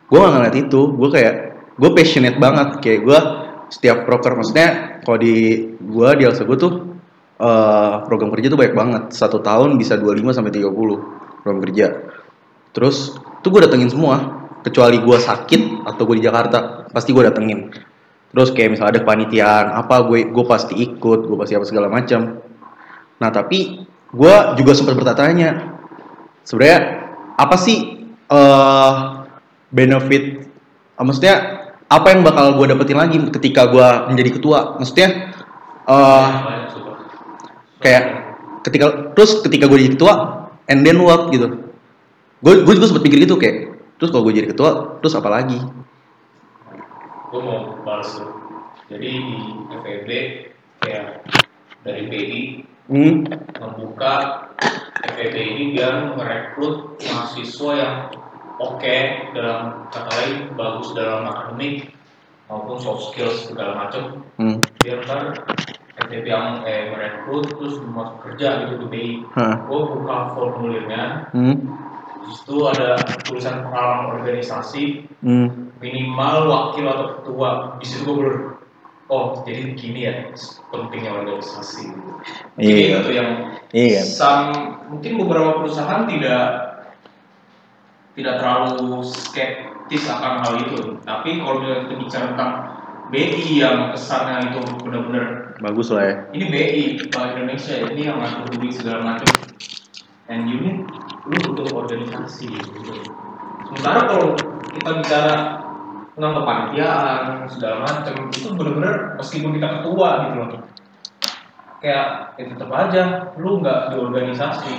Gue 0.08 0.16
nggak 0.16 0.32
ngeliat 0.32 0.56
itu. 0.56 0.80
Gue 0.96 1.08
kayak 1.12 1.49
gue 1.80 1.90
passionate 1.96 2.36
banget. 2.36 2.84
Kayak 2.84 3.00
gue 3.08 3.18
setiap 3.72 4.04
proker 4.04 4.36
maksudnya 4.36 5.00
kalau 5.00 5.16
di 5.16 5.64
gue 5.80 6.08
di 6.20 6.22
Alsa 6.28 6.44
gue 6.44 6.58
tuh 6.60 7.00
eh, 7.40 7.94
program 8.04 8.28
kerja 8.36 8.52
tuh 8.52 8.60
banyak 8.60 8.76
banget. 8.76 9.02
Satu 9.16 9.40
tahun 9.40 9.80
bisa 9.80 9.96
25 9.96 10.36
sampai 10.36 10.52
30 10.52 11.40
program 11.40 11.60
kerja. 11.64 11.86
Terus 12.76 13.16
tuh 13.40 13.48
gue 13.48 13.64
datengin 13.64 13.88
semua. 13.88 14.38
Kecuali 14.60 15.00
gue 15.00 15.16
sakit 15.16 15.88
atau 15.88 16.02
gue 16.04 16.20
di 16.20 16.24
Jakarta 16.28 16.84
pasti 16.92 17.16
gue 17.16 17.24
datengin. 17.24 17.72
Terus 18.30 18.52
kayak 18.52 18.76
misalnya 18.76 19.00
ada 19.00 19.02
kepanitiaan 19.02 19.66
apa 19.72 20.04
gue 20.04 20.28
gue 20.28 20.44
pasti 20.44 20.76
ikut 20.76 21.20
gue 21.24 21.36
pasti 21.40 21.56
apa 21.56 21.64
segala 21.64 21.88
macam. 21.88 22.44
Nah 23.24 23.30
tapi 23.32 23.88
gue 24.12 24.34
juga 24.60 24.72
sempat 24.76 25.00
bertanya 25.00 25.80
sebenarnya 26.44 26.78
apa 27.40 27.56
sih 27.56 28.04
eh 28.30 28.92
benefit 29.70 30.50
maksudnya 30.98 31.59
apa 31.90 32.06
yang 32.14 32.22
bakal 32.22 32.54
gue 32.54 32.66
dapetin 32.70 32.94
lagi 32.94 33.18
ketika 33.34 33.66
gue 33.66 33.88
menjadi 34.14 34.38
ketua? 34.38 34.78
Maksudnya 34.78 35.34
eh 35.90 36.28
suka 36.70 36.92
kayak 37.82 38.04
ketika 38.62 39.10
terus 39.18 39.42
ketika 39.42 39.66
gue 39.66 39.78
jadi 39.82 39.92
ketua 39.98 40.14
and 40.70 40.86
then 40.86 41.02
what 41.02 41.34
gitu. 41.34 41.66
Gue 42.40 42.62
gue 42.62 42.74
juga 42.78 42.86
sempat 42.86 43.02
mikir 43.02 43.26
gitu 43.26 43.34
kayak 43.34 43.74
terus 43.98 44.14
kalau 44.14 44.22
gue 44.22 44.38
jadi 44.38 44.54
ketua 44.54 45.02
terus 45.02 45.18
apa 45.18 45.28
lagi? 45.28 45.58
Gue 47.34 47.40
mau 47.42 47.74
balas 47.82 48.14
tuh. 48.14 48.30
Jadi 48.86 49.10
di 49.10 49.38
FEB 49.82 50.08
kayak 50.86 51.26
dari 51.82 52.02
BI 52.06 52.42
hmm? 52.86 53.14
membuka 53.58 54.46
FEB 55.14 55.34
ini 55.34 55.62
biar 55.74 56.14
merekrut 56.14 57.02
mahasiswa 57.02 57.70
yang 57.74 57.94
oke 58.60 58.96
dalam 59.32 59.88
kata 59.88 60.10
lain 60.20 60.36
bagus 60.54 60.92
dalam 60.92 61.24
akademik 61.24 61.96
maupun 62.46 62.76
soft 62.76 63.10
skills 63.10 63.48
segala 63.48 63.88
macam 63.88 64.20
hmm 64.36 64.60
biar 64.80 65.04
ntar 65.04 65.44
FEB 66.00 66.24
yang 66.24 66.64
eh, 66.64 66.88
merekrut 66.88 67.44
terus 67.60 67.76
masuk 67.84 68.16
kerja 68.24 68.64
gitu 68.64 68.84
di 68.84 68.86
BI 68.88 69.10
Hah. 69.36 69.64
gue 69.64 69.80
buka 69.96 70.16
formulirnya 70.32 71.28
hmm 71.32 71.56
di 72.20 72.36
situ 72.36 72.68
ada 72.68 73.00
tulisan 73.24 73.64
pengalaman 73.64 74.20
organisasi 74.20 75.08
hmm 75.24 75.72
minimal 75.80 76.36
wakil 76.52 76.84
atau 76.84 77.06
ketua 77.20 77.48
di 77.80 77.86
situ 77.88 78.04
gue 78.04 78.16
baru 78.20 78.36
oh 79.10 79.42
jadi 79.42 79.74
gini 79.74 80.06
ya 80.06 80.14
pentingnya 80.70 81.10
organisasi. 81.24 81.90
Iya. 82.54 82.62
Jadi 82.62 82.82
itu 82.94 83.10
yang 83.16 83.30
Iya. 83.74 84.00
some- 84.06 84.86
mungkin 84.86 85.18
beberapa 85.18 85.58
perusahaan 85.58 86.06
tidak 86.06 86.69
tidak 88.18 88.42
terlalu 88.42 89.06
skeptis 89.06 90.04
akan 90.10 90.42
hal 90.42 90.54
itu. 90.66 90.98
Tapi 91.06 91.38
kalau 91.38 91.62
kita 91.62 91.94
bicara 91.94 92.24
tentang 92.34 92.52
BI 93.10 93.58
yang 93.58 93.90
kesannya 93.90 94.54
itu 94.54 94.62
benar-benar 94.86 95.58
bagus 95.58 95.90
lah 95.90 96.02
ya. 96.06 96.14
Ini 96.30 96.44
BI 96.46 96.82
Bank 97.10 97.34
Indonesia 97.34 97.74
ini 97.90 98.06
yang 98.06 98.22
ngatur 98.22 98.46
duit 98.54 98.72
segala 98.74 99.02
macam. 99.02 99.30
And 100.30 100.46
you 100.46 100.62
need 100.62 100.86
lu 101.26 101.36
butuh 101.52 101.68
organisasi 101.74 102.48
gitu. 102.48 102.92
sementara 103.70 104.08
kalau 104.08 104.34
kita 104.72 104.90
bicara 104.98 105.34
nggak 106.18 106.32
kepanitiaan 106.32 107.46
segala 107.46 107.76
macam 107.86 108.14
itu 108.30 108.48
bener-bener 108.54 109.14
meskipun 109.18 109.50
kita 109.58 109.68
ketua 109.78 110.08
gitu 110.26 110.34
loh. 110.38 110.48
Kayak 111.82 112.06
ya 112.38 112.44
tetap 112.46 112.70
aja 112.70 113.02
lu 113.42 113.58
nggak 113.58 113.94
di 113.94 113.96
organisasi 113.98 114.74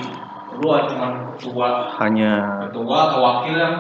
lu 0.60 0.68
cuma 0.92 1.08
ketua. 1.38 1.70
Hanya 2.02 2.32
ketua 2.68 2.98
atau 3.12 3.20
wakil 3.24 3.56
yang 3.56 3.76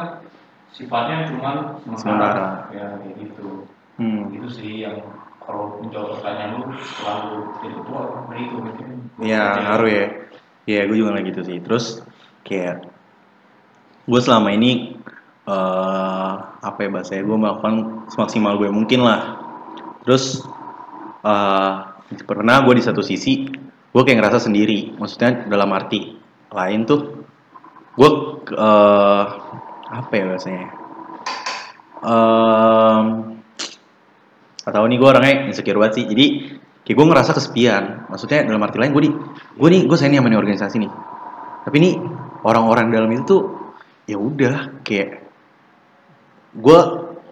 sifatnya 0.72 1.28
cuma 1.28 1.76
Sementara. 1.99 2.72
ya 2.72 2.95
kayak 2.99 3.15
gitu. 3.19 3.67
Hmm, 3.99 4.32
itu 4.32 4.47
sih 4.49 4.72
yang 4.88 5.03
kalau 5.43 5.78
menjawab 5.84 6.17
pertanyaan 6.17 6.63
lu 6.63 6.63
selalu 6.80 7.38
jadi 7.59 7.74
ketua 7.76 8.01
nah 8.30 8.38
itu 8.39 8.55
mungkin 8.55 8.88
ya 9.19 9.45
ngaruh 9.67 9.91
ya. 9.91 10.05
Ya 10.69 10.82
gue 10.88 10.95
juga 10.95 11.17
lagi 11.17 11.34
gitu 11.34 11.41
sih. 11.43 11.57
Terus 11.59 12.05
kayak 12.47 12.88
gue 14.07 14.22
selama 14.22 14.55
ini 14.55 14.95
eh 15.41 16.34
apa 16.61 16.80
ya 16.86 16.89
bahasanya 16.93 17.24
gue 17.26 17.38
melakukan 17.38 17.74
semaksimal 18.13 18.55
gue 18.61 18.69
mungkin 18.72 19.03
lah. 19.03 19.41
Terus 20.07 20.39
eh 21.26 21.74
pernah 22.24 22.63
gue 22.63 22.74
di 22.80 22.84
satu 22.86 23.03
sisi 23.03 23.49
gue 23.91 24.01
kayak 24.07 24.24
ngerasa 24.24 24.47
sendiri. 24.47 24.95
Maksudnya 24.95 25.51
dalam 25.51 25.67
arti 25.76 26.20
lain 26.52 26.80
tuh 26.84 26.99
gue 27.95 28.10
eh 28.56 29.26
apa 29.91 30.14
ya 30.16 30.24
bahasanya? 30.32 30.68
Em, 32.02 33.06
Gak 34.62 34.74
tau 34.78 34.86
nih 34.86 34.97
gue 35.02 35.08
orangnya 35.10 35.36
insecure 35.49 35.80
banget 35.82 35.93
sih. 36.02 36.06
Jadi 36.06 36.26
kayak 36.86 36.95
gue 36.95 37.06
ngerasa 37.10 37.32
kesepian. 37.34 37.84
Maksudnya 38.14 38.45
dalam 38.45 38.62
arti 38.62 38.78
lain 38.78 38.93
gue 38.93 39.04
nih 39.10 39.14
gue 39.58 39.70
nih 39.74 39.82
gue 39.89 39.97
sayang 39.97 40.22
sama 40.22 40.30
nih 40.30 40.39
organisasi 40.39 40.76
nih. 40.78 40.91
Tapi 41.66 41.78
nih 41.82 41.93
orang-orang 42.45 42.93
dalam 42.93 43.10
itu 43.10 43.24
tuh 43.26 43.41
ya 44.06 44.18
udah 44.22 44.84
kayak 44.86 45.26
gue 46.56 46.80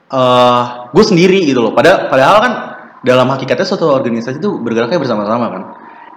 eh 0.10 0.66
gue 0.90 1.04
sendiri 1.06 1.46
gitu 1.46 1.62
loh. 1.62 1.72
Padahal 1.78 2.10
padahal 2.10 2.38
kan 2.42 2.54
dalam 3.06 3.30
hakikatnya 3.32 3.68
suatu 3.68 3.94
organisasi 3.94 4.42
itu 4.42 4.60
bergeraknya 4.60 5.00
bersama-sama 5.00 5.46
kan 5.48 5.64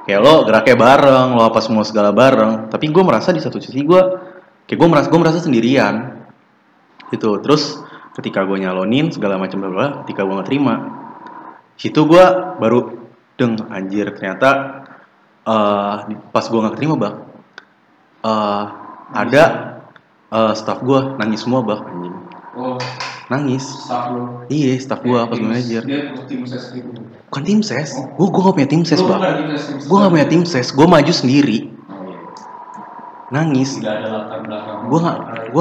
kayak 0.04 0.20
lo 0.20 0.42
geraknya 0.46 0.76
bareng 0.78 1.28
lo 1.36 1.42
apa 1.46 1.60
semua 1.62 1.86
segala 1.86 2.10
bareng. 2.10 2.68
Tapi 2.70 2.90
gue 2.90 3.04
merasa 3.04 3.30
di 3.30 3.40
satu 3.40 3.58
sisi 3.62 3.82
gue 3.86 4.02
kayak 4.66 4.78
gue 4.78 4.88
merasa 4.88 5.06
gue 5.10 5.20
merasa 5.20 5.38
sendirian. 5.38 6.24
Gitu. 7.12 7.28
Terus 7.44 7.82
ketika 8.12 8.44
gue 8.44 8.60
nyalonin 8.60 9.08
segala 9.08 9.40
macam 9.40 9.64
bla 9.64 9.70
bla 9.72 9.86
ketika 10.04 10.24
gue 10.28 10.34
nggak 10.36 10.48
terima 10.48 10.74
situ 11.80 12.04
gue 12.04 12.24
baru 12.60 13.08
deng 13.40 13.56
anjir 13.72 14.12
ternyata 14.12 14.48
eh 15.42 15.96
pas 16.30 16.44
gue 16.44 16.60
nggak 16.60 16.76
terima 16.76 16.94
bang 17.00 17.16
eh 18.22 18.64
ada 19.16 19.44
eh 20.28 20.54
staff 20.54 20.84
gue 20.84 21.16
nangis 21.16 21.40
semua 21.42 21.64
bang 21.64 21.80
oh 22.54 22.76
nangis. 23.32 23.64
Staff 23.64 24.12
lu. 24.12 24.44
Iya 24.52 24.76
staff 24.76 25.00
gue 25.00 25.16
pas 25.16 25.38
manajer. 25.40 25.82
Dia 25.88 26.12
tim 26.28 26.44
ses 26.44 26.64
gitu. 26.76 26.90
Bukan 27.32 27.42
tim 27.48 27.60
ses. 27.64 27.90
Gue 27.96 28.26
gue 28.28 28.40
gak 28.44 28.54
punya 28.60 28.68
tim 28.68 28.82
ses 28.84 29.00
ses. 29.00 29.84
gue 29.88 29.96
gak 29.96 30.12
punya 30.12 30.26
tim 30.28 30.42
ses 30.44 30.68
gue 30.68 30.86
maju 30.86 31.12
sendiri. 31.12 31.58
Oh, 31.88 32.04
iya. 32.04 32.20
nangis. 33.32 33.80
Ada 33.80 34.08
latar 34.12 34.40
belakang. 34.44 34.78
Gue 34.92 34.98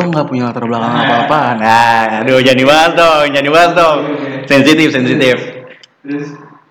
gak 0.03 0.11
gak 0.11 0.27
punya 0.27 0.43
latar 0.51 0.63
belakang 0.67 0.91
apa 0.91 1.15
apa 1.27 1.41
nah 1.55 2.05
aduh 2.21 2.39
jangan 2.43 2.59
dibahas 2.59 2.91
dong 2.91 3.25
jangan 3.31 3.47
dibahas 3.47 3.71
dong. 3.71 3.99
Sensitif 4.51 4.87
sensitif. 4.91 5.37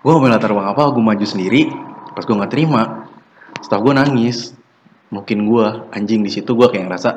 Gue 0.05 0.11
gak 0.13 0.21
punya 0.21 0.35
latar 0.37 0.53
belakang 0.53 0.73
apa 0.77 0.83
gue 0.93 1.05
maju 1.05 1.27
sendiri. 1.27 1.63
Pas 2.11 2.27
gue 2.27 2.37
nggak 2.37 2.53
terima 2.53 3.09
setelah 3.65 3.81
gue 3.81 3.95
nangis. 3.97 4.53
Mungkin 5.11 5.49
gue 5.49 5.67
anjing 5.91 6.23
di 6.23 6.31
situ 6.31 6.55
gue 6.55 6.69
kayak 6.71 6.87
ngerasa 6.87 7.11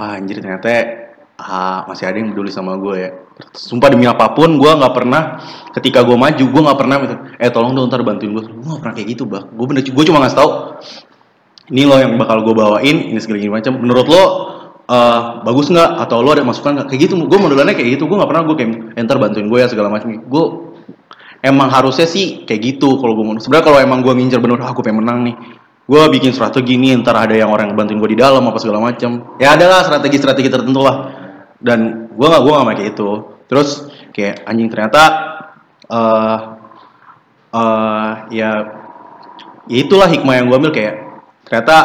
ah, 0.00 0.16
anjir 0.16 0.40
ternyata 0.40 0.68
ah, 1.40 1.80
masih 1.88 2.04
ada 2.08 2.16
yang 2.20 2.36
peduli 2.36 2.52
sama 2.52 2.76
gue 2.76 2.94
ya. 3.00 3.10
Sumpah 3.56 3.88
demi 3.88 4.04
apa 4.04 4.36
pun 4.36 4.60
gue 4.60 4.68
nggak 4.68 4.92
pernah 4.92 5.40
ketika 5.72 6.04
gue 6.04 6.12
maju 6.12 6.44
gue 6.44 6.60
nggak 6.60 6.78
pernah 6.78 6.96
eh 7.40 7.48
tolong 7.48 7.72
dong 7.72 7.88
ntar 7.88 8.04
bantuin 8.04 8.36
gue 8.36 8.44
gue 8.44 8.68
nggak 8.68 8.82
pernah 8.84 8.94
kayak 8.94 9.08
gitu 9.16 9.24
bang 9.24 9.48
gue 9.48 9.64
bener 9.64 9.80
gue 9.80 10.04
cuma 10.04 10.20
ngasih 10.20 10.36
tau 10.36 10.50
ini 11.70 11.86
lo 11.86 11.96
yang 12.02 12.18
bakal 12.18 12.42
gue 12.42 12.54
bawain 12.54 12.96
ini 13.14 13.18
segala 13.22 13.62
macam. 13.62 13.78
Menurut 13.78 14.06
lo 14.10 14.22
eh, 14.90 15.20
bagus 15.46 15.70
nggak? 15.70 15.90
Atau 16.02 16.20
lo 16.20 16.34
ada 16.34 16.42
masukan 16.42 16.82
nggak? 16.82 16.86
Kayak 16.90 17.00
gitu 17.08 17.14
gue 17.16 17.38
modelannya 17.38 17.74
kayak 17.78 17.96
gitu. 17.96 18.10
Gue 18.10 18.18
nggak 18.18 18.30
pernah 18.30 18.42
gue 18.44 18.56
kayak 18.58 18.70
"Eh, 18.98 19.02
ntar 19.06 19.16
bantuin 19.22 19.46
gue 19.46 19.58
ya 19.62 19.70
segala 19.70 19.88
macam. 19.88 20.10
Gue 20.10 20.44
emang 21.40 21.70
harusnya 21.70 22.04
sih 22.10 22.42
kayak 22.44 22.60
gitu 22.76 22.98
kalau 22.98 23.14
gue 23.14 23.24
mau. 23.24 23.34
Sebenarnya 23.38 23.64
kalau 23.64 23.78
emang 23.78 24.02
gue 24.02 24.12
ngincer 24.12 24.42
bener 24.42 24.58
ah 24.60 24.74
gue 24.74 24.82
pengen 24.82 25.06
menang 25.06 25.18
nih. 25.30 25.36
Gue 25.90 26.02
bikin 26.06 26.30
strategi 26.30 26.78
nih 26.78 27.02
ntar 27.02 27.18
ada 27.18 27.34
yang 27.34 27.50
orang 27.50 27.70
yang 27.70 27.78
bantuin 27.78 27.98
gue 28.02 28.10
di 28.14 28.18
dalam 28.18 28.42
apa 28.46 28.58
segala 28.58 28.82
macam. 28.82 29.38
Ya 29.38 29.54
ada 29.54 29.66
lah 29.70 29.80
strategi 29.86 30.18
strategi 30.18 30.50
tertentu 30.50 30.82
lah 30.82 31.19
dan 31.60 32.10
gue 32.10 32.26
nggak 32.26 32.42
gue 32.42 32.52
nggak 32.52 32.76
kayak 32.76 32.90
itu. 32.96 33.10
Terus 33.46 33.68
kayak 34.16 34.48
anjing 34.48 34.68
ternyata 34.72 35.02
eh 35.90 36.38
eh 37.50 38.10
ya 38.34 38.50
ya 39.70 39.76
itulah 39.80 40.08
hikmah 40.08 40.34
yang 40.40 40.46
gue 40.48 40.56
ambil 40.56 40.72
kayak 40.74 40.94
ternyata 41.46 41.76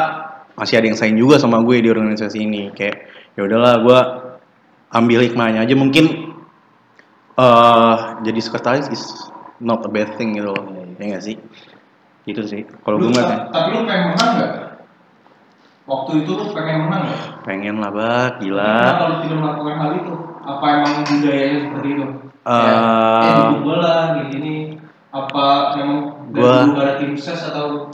masih 0.55 0.79
ada 0.79 0.85
yang 0.87 0.97
sayang 0.97 1.19
juga 1.19 1.35
sama 1.37 1.59
gue 1.61 1.83
di 1.83 1.89
organisasi 1.91 2.37
ini. 2.39 2.71
Kayak 2.71 3.11
ya 3.35 3.41
udahlah 3.43 3.73
gue 3.83 3.99
ambil 4.95 5.19
hikmahnya 5.27 5.67
aja. 5.67 5.75
Mungkin 5.75 6.05
eh 7.35 7.97
jadi 8.23 8.39
sekretaris 8.39 8.87
is 8.93 9.03
not 9.59 9.83
a 9.83 9.91
bad 9.91 10.15
thing 10.15 10.39
gitu 10.39 10.55
loh. 10.55 10.63
Ya 10.95 11.15
nggak 11.15 11.23
sih? 11.23 11.35
Itu 12.25 12.41
sih. 12.47 12.63
Kalau 12.63 12.97
gue 13.01 13.11
ta- 13.11 13.51
tapi 13.51 13.75
lu 13.75 13.83
pengen 13.83 14.15
menang 14.15 14.31
nggak 14.39 14.51
waktu 15.85 16.11
itu 16.25 16.31
lu 16.33 16.45
pengen 16.53 16.89
menang 16.89 17.03
nggak 17.05 17.21
pengen 17.45 17.75
lah 17.77 17.91
bak. 17.93 18.41
Gila. 18.41 18.73
Kenapa 18.81 19.03
lu 19.05 19.15
tidak 19.21 19.37
melakukan 19.41 19.75
hal 19.77 19.91
itu? 20.01 20.13
Apa 20.45 20.65
emang 20.81 20.93
budayanya 21.05 21.57
seperti 21.69 21.87
itu? 21.93 22.05
Eh, 22.45 22.61
ya, 22.61 22.77
ya 23.21 23.29
dukung 23.41 23.61
bola 23.65 23.95
gini 24.13 24.27
gini. 24.29 24.55
Apa 25.09 25.45
memang 25.79 25.99
dari 26.29 26.43
Gua- 26.43 26.75
ada 26.81 26.93
tim 26.99 27.13
ses 27.17 27.41
atau? 27.41 27.89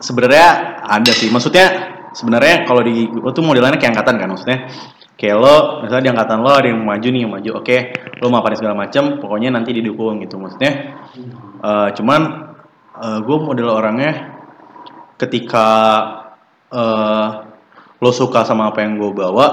Sebenarnya 0.00 0.48
ada 0.84 1.12
sih. 1.12 1.28
Maksudnya 1.28 1.66
sebenarnya 2.12 2.64
kalau 2.68 2.80
di 2.84 3.08
gue 3.08 3.32
tuh 3.32 3.44
modelannya 3.44 3.76
kayak 3.80 3.96
angkatan 3.96 4.16
kan 4.20 4.28
maksudnya. 4.32 4.58
Kayak 5.16 5.36
lo 5.38 5.56
misalnya 5.84 6.04
di 6.08 6.10
angkatan 6.16 6.38
lo 6.42 6.50
ada 6.50 6.68
yang 6.68 6.80
maju 6.82 7.08
nih 7.08 7.20
yang 7.22 7.32
maju. 7.32 7.50
Oke 7.62 7.76
lo 8.18 8.26
maparin 8.32 8.58
segala 8.58 8.76
macam 8.76 9.20
pokoknya 9.20 9.52
nanti 9.52 9.70
didukung 9.76 10.20
gitu 10.24 10.36
maksudnya. 10.40 10.96
Eh, 11.62 11.88
cuman 11.96 12.20
gue 13.02 13.36
model 13.40 13.68
orangnya 13.72 14.36
ketika 15.18 15.66
eh, 16.72 17.28
lo 18.02 18.10
suka 18.10 18.42
sama 18.42 18.72
apa 18.72 18.82
yang 18.82 18.98
gue 18.98 19.12
bawa 19.14 19.46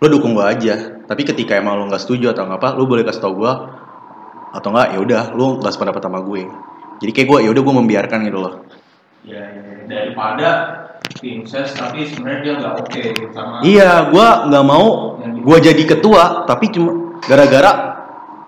lo 0.00 0.06
dukung 0.10 0.34
gue 0.34 0.44
aja. 0.44 0.74
Tapi 1.04 1.22
ketika 1.22 1.54
emang 1.54 1.78
lo 1.78 1.84
nggak 1.86 2.02
setuju 2.02 2.32
atau 2.32 2.48
apa 2.48 2.74
lo 2.74 2.88
boleh 2.88 3.04
kasih 3.04 3.22
tau 3.22 3.36
gue 3.36 3.52
atau 4.54 4.68
enggak 4.70 4.88
ya 4.94 4.98
udah 5.00 5.22
lo 5.36 5.60
nggak 5.60 5.72
sependapat 5.72 6.02
sama 6.02 6.20
gue. 6.24 6.48
Jadi 7.04 7.10
kayak 7.12 7.28
gue 7.28 7.38
ya 7.46 7.50
udah 7.52 7.62
gue 7.62 7.74
membiarkan 7.84 8.18
gitu 8.26 8.38
loh. 8.40 8.54
Ya, 9.24 9.40
ya, 9.40 9.88
daripada 9.88 10.50
tim 11.24 11.48
ses 11.48 11.72
tapi 11.72 12.04
sebenarnya 12.04 12.40
dia 12.44 12.54
nggak 12.60 12.74
oke 12.76 13.02
sama 13.32 13.54
Iya, 13.64 13.90
gua 14.12 14.28
nggak 14.48 14.64
mau 14.68 15.16
gua 15.40 15.58
jadi 15.60 15.82
ketua, 15.84 16.44
tapi 16.44 16.68
cuma 16.68 17.16
gara-gara 17.24 17.72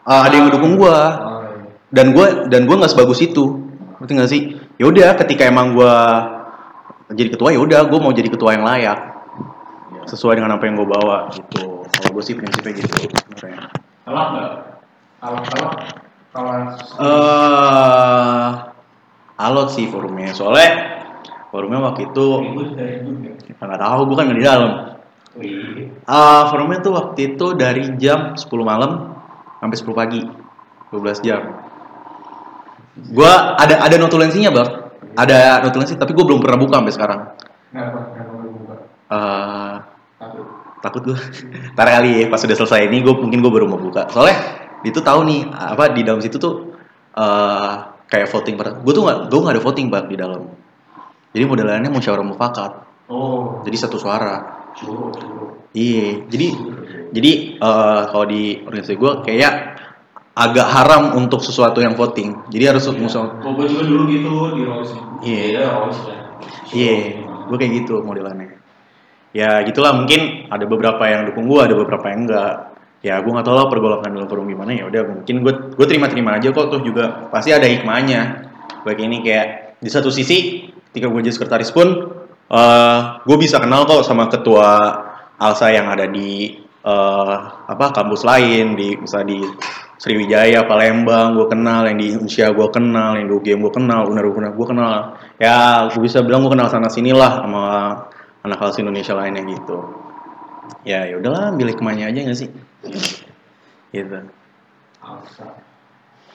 uh, 0.05 0.21
ada 0.29 0.35
yang 0.37 0.53
ngedukung 0.53 0.77
gua. 0.77 0.97
Oh, 0.97 1.41
iya. 1.49 1.73
dan 1.93 2.07
gua 2.13 2.49
dan 2.49 2.69
gua 2.69 2.85
nggak 2.85 2.93
sebagus 2.93 3.25
itu. 3.25 3.65
Ngerti 3.97 4.13
nggak 4.13 4.31
sih? 4.31 4.43
Ya 4.77 4.85
udah, 4.89 5.17
ketika 5.17 5.49
emang 5.49 5.73
gua 5.73 5.93
jadi 7.15 7.29
ketua 7.39 7.55
ya 7.55 7.61
udah, 7.63 7.81
gua 7.87 7.99
mau 8.03 8.11
jadi 8.11 8.27
ketua 8.27 8.59
yang 8.59 8.67
layak 8.67 8.99
sesuai 10.11 10.39
dengan 10.43 10.59
apa 10.59 10.67
yang 10.67 10.75
gua 10.75 10.89
bawa 10.91 11.17
gitu. 11.35 11.87
Kalau 11.87 12.11
gua 12.11 12.23
sih 12.23 12.35
prinsipnya 12.35 12.73
gitu 12.83 12.91
sebenarnya. 13.07 13.71
Telak 14.03 14.27
nggak? 14.35 14.51
Kalau 15.23 15.39
telak, 15.47 15.73
kalau 16.35 16.51
Eh, 16.99 18.49
alot 19.39 19.69
sih 19.71 19.87
forumnya. 19.87 20.35
Soalnya 20.35 20.71
forumnya 21.55 21.79
waktu 21.83 22.11
itu 22.11 22.27
ya. 22.75 23.03
nggak 23.55 23.81
tahu, 23.83 24.01
gua 24.11 24.17
kan 24.19 24.25
nggak 24.27 24.39
di 24.39 24.47
dalam. 24.47 24.73
Ah, 26.09 26.49
forumnya 26.51 26.81
tuh 26.81 26.97
waktu 26.97 27.37
itu 27.37 27.47
dari 27.55 27.93
jam 28.01 28.35
10 28.35 28.67
malam 28.67 29.15
sampai 29.63 29.77
10 29.79 29.95
pagi. 29.95 30.23
12 30.91 31.19
jam. 31.23 31.43
Gua 33.13 33.59
ada 33.59 33.85
ada 33.85 33.97
notulensinya, 34.01 34.51
Bang. 34.55 34.86
Ada 35.17 35.65
notulensi, 35.65 35.97
tapi 35.97 36.13
gua 36.13 36.25
belum 36.29 36.41
pernah 36.45 36.59
buka 36.61 36.75
sampai 36.79 36.95
sekarang. 36.95 37.21
kenapa? 37.73 37.99
Kenapa 38.13 38.33
lu 38.39 38.49
buka? 38.53 38.75
Eh, 39.07 39.75
Takut. 40.17 40.45
takut 40.85 41.03
gua. 41.09 41.19
Ntar 41.75 41.87
kali 41.91 42.11
ya 42.21 42.25
pas 42.29 42.41
udah 42.41 42.57
selesai 42.57 42.81
ini 42.87 43.01
gua 43.01 43.15
mungkin 43.17 43.41
gua 43.41 43.53
baru 43.53 43.67
mau 43.67 43.81
buka. 43.81 44.07
Soalnya 44.13 44.37
itu 44.85 45.01
tahu 45.01 45.21
nih 45.27 45.41
apa 45.51 45.91
di 45.91 46.05
dalam 46.05 46.21
situ 46.21 46.37
tuh 46.37 46.77
eh 47.17 47.75
kayak 48.07 48.29
voting 48.31 48.55
per 48.55 48.79
gua 48.85 48.93
tuh 48.93 49.03
nggak 49.03 49.19
gua 49.33 49.41
nggak 49.43 49.55
ada 49.57 49.63
voting 49.65 49.87
bang 49.89 50.07
di 50.07 50.17
dalam. 50.21 50.43
Jadi 51.33 51.43
modelannya 51.45 51.91
musyawarah 51.93 52.25
mufakat. 52.25 52.73
Oh, 53.07 53.61
Jadi 53.63 53.77
satu 53.77 54.01
suara. 54.01 54.65
Iya, 55.73 56.25
jadi 56.29 56.47
jadi 57.13 57.31
eh, 57.61 58.01
kalau 58.09 58.25
di 58.25 58.61
organisasi 58.65 58.97
gue 58.97 59.13
kayak 59.25 59.76
agak 60.37 60.69
haram 60.69 61.17
untuk 61.17 61.41
sesuatu 61.41 61.81
yang 61.81 61.97
voting. 61.97 62.37
Jadi 62.53 62.65
harus 62.69 62.85
musuh. 62.93 63.41
Kok 63.41 63.53
gue 63.57 63.67
juga 63.73 63.83
dulu 63.89 64.05
gitu 64.13 64.29
di 64.53 64.63
Rolls. 64.69 64.93
Iya. 65.25 65.43
Iya, 65.49 65.65
ya. 65.65 66.19
Iya, 66.77 66.97
gue 67.49 67.57
kayak 67.57 67.73
gitu 67.83 68.05
modelannya. 68.05 68.61
Ya 69.33 69.65
gitulah 69.65 69.97
mungkin 69.97 70.49
ada 70.53 70.65
beberapa 70.69 71.01
yang 71.09 71.33
dukung 71.33 71.49
gue, 71.49 71.61
ada 71.65 71.75
beberapa 71.77 72.05
yang 72.13 72.29
enggak. 72.29 72.55
ya 73.05 73.23
gue 73.23 73.29
nggak 73.29 73.47
tahu 73.47 73.55
lah 73.55 73.71
pergolakan 73.71 74.19
dalam 74.19 74.27
forum 74.27 74.51
gimana 74.51 74.73
ya 74.73 74.89
udah 74.89 75.03
mungkin 75.21 75.45
gue 75.45 75.53
gue 75.79 75.87
terima 75.87 76.11
terima 76.11 76.41
aja 76.41 76.51
kok 76.51 76.75
tuh 76.75 76.83
juga 76.83 77.29
pasti 77.31 77.55
ada 77.55 77.69
hikmahnya 77.69 78.51
baik 78.83 78.99
ini 78.99 79.23
kayak 79.23 79.79
di 79.79 79.87
satu 79.87 80.11
sisi 80.11 80.67
ketika 80.91 81.07
gue 81.07 81.21
jadi 81.23 81.37
sekretaris 81.37 81.71
pun 81.71 81.87
eh 82.51 82.99
gue 83.23 83.37
bisa 83.39 83.63
kenal 83.63 83.87
kok 83.87 84.03
sama 84.03 84.27
ketua 84.27 84.97
Alsa 85.39 85.71
yang 85.71 85.87
ada 85.87 86.09
di 86.09 86.57
eh 86.83 87.37
apa 87.69 87.95
kampus 87.95 88.27
lain 88.27 88.75
di 88.75 88.99
misalnya 88.99 89.29
di 89.39 89.41
Sriwijaya 89.97 90.69
Palembang 90.69 91.41
gue 91.41 91.49
kenal 91.49 91.89
yang 91.89 91.97
di 91.97 92.13
Indonesia 92.13 92.53
gue 92.53 92.69
kenal 92.69 93.17
yang 93.17 93.27
di 93.33 93.33
UGM 93.33 93.65
gue 93.65 93.73
kenal 93.73 94.01
Unar 94.13 94.29
Unar 94.29 94.53
gue 94.53 94.67
kenal. 94.69 95.17
Ya 95.41 95.89
gue 95.89 96.01
bisa 96.05 96.21
bilang 96.21 96.45
gue 96.45 96.53
kenal 96.53 96.69
sana 96.69 96.93
sini 96.93 97.17
lah 97.17 97.41
sama 97.41 97.65
anak 98.45 98.61
Alsa 98.61 98.85
Indonesia 98.85 99.17
lainnya 99.17 99.41
gitu. 99.49 99.89
Ya 100.85 101.09
ya 101.09 101.17
udahlah 101.17 101.57
ambil 101.57 101.73
hikmahnya 101.73 102.13
aja 102.13 102.29
gak 102.29 102.37
sih? 102.37 102.49
Gitu. 103.91 104.21
Alsa. 105.01 105.45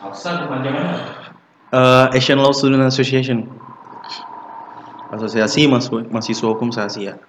Alsa 0.01 0.30
kepanjangannya 0.41 0.97
apa? 0.97 2.09
Eh, 2.12 2.18
Asian 2.18 2.41
Law 2.41 2.51
Student 2.51 2.89
Association. 2.89 3.45
Asosiasi 5.12 5.68
Mahasiswa, 5.68 6.07
Mahasiswa 6.07 6.47
Hukum 6.55 6.72
Se-Asia 6.72 7.20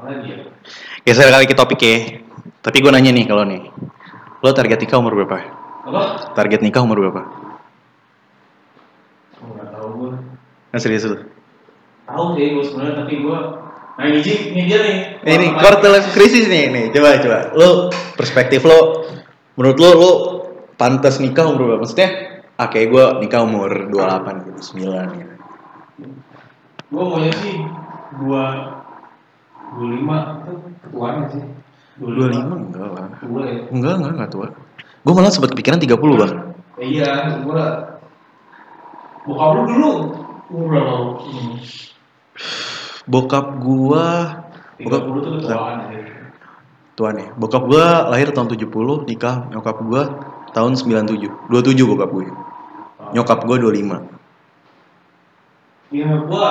Apa 0.00 0.08
lagi 0.08 0.40
ya? 0.40 0.48
Geser 1.04 1.28
kali 1.28 1.44
ke 1.44 1.52
topik 1.52 1.80
ya 1.84 2.24
Tapi 2.68 2.84
gue 2.84 2.92
nanya 2.92 3.16
nih 3.16 3.24
kalau 3.24 3.48
nih 3.48 3.64
Lo 4.44 4.52
target 4.52 4.78
nikah 4.84 5.00
umur 5.00 5.16
berapa? 5.16 5.40
Apa? 5.88 6.02
Target 6.36 6.60
nikah 6.60 6.84
umur 6.84 7.00
berapa? 7.00 7.22
Oh, 9.40 9.50
nggak 9.56 9.68
tahu 9.72 9.88
gue. 9.98 10.10
Nah 10.70 10.78
serius 10.78 11.08
lu? 11.08 11.16
Tahu 12.06 12.36
sih 12.36 12.54
gue 12.54 12.64
sebenarnya 12.68 12.94
tapi 13.02 13.14
gue 13.24 13.38
Nah 13.98 14.04
ini 14.06 14.22
Ji, 14.22 14.54
ini 14.54 14.62
dia 14.70 14.78
nih. 14.78 14.96
Eh, 15.26 15.34
Ini 15.34 15.58
quarter 15.58 15.90
life 15.90 16.14
crisis 16.14 16.46
nih, 16.46 16.70
nih 16.70 16.94
coba 16.94 17.18
coba. 17.18 17.38
Lo 17.58 17.90
perspektif 18.14 18.62
lo, 18.62 19.10
menurut 19.58 19.78
lo 19.82 19.90
lo 19.98 20.12
pantas 20.78 21.18
nikah 21.18 21.50
umur 21.50 21.74
berapa? 21.74 21.82
Maksudnya, 21.82 22.08
ah 22.62 22.70
kayak 22.70 22.94
gue 22.94 23.04
nikah 23.26 23.42
umur 23.42 23.90
28 23.90 24.46
gitu, 24.46 24.60
9 24.86 25.18
gitu. 25.18 25.34
Gue 26.94 27.04
maunya 27.10 27.34
sih 27.42 27.58
dua 28.22 28.44
dua 29.74 29.86
lima 29.90 30.46
itu 30.46 30.52
ketuanya 30.78 31.24
sih. 31.34 31.42
25 32.00 32.70
enggak 32.70 32.88
lah. 32.94 33.08
Tua 33.18 33.42
ya. 33.44 33.60
Enggak, 33.74 33.94
enggak, 33.98 34.12
enggak 34.14 34.30
tua. 34.30 34.48
Gue 35.02 35.12
malah 35.14 35.32
sempat 35.34 35.50
kepikiran 35.54 35.78
30 35.82 35.94
bang. 35.98 36.32
Iya, 36.78 37.42
gue 37.42 37.64
bokap 39.28 39.50
lu 39.52 39.62
dulu 39.68 39.92
umur 40.48 40.66
berapa 40.72 40.92
lu? 40.96 41.08
Hmm. 41.20 41.54
Bokap 43.08 43.46
gua, 43.64 44.06
bokap 44.76 45.02
puluh 45.08 45.20
tuh 45.24 45.32
ketuaan 45.40 45.76
ya. 45.92 46.00
tuan 46.92 47.16
ya. 47.16 47.28
Bokap 47.40 47.64
gua 47.64 48.08
lahir 48.12 48.32
tahun 48.36 48.52
70, 48.52 49.08
nikah 49.08 49.48
nyokap 49.48 49.80
gua 49.80 50.02
tahun 50.52 50.76
97. 50.76 51.48
27 51.48 51.88
bokap 51.88 52.10
gue. 52.12 52.28
Nyokap 53.16 53.38
gua 53.48 53.56
25. 53.56 54.18
Ya 55.88 56.20
gue 56.20 56.48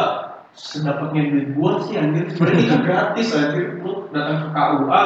sedapatnya 0.58 1.22
duit 1.30 1.48
gue 1.54 1.72
sih 1.86 1.96
anjir. 2.02 2.26
Sebenarnya 2.34 2.66
kan 2.74 2.82
gratis 2.82 3.28
anjir. 3.38 3.78
Lu 3.86 3.97
datang 4.14 4.38
ke 4.40 4.48
KUA, 4.52 5.04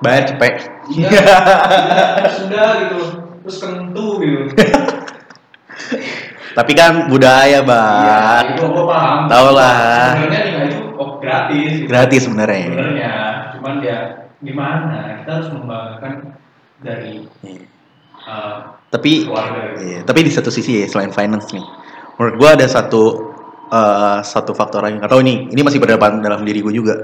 Bayar 0.00 0.22
cepet. 0.26 0.54
iya, 0.88 1.08
iya, 1.12 2.28
sudah 2.32 2.66
gitu. 2.82 3.00
Terus 3.44 3.56
kentu 3.60 4.06
gitu. 4.20 4.44
Tapi 6.50 6.72
kan 6.74 7.06
budaya, 7.06 7.60
Iya, 7.62 7.68
Bang. 7.68 8.44
itu 8.58 8.64
gue 8.66 8.84
paham. 8.84 9.18
Tahu 9.30 9.48
lah. 9.54 9.78
Sebenarnya 10.18 10.40
nikah 10.50 10.64
itu 10.66 10.78
oh, 10.98 11.10
gratis. 11.22 11.68
gitu. 11.78 11.86
Gratis 11.86 12.20
sebenarnya. 12.26 12.64
Sebenarnya, 12.66 13.12
cuman 13.54 13.74
ya 13.84 13.98
gimana? 14.42 14.96
Kita 15.22 15.30
harus 15.38 15.48
membanggakan 15.54 16.12
dari 16.82 17.28
Iya. 17.46 17.62
uh, 18.26 18.56
Tapi 18.90 19.30
keluarga. 19.30 19.78
iya, 19.78 20.00
tapi 20.02 20.26
di 20.26 20.32
satu 20.34 20.50
sisi 20.50 20.82
ya 20.82 20.86
selain 20.90 21.14
finance 21.14 21.54
nih. 21.54 21.62
Menurut 22.18 22.34
gua 22.36 22.58
ada 22.58 22.66
satu 22.66 23.30
eh, 23.70 24.18
satu 24.26 24.50
faktor 24.50 24.82
lagi. 24.82 24.98
Gak 24.98 25.14
tahu 25.14 25.22
nih, 25.22 25.46
ini 25.54 25.60
masih 25.62 25.78
berdepan 25.78 26.18
dalam 26.18 26.42
diri 26.42 26.58
gue 26.58 26.74
juga. 26.74 26.98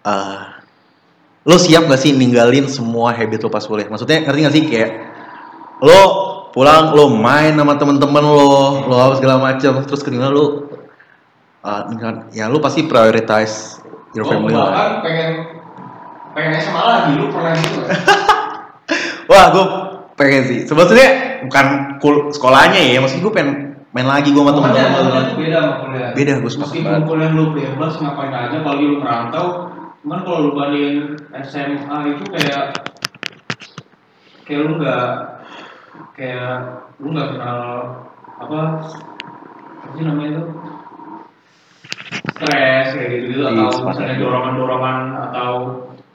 Eh, 0.00 0.40
lo 1.44 1.56
siap 1.56 1.88
gak 1.88 2.00
sih 2.00 2.16
ninggalin 2.16 2.68
semua 2.68 3.12
habit 3.12 3.44
lo 3.44 3.50
pas 3.52 3.64
kuliah? 3.64 3.88
Maksudnya 3.88 4.24
ngerti 4.24 4.40
gak 4.44 4.54
sih 4.54 4.64
kayak 4.64 4.90
lo 5.84 6.00
pulang 6.52 6.92
lo 6.92 7.08
main 7.12 7.54
sama 7.54 7.78
temen-temen 7.78 8.24
lo, 8.24 8.84
lo 8.88 8.94
apa 8.96 9.14
segala 9.20 9.38
macam, 9.38 9.80
terus 9.86 10.02
kedua 10.02 10.28
lo 10.28 10.66
ninggal- 11.92 12.32
ya 12.32 12.48
lo 12.48 12.58
pasti 12.58 12.84
prioritize 12.88 13.80
your 14.16 14.26
Gua 14.26 14.32
family 14.34 14.56
bahkan 14.56 14.90
pengen 15.04 15.30
pengen 16.34 16.52
SMA 16.58 16.82
lagi, 16.82 17.10
lu 17.20 17.26
pernah 17.30 17.52
gitu? 17.54 17.80
Wah, 19.30 19.46
gue 19.54 19.64
pengen 20.18 20.42
sih. 20.46 20.58
Sebetulnya 20.66 21.08
bukan 21.46 21.66
kul 22.02 22.14
sekolahnya 22.34 22.80
ya, 22.82 22.98
maksud 22.98 23.22
gue 23.22 23.32
pengen 23.32 23.78
main 23.94 24.06
lagi 24.06 24.34
gue 24.34 24.42
sama 24.42 24.54
temen-temen. 24.54 24.90
beda 25.38 25.58
sama 25.58 25.74
kuliah. 25.86 26.10
Beda, 26.14 26.32
gua 26.42 26.50
sepakat 26.50 26.70
Meskipun 26.74 27.02
kuliah 27.06 27.30
lu 27.30 27.44
bebas 27.54 27.92
ngapain 27.98 28.32
aja, 28.34 28.56
apalagi 28.62 28.84
lu 28.86 28.96
merantau, 29.02 29.46
cuman 30.00 30.20
kalau 30.24 30.38
lu 30.48 30.50
bandingin 30.56 31.12
SMA 31.44 31.96
itu 32.16 32.24
kayak 32.32 32.64
kayak 34.48 34.60
lu 34.64 34.72
nggak 34.80 35.06
kayak 36.16 36.52
lu 36.96 37.12
nggak 37.12 37.30
kenal 37.36 37.60
apa 38.40 38.60
apa 39.84 39.92
sih 39.96 40.04
namanya 40.04 40.30
itu? 40.32 40.44
Stres 42.40 42.88
kayak 42.96 43.08
gitu 43.12 43.24
gitu 43.36 43.42
atau 43.44 43.68
misalnya 43.84 44.16
dorongan-dorongan 44.16 45.00
atau 45.30 45.52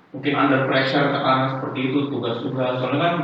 mungkin 0.10 0.34
under 0.34 0.66
pressure 0.66 1.14
tekanan 1.14 1.58
seperti 1.58 1.80
itu 1.94 2.00
tugas-tugas. 2.10 2.82
Soalnya 2.82 3.00
kan 3.02 3.16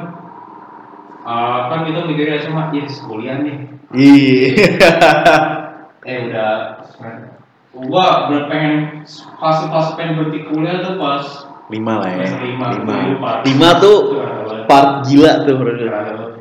uh, 1.25 1.59
kan 1.73 1.79
kita 1.89 2.05
mikirnya 2.05 2.45
SMA 2.45 2.63
yes 2.77 3.01
kuliah 3.09 3.41
nih. 3.41 3.57
Iya. 3.97 4.69
eh 6.01 6.17
udah 6.29 6.51
gua 7.71 8.05
pengen 8.47 9.03
fase 9.39 9.91
pengen 9.95 10.19
berhenti 10.19 10.39
kuliah 10.47 10.83
tuh 10.83 10.95
pas 10.99 11.23
lima 11.71 12.03
lah 12.03 12.11
ya. 12.11 12.27
Lima. 12.43 12.65
Lima. 12.75 12.93
Part- 13.19 13.43
Lima 13.47 13.69
tuh 13.79 13.97
part 14.67 15.07
gila 15.07 15.47
tuh 15.47 15.55
menurut 15.55 15.77
gue. 15.79 15.89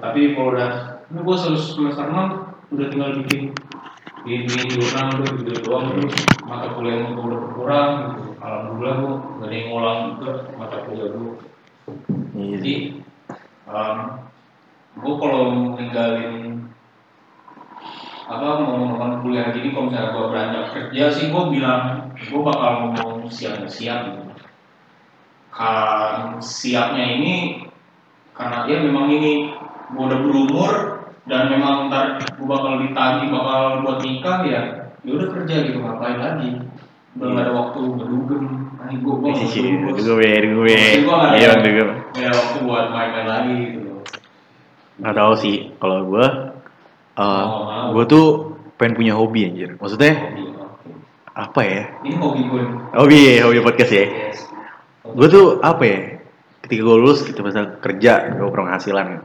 Tapi 0.03 0.20
kalau 0.35 0.49
udah 0.55 0.70
ini 1.11 1.20
gua 1.22 1.37
selesai 1.39 1.74
semester 1.78 2.07
6 2.07 2.74
udah 2.74 2.87
tinggal 2.91 3.11
bikin 3.22 3.51
ini 4.22 4.47
jurnal 4.68 5.16
udah 5.16 5.31
gitu 5.43 5.53
doang 5.64 5.91
terus 5.97 6.14
mata 6.45 6.74
kuliah 6.76 7.09
gua 7.14 7.24
udah 7.31 7.39
berkurang 7.47 7.91
gitu 8.14 8.22
alhamdulillah 8.39 8.95
gua 9.01 9.12
gak 9.41 9.47
ada 9.49 9.55
yang 9.55 9.66
ngulang 9.70 9.99
juga 10.18 10.33
mata 10.55 10.76
kuliah 10.87 11.09
gua 11.14 11.33
Iya. 12.31 12.47
jadi 12.57 12.74
um, 13.66 13.99
gue 14.95 15.14
kalau 15.18 15.43
ninggalin 15.74 16.69
apa 18.31 18.62
mau 18.62 18.78
ngomong 18.87 19.26
kuliah 19.26 19.51
gini 19.51 19.74
kalau 19.74 19.91
misalnya 19.91 20.14
gue 20.14 20.24
beranjak 20.31 20.64
kerja 20.70 21.05
sih 21.11 21.35
gue 21.35 21.45
bilang 21.51 22.14
gue 22.14 22.41
bakal 22.41 22.70
ngomong 22.95 23.26
siap 23.26 23.59
siap 23.66 24.07
gitu. 24.07 24.22
Kan 25.51 26.39
siapnya 26.39 27.18
ini 27.18 27.66
karena 28.31 28.70
ya 28.70 28.87
memang 28.87 29.11
ini 29.11 29.51
gue 29.91 30.03
udah 30.07 30.20
berumur 30.22 30.72
dan 31.26 31.51
memang 31.51 31.91
ntar 31.91 32.22
gue 32.22 32.47
bakal 32.47 32.78
ditagih 32.78 33.28
bakal 33.35 33.83
buat 33.83 33.99
nikah 34.07 34.39
ya 34.47 34.62
ya 35.03 35.11
udah 35.11 35.28
kerja 35.35 35.55
gitu 35.66 35.78
ngapain 35.83 36.22
lagi? 36.22 36.51
Udah 37.18 37.26
nggak 37.35 37.45
ada 37.51 37.53
waktu 37.53 37.78
ngedugem. 37.83 38.45
Nah 38.78 38.87
gue 38.95 39.14
gue 39.18 39.31
gue 39.35 39.91
gue 39.91 39.93
Iya, 41.35 41.51
gue. 41.83 41.89
ada 42.14 42.31
waktu 42.31 42.57
buat 42.62 42.87
main-main 42.95 43.26
lagi 43.26 43.55
gitu. 43.74 43.91
Nggak 45.03 45.16
tahu 45.18 45.33
sih 45.35 45.57
kalau 45.83 46.07
gue 46.07 46.26
uh, 47.18 47.45
Oh. 47.45 47.69
Gue 47.93 48.05
tuh 48.07 48.24
pengen 48.76 48.95
punya 48.97 49.12
hobi 49.14 49.47
anjir. 49.47 49.76
Maksudnya 49.76 50.12
hobi 50.16 50.45
apa 51.30 51.61
ya? 51.62 51.82
ini 52.03 52.16
hobi 52.18 52.43
gue 52.45 52.62
Hobi, 52.93 53.20
hobi 53.41 53.59
podcast 53.62 53.93
ya. 53.93 54.05
yes 54.05 54.38
Gue 55.03 55.26
tuh 55.26 55.59
apa 55.61 55.82
ya? 55.82 55.99
Ketika 56.61 56.80
gue 56.84 56.97
lulus, 57.01 57.24
kita 57.24 57.41
bisa 57.41 57.80
kerja, 57.80 58.36
gue 58.36 58.49
penghasilan. 58.51 59.24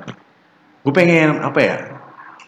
Gue 0.81 0.93
pengen 0.93 1.43
apa 1.43 1.59
ya? 1.59 1.75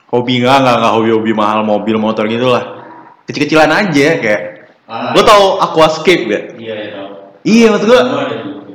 Hobi 0.07 0.39
nggak 0.39 0.57
nggak 0.63 0.75
nggak 0.79 0.93
hobi-hobi 0.95 1.31
mahal 1.35 1.67
mobil 1.67 1.99
motor 1.99 2.23
gitu 2.25 2.47
lah. 2.47 2.79
Kecil-kecilan 3.27 3.67
aja 3.67 4.07
kayak. 4.23 4.41
ah, 4.87 5.11
Lo 5.11 5.19
tau 5.21 5.59
aquascape 5.59 6.23
gak? 6.31 6.43
iya 6.55 6.73
ya 6.73 6.87
tau 6.95 7.07
Iya 7.43 7.65
maksud 7.75 7.87
gue. 7.87 8.01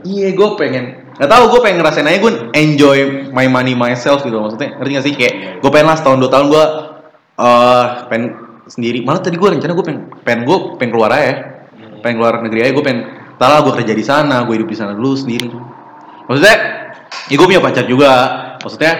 Iya 0.04 0.28
gue 0.36 0.48
pengen. 0.60 0.84
Gak 1.16 1.28
tau 1.28 1.48
gue 1.48 1.60
pengen 1.64 1.80
ngerasain 1.80 2.04
aja 2.04 2.20
gue 2.20 2.32
enjoy 2.52 2.98
my 3.32 3.48
money 3.48 3.72
myself 3.72 4.20
gitu 4.20 4.36
maksudnya. 4.36 4.76
Ngerti 4.76 4.92
gak 4.92 5.04
sih 5.08 5.14
kayak 5.16 5.34
gue 5.64 5.70
pengen 5.72 5.88
lah 5.88 5.96
setahun 5.96 6.20
dua 6.20 6.30
tahun 6.30 6.46
gue 6.52 6.64
eh 7.42 7.86
pengen 8.06 8.26
sendiri. 8.70 9.02
Malah 9.02 9.20
tadi 9.20 9.34
gue 9.34 9.48
rencana 9.50 9.72
gue 9.74 9.84
pengen 9.86 10.02
pengen 10.22 10.40
gue 10.46 10.56
pengen 10.78 10.92
keluar 10.94 11.10
aja. 11.10 11.24
ya. 11.26 11.34
Pengen 12.00 12.16
keluar 12.22 12.34
negeri 12.42 12.60
aja 12.62 12.72
gue 12.72 12.84
pengen. 12.86 13.00
Tahu 13.36 13.58
gue 13.66 13.74
kerja 13.82 13.94
di 13.98 14.04
sana, 14.06 14.46
gue 14.46 14.54
hidup 14.54 14.70
di 14.70 14.78
sana 14.78 14.94
dulu 14.94 15.18
sendiri. 15.18 15.50
Maksudnya, 16.30 16.56
ya 17.26 17.34
gue 17.34 17.46
punya 17.50 17.58
pacar 17.58 17.84
juga. 17.90 18.12
Maksudnya, 18.62 18.92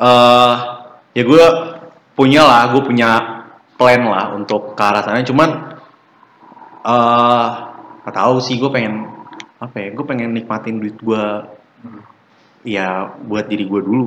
eh 0.00 0.54
ya 1.12 1.22
gue 1.22 1.44
punya 2.16 2.40
lah, 2.40 2.72
gue 2.72 2.80
punya 2.80 3.10
plan 3.76 4.00
lah 4.00 4.32
untuk 4.32 4.72
ke 4.72 4.80
arah 4.80 5.04
sana. 5.04 5.20
Cuman, 5.20 5.50
eh 6.88 7.48
Gak 8.04 8.20
tahu 8.20 8.36
sih 8.36 8.60
gue 8.60 8.68
pengen 8.68 9.08
apa 9.56 9.76
ya? 9.80 9.88
Gue 9.96 10.04
pengen 10.04 10.36
nikmatin 10.36 10.76
duit 10.80 10.96
gue 11.00 11.24
Hmm. 11.84 12.00
ya 12.64 13.12
buat 13.28 13.44
diri 13.44 13.68
gue 13.68 13.80
dulu. 13.84 14.06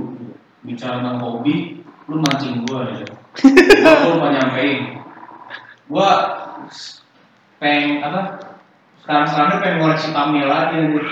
bicara 0.66 0.98
tentang 0.98 1.22
hobi, 1.22 1.78
lu 2.08 2.16
mancing 2.18 2.64
gua 2.64 2.88
ya. 2.96 3.08
Gua 3.84 4.16
lupa 4.16 4.28
nyampein. 4.34 4.80
Gua 5.86 6.10
pengen 7.58 8.02
apa? 8.02 8.22
Sekarang 9.04 9.26
sekarang 9.28 9.52
pengen 9.60 9.78
ngoleksi 9.80 10.10
Tamiya 10.12 10.46
lagi 10.48 10.76
anjir. 10.78 11.04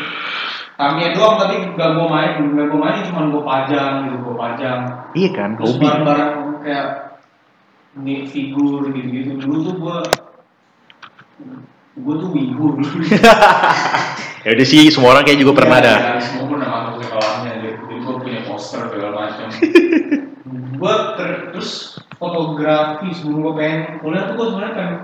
Tamiya 0.76 1.08
doang 1.14 1.36
tapi 1.38 1.56
gak 1.72 1.90
gua 1.96 2.08
main, 2.10 2.32
gak 2.52 2.68
gua 2.68 2.80
main 2.82 3.00
cuma 3.04 3.28
gua 3.30 3.44
pajang 3.44 3.94
gitu, 4.08 4.18
gua 4.24 4.36
pajang. 4.38 4.80
Iya 5.14 5.30
kan, 5.32 5.50
Terus 5.56 5.76
hobi. 5.76 5.84
barang-barang 5.84 6.32
kayak 6.64 6.88
nih 7.96 8.28
figur 8.28 8.92
gitu-gitu 8.92 9.40
dulu 9.40 9.58
tuh 9.64 9.76
gua 9.80 9.98
gua 11.96 12.14
tuh 12.18 12.30
wibu. 12.32 12.66
Ya 14.46 14.54
udah 14.54 14.62
sih, 14.62 14.94
semua 14.94 15.18
orang 15.18 15.26
kayak 15.26 15.42
juga 15.42 15.58
pernah 15.58 15.82
Iya, 15.82 15.88
dah. 15.90 15.98
iya, 15.98 16.22
Semua 16.22 16.46
pernah 16.54 16.68
masuk 16.70 16.94
ke 16.94 17.10
sekolahnya 17.10 17.52
gitu. 17.66 17.82
Jadi 17.82 17.96
gue 17.98 18.14
punya 18.22 18.42
poster 18.46 18.82
segala 18.94 19.12
macam. 19.18 19.48
Gue 20.76 20.94
ter- 21.20 21.44
terus 21.56 22.00
fotografi 22.20 23.08
sebelum 23.16 23.40
gue 23.44 23.54
pengen 23.60 23.80
kuliah 24.00 24.24
tuh 24.30 24.36
gue 24.40 24.46
sebenarnya 24.52 24.76
pengen 24.76 24.96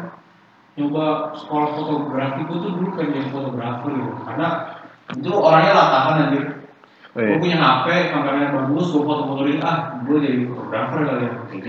nyoba 0.79 1.05
sekolah 1.35 1.69
fotografi. 1.75 2.39
Gue 2.47 2.57
tuh 2.63 2.71
dulu 2.75 2.89
pengen 2.95 3.11
jadi 3.19 3.29
fotografer 3.31 3.91
gitu. 3.91 4.11
Karena 4.23 4.47
itu 5.11 5.31
orangnya 5.35 5.73
latahan 5.75 6.15
anjir. 6.27 6.43
Oh, 7.11 7.19
gue 7.19 7.37
punya 7.43 7.59
HP 7.59 8.15
kameranya 8.15 8.55
bagus 8.55 8.87
gue 8.95 9.03
foto-fotoin 9.03 9.59
ah 9.59 9.99
gue 10.07 10.17
jadi 10.23 10.37
fotografer 10.47 10.99
kali 11.03 11.23
ya. 11.23 11.31
Gitu. 11.51 11.67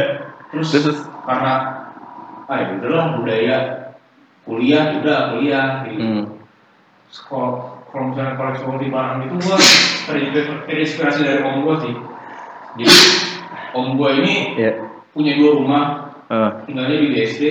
terus, 0.50 0.68
Terus, 0.74 0.82
terus? 0.82 1.00
karena 1.22 1.52
ah 2.50 2.56
ya 2.58 2.74
udahlah 2.82 3.06
budaya 3.22 3.56
kuliah 4.42 4.84
udah 4.98 5.18
kuliah. 5.34 5.66
Gitu. 5.86 6.02
Hmm. 6.02 6.24
kalau 7.26 7.78
kalau 7.90 8.14
misalnya 8.14 8.38
koleksi 8.38 8.86
barang 8.86 9.18
itu 9.26 9.34
gua 9.42 9.56
terinspirasi, 10.66 11.26
dari 11.26 11.42
om 11.42 11.66
gua 11.66 11.74
sih. 11.82 11.94
Jadi 12.78 12.94
om 13.72 13.94
gua 13.94 14.14
ini 14.16 14.54
Iya. 14.56 14.72
punya 15.12 15.32
dua 15.36 15.50
rumah. 15.56 15.84
Eh, 16.30 16.50
tinggalnya 16.64 16.96
di 17.02 17.08
BSD 17.10 17.42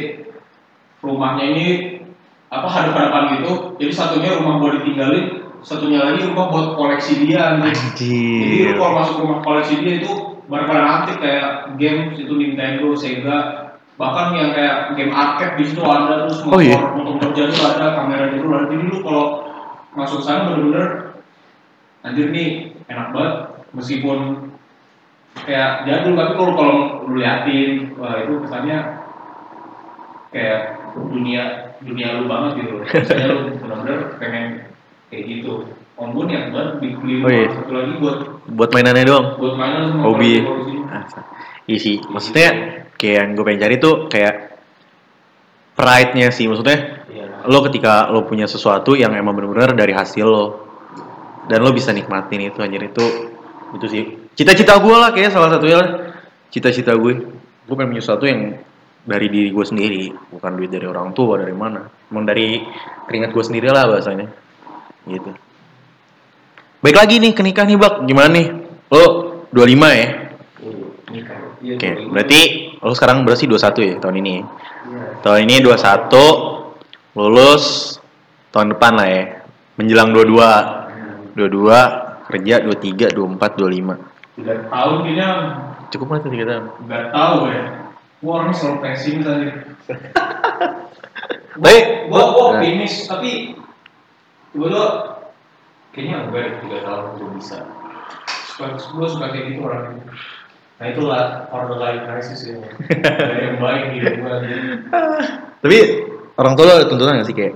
rumahnya 1.00 1.44
ini 1.52 1.66
apa 2.50 2.66
hadap-hadapan 2.66 3.40
gitu. 3.40 3.52
Jadi 3.78 3.92
satunya 3.92 4.36
rumah 4.40 4.58
gua 4.58 4.80
ditinggalin 4.80 5.26
satunya 5.60 6.00
lagi 6.00 6.24
rumah 6.24 6.48
buat 6.50 6.68
koleksi 6.80 7.28
dia 7.28 7.60
anjir. 7.60 7.76
jadi 8.00 8.72
lu 8.72 8.74
kalau 8.80 8.94
masuk 8.96 9.16
rumah 9.28 9.40
koleksi 9.44 9.84
dia 9.84 10.00
itu 10.00 10.12
barang-barang 10.48 10.88
antik 10.88 11.18
kayak 11.20 11.76
game 11.76 12.16
itu 12.16 12.32
Nintendo, 12.32 12.96
Sega. 12.96 13.38
Bahkan 14.00 14.28
yang 14.32 14.56
kayak 14.56 14.96
game 14.96 15.12
arcade 15.12 15.60
di 15.60 15.68
situ 15.68 15.84
ada 15.84 16.24
terus 16.24 16.40
Oh, 16.48 16.56
motor 16.56 16.64
iya? 16.64 16.80
motor 16.96 17.30
jadul 17.36 17.60
ada 17.60 18.00
kamera 18.00 18.32
jadul 18.32 18.56
ada. 18.56 18.66
Jadi 18.72 18.84
lu 18.88 18.98
kalau 19.04 19.26
masuk 19.92 20.24
sana 20.24 20.48
bener-bener 20.48 21.20
anjir 22.02 22.32
nih 22.32 22.80
enak 22.88 23.12
banget. 23.12 23.36
Meskipun 23.76 24.49
kayak 25.38 25.70
jadul 25.88 26.14
tapi 26.18 26.34
kalau 26.36 26.54
kalau 26.56 26.76
lu 27.10 27.16
liatin 27.18 27.94
wah 27.98 28.18
itu 28.22 28.34
kesannya 28.46 28.78
kayak 30.30 30.60
dunia 30.94 31.44
dunia 31.82 32.08
lu 32.22 32.24
banget 32.30 32.52
gitu 32.66 32.74
misalnya 33.02 33.28
lu 33.30 33.40
bener-bener 33.58 33.98
pengen 34.22 34.46
kayak 35.10 35.24
gitu 35.26 35.66
om 36.00 36.16
gue 36.16 36.26
niat 36.32 36.56
banget 36.56 36.72
beli 36.80 37.16
Oh, 37.20 37.28
iya. 37.28 37.48
satu 37.52 37.72
lagi 37.76 37.94
buat 38.00 38.18
Buat 38.50 38.70
mainannya 38.72 39.04
doang. 39.04 39.26
buat 39.36 39.56
mainan 39.60 40.00
Hobi. 40.00 40.40
koleksi-koleksi. 40.42 40.76
Ah, 40.90 41.04
Iya 41.70 41.78
maksudnya 42.08 42.48
kayak 42.96 43.16
yang 43.20 43.28
gue 43.36 43.44
pengen 43.46 43.62
cari 43.62 43.76
tuh 43.78 43.96
kayak 44.08 44.36
pride-nya 45.76 46.32
sih, 46.32 46.48
maksudnya 46.48 47.04
Iya. 47.12 47.46
lo 47.46 47.60
ketika 47.68 48.08
lo 48.10 48.24
punya 48.24 48.48
sesuatu 48.48 48.96
yang 48.96 49.12
emang 49.12 49.36
bener-bener 49.36 49.76
dari 49.76 49.92
hasil 49.92 50.24
lo 50.26 50.46
dan 51.52 51.62
lo 51.62 51.76
bisa 51.76 51.92
nikmatin 51.92 52.48
itu 52.48 52.60
anjir 52.64 52.80
itu 52.80 53.06
itu 53.76 53.86
sih 53.86 54.04
cita-cita 54.40 54.80
gue 54.80 54.96
lah 54.96 55.12
kayak 55.12 55.36
salah 55.36 55.52
satunya 55.52 55.78
lah. 55.84 55.90
cita-cita 56.48 56.96
gue 56.96 57.14
gue 57.68 57.76
pengen 57.76 57.92
punya 57.92 58.00
sesuatu 58.00 58.24
yang 58.24 58.56
dari 59.04 59.28
diri 59.28 59.52
gue 59.52 59.66
sendiri 59.68 60.16
bukan 60.32 60.52
duit 60.56 60.72
dari 60.72 60.88
orang 60.88 61.12
tua 61.12 61.44
dari 61.44 61.52
mana 61.52 61.92
emang 62.08 62.24
dari 62.24 62.64
keringat 63.04 63.36
gue 63.36 63.44
sendiri 63.44 63.68
lah 63.68 63.84
bahasanya 63.92 64.32
gitu 65.12 65.36
baik 66.80 66.96
lagi 66.96 67.20
nih 67.20 67.36
ke 67.36 67.44
nikah 67.44 67.68
nih 67.68 67.76
bak 67.76 68.08
gimana 68.08 68.32
nih 68.32 68.48
lo 68.96 69.04
25 69.52 70.00
ya 70.00 70.08
Nikah. 71.10 71.58
Iya, 71.66 71.74
Oke, 71.76 71.90
kalau 71.90 72.10
berarti 72.14 72.40
lo 72.86 72.94
sekarang 72.94 73.18
berarti 73.26 73.50
21 73.50 73.82
ya 73.82 73.96
tahun 73.98 74.16
ini. 74.22 74.32
ya? 74.38 74.44
Iya. 74.46 74.46
Tahun 75.26 75.40
ini 75.42 75.56
21 75.66 77.18
lulus 77.18 77.98
tahun 78.54 78.78
depan 78.78 78.94
lah 78.94 79.08
ya. 79.10 79.24
Menjelang 79.82 80.14
22. 80.14 81.34
22 81.34 82.30
kerja 82.30 82.56
23, 82.62 83.10
24, 83.10 83.58
25. 83.58 84.19
Tiga 84.40 84.54
tahun 84.66 84.96
kayaknya 85.04 85.30
Cukup 85.90 86.08
lah 86.08 86.20
3 86.22 86.30
tahun. 86.46 86.64
nggak 86.86 87.04
tahu 87.10 87.38
ya. 87.46 87.64
Gua 88.20 88.32
orangnya 88.38 88.56
selalu 88.56 88.78
pesimis 88.82 89.26
aja. 89.32 89.50
Baik. 91.58 91.84
Gua 92.08 92.24
gua 92.30 92.44
Nah. 92.50 92.52
optimis 92.56 92.94
tapi 93.06 93.32
tiba-tiba 94.50 94.86
kayaknya 95.92 96.16
enggak 96.24 96.42
deh 96.42 96.54
tiga 96.62 96.78
tahun 96.86 97.06
belum 97.16 97.32
bisa. 97.36 97.58
Suka 98.48 98.66
gua 98.94 99.08
suka 99.08 99.26
kayak 99.30 99.46
gitu 99.50 99.62
orangnya. 99.62 100.04
Nah 100.80 100.86
itulah 100.88 101.24
order 101.50 101.76
life 101.76 102.02
crisis 102.06 102.40
ya. 102.46 102.56
Dari 102.96 103.42
yang 103.46 103.58
baik 103.58 103.84
gitu 103.92 104.08
gua 104.20 104.40
Tapi 105.60 105.78
orang 106.36 106.54
tua 106.54 106.66
lo 106.66 106.74
ada 106.74 106.88
tuntutan 106.88 107.20
gak 107.20 107.28
sih 107.28 107.36
kayak? 107.36 107.56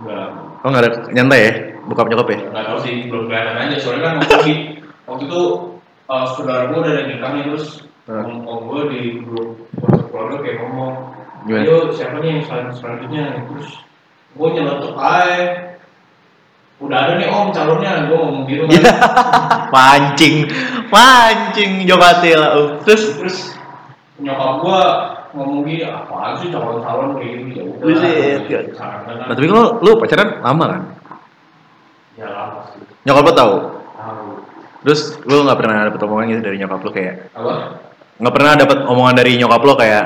enggak 0.00 0.28
Oh 0.60 0.68
nggak 0.68 0.82
ada 0.82 0.90
nyantai 1.10 1.40
ya? 1.40 1.52
Bokap 1.88 2.06
nyokap 2.06 2.28
ya? 2.28 2.38
nggak 2.46 2.64
tahu 2.66 2.78
sih 2.82 2.94
belum 3.08 3.24
kelihatan 3.26 3.56
aja 3.58 3.76
soalnya 3.80 4.02
kan 4.04 4.14
waktu 4.20 4.52
waktu 5.08 5.22
itu 5.24 5.40
uh, 6.10 6.26
saudara 6.34 6.66
gue 6.66 6.78
udah 6.78 6.92
ada 6.92 7.02
nih 7.06 7.18
terus 7.46 7.86
Hmm. 8.10 8.42
om 8.42 8.66
gue 8.66 8.82
di 8.90 9.00
grup 9.22 9.70
WhatsApp 9.78 10.10
keluarga 10.10 10.36
kayak 10.42 10.56
ngomong 10.58 10.92
Gimana? 11.46 11.62
ayo 11.62 11.76
siapa 11.94 12.18
nih 12.18 12.28
yang 12.32 12.42
selan- 12.42 12.74
selanjutnya 12.74 13.24
terus 13.46 13.70
gue 14.34 14.48
nyeletuk 14.50 14.94
aja 14.98 15.38
udah 16.82 16.98
ada 16.98 17.12
nih 17.14 17.28
om 17.30 17.54
calonnya 17.54 18.10
gue 18.10 18.18
ngomong 18.18 18.44
gitu 18.50 18.66
kan 18.66 18.82
Pancing, 19.70 20.50
pancing 20.90 21.86
jokatil. 21.86 22.42
Terus 22.82 23.02
terus 23.14 23.36
nyokap 24.18 24.58
gue 24.58 24.82
ngomong 25.30 25.62
gini 25.62 25.86
apaan 25.86 26.34
sih 26.42 26.50
calon-calon 26.50 27.14
kayak 27.14 27.46
gitu 27.46 27.50
ya 27.54 27.62
udah 27.62 28.10
Nah, 29.22 29.34
tapi 29.38 29.46
lo 29.46 29.78
lu 29.78 30.02
pacaran 30.02 30.42
lama 30.42 30.64
kan? 30.66 30.82
ya 32.18 32.26
lama 32.26 32.58
sih 32.74 32.82
Nyokap 33.06 33.22
lo 33.22 33.32
tahu. 33.32 33.54
tahu 33.94 34.26
Terus 34.80 35.00
lu 35.22 35.44
nggak 35.44 35.58
pernah 35.58 35.86
dapet 35.86 36.00
omongan 36.00 36.26
gitu 36.30 36.42
dari 36.42 36.56
nyokap 36.56 36.80
lo 36.80 36.90
kayak 36.90 37.14
apa 37.32 37.52
nggak 38.16 38.34
pernah 38.36 38.52
dapet 38.54 38.78
omongan 38.84 39.14
dari 39.14 39.32
nyokap 39.36 39.60
lo 39.60 39.74
kayak 39.76 40.04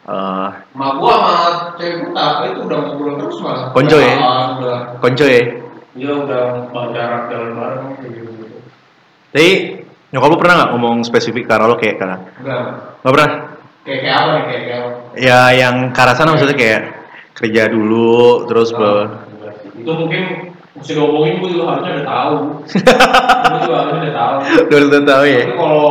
eh 0.00 0.48
Mak 0.72 0.90
gua 0.96 1.12
sama 1.14 1.32
cewek 1.76 1.96
gua 2.02 2.10
tak 2.12 2.32
itu 2.48 2.60
udah 2.64 2.78
ngobrol 2.80 3.14
terus 3.16 3.36
malah. 3.40 3.64
Konco 3.70 3.96
ya? 3.96 4.14
Udah, 4.16 4.44
Udah, 4.56 4.78
konco 4.98 5.24
ya. 5.24 5.42
dia 5.90 6.10
udah 6.14 6.42
jarak 6.90 7.22
jalan 7.28 7.50
bareng 7.54 7.86
kayak 7.96 8.10
gitu. 8.12 8.30
Tapi 9.30 9.48
nyokap 10.10 10.28
lo 10.28 10.36
pernah 10.36 10.54
nggak 10.58 10.70
ngomong 10.72 10.96
spesifik 11.02 11.44
ke 11.46 11.52
arah 11.52 11.66
lo 11.66 11.76
kayak 11.76 11.96
karena 11.96 12.16
Enggak. 12.40 12.60
nggak 13.00 13.12
pernah? 13.14 13.30
Kayak 13.80 13.98
kayak 14.00 14.16
apa 14.16 14.28
nih 14.28 14.42
kayak 14.44 14.60
kayak 14.60 14.78
apa? 14.78 14.90
Ya 15.16 15.40
yang 15.54 15.74
ke 15.90 15.98
arah 15.98 16.14
sana 16.14 16.32
maksudnya 16.32 16.56
kayak 16.56 16.80
kerja 17.32 17.62
dulu 17.68 18.20
terus 18.44 18.68
Ah, 18.72 19.08
sih. 19.64 19.80
Itu 19.80 19.92
mungkin 19.96 20.49
mesti 20.78 20.92
diomongin 20.94 21.42
gua 21.42 21.50
juga 21.50 21.64
harusnya 21.74 21.92
udah 21.98 22.06
tahu. 22.06 22.34
gua 23.50 23.58
juga 23.64 23.76
harusnya 23.82 23.98
udah 24.00 24.14
tahu. 24.14 24.36
udah 24.70 24.78
udah 24.86 25.02
tahu 25.02 25.24
ya. 25.26 25.42
Tapi 25.42 25.54
kalau 25.58 25.88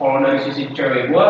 kalau 0.00 0.16
dari 0.24 0.38
sisi 0.42 0.62
cewek 0.72 1.12
gua 1.12 1.26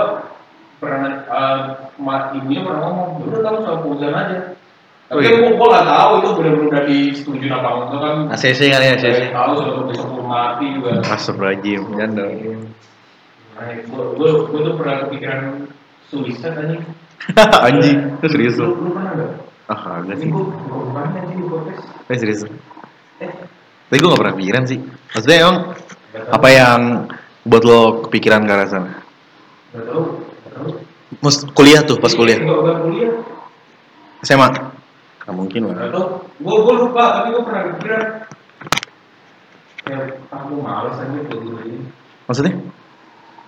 pernah 0.83 1.23
uh, 1.31 1.59
mak 1.99 2.35
ibunya 2.35 2.67
pernah 2.67 2.81
ngomong, 2.91 3.09
"Ya 3.23 3.25
udah 3.31 3.41
kamu 3.47 3.59
sama 3.63 3.79
Fauzan 3.87 4.15
aja. 4.15 4.39
Tapi 5.13 5.19
Oh, 5.19 5.21
iya. 5.29 5.53
gua 5.61 5.67
gak 5.77 5.89
tahu 5.93 6.13
itu 6.17 6.29
benar-benar 6.41 6.69
udah 6.73 6.83
disetujui 6.89 7.49
apa 7.53 7.69
enggak 7.69 8.01
kan. 8.01 8.17
ACC 8.33 8.61
kali 8.73 8.85
ya 8.89 8.95
ACC. 8.97 9.21
Tahu 9.29 9.51
sudah 9.61 9.73
besok 9.85 10.07
belum 10.09 10.27
mati 10.27 10.67
juga. 10.73 10.91
Astagfirullahaladzim, 11.05 11.81
janda. 12.01 12.25
Nah, 13.53 13.69
gua, 13.93 14.05
gua, 14.49 14.61
tuh 14.65 14.75
pernah 14.81 14.97
kepikiran 15.05 15.41
suicide 16.09 16.55
tadi. 16.57 16.77
Anjing, 17.69 17.99
itu 18.19 18.27
serius 18.33 18.57
Lu, 18.59 18.75
lu 18.75 18.91
pernah 18.97 19.13
nggak? 19.15 19.52
Ah, 19.71 20.03
Ini 20.03 20.15
sih. 20.19 20.27
di 20.27 21.45
podcast. 21.47 21.83
Eh, 22.11 22.19
serius. 22.19 22.43
Eh, 23.23 23.31
Tapi 23.89 23.99
gue 24.01 24.09
gak 24.11 24.23
pernah 24.25 24.37
pikiran 24.37 24.65
sih. 24.67 24.79
Maksudnya 25.15 25.39
emang 25.47 25.57
apa 26.33 26.49
yang 26.51 26.81
buat 27.47 27.63
lo 27.63 27.81
kepikiran 28.09 28.43
ke 28.43 28.53
arah 28.53 28.69
sana? 28.69 28.91
Nggak 29.73 29.85
tahu. 29.87 30.03
Nggak 30.19 30.53
tahu. 30.57 30.69
Mus 31.23 31.37
kuliah 31.55 31.83
tuh, 31.87 32.01
pas 32.01 32.11
kuliah. 32.11 32.41
Enggak 32.41 32.59
enggak 32.59 32.79
kuliah. 32.83 33.13
SMA? 34.27 34.49
Gak 35.23 35.35
mungkin 35.39 35.61
lah. 35.71 35.87
Gua 36.43 36.57
gua 36.67 36.75
lupa 36.83 37.05
tapi 37.23 37.29
gua 37.37 37.43
pernah 37.47 37.63
kepikiran. 37.71 38.05
Ya, 39.83 39.99
aku 40.31 40.53
malas 40.63 40.97
aja 40.99 41.11
gitu 41.11 41.37
ini. 41.67 41.87
Maksudnya? 42.31 42.55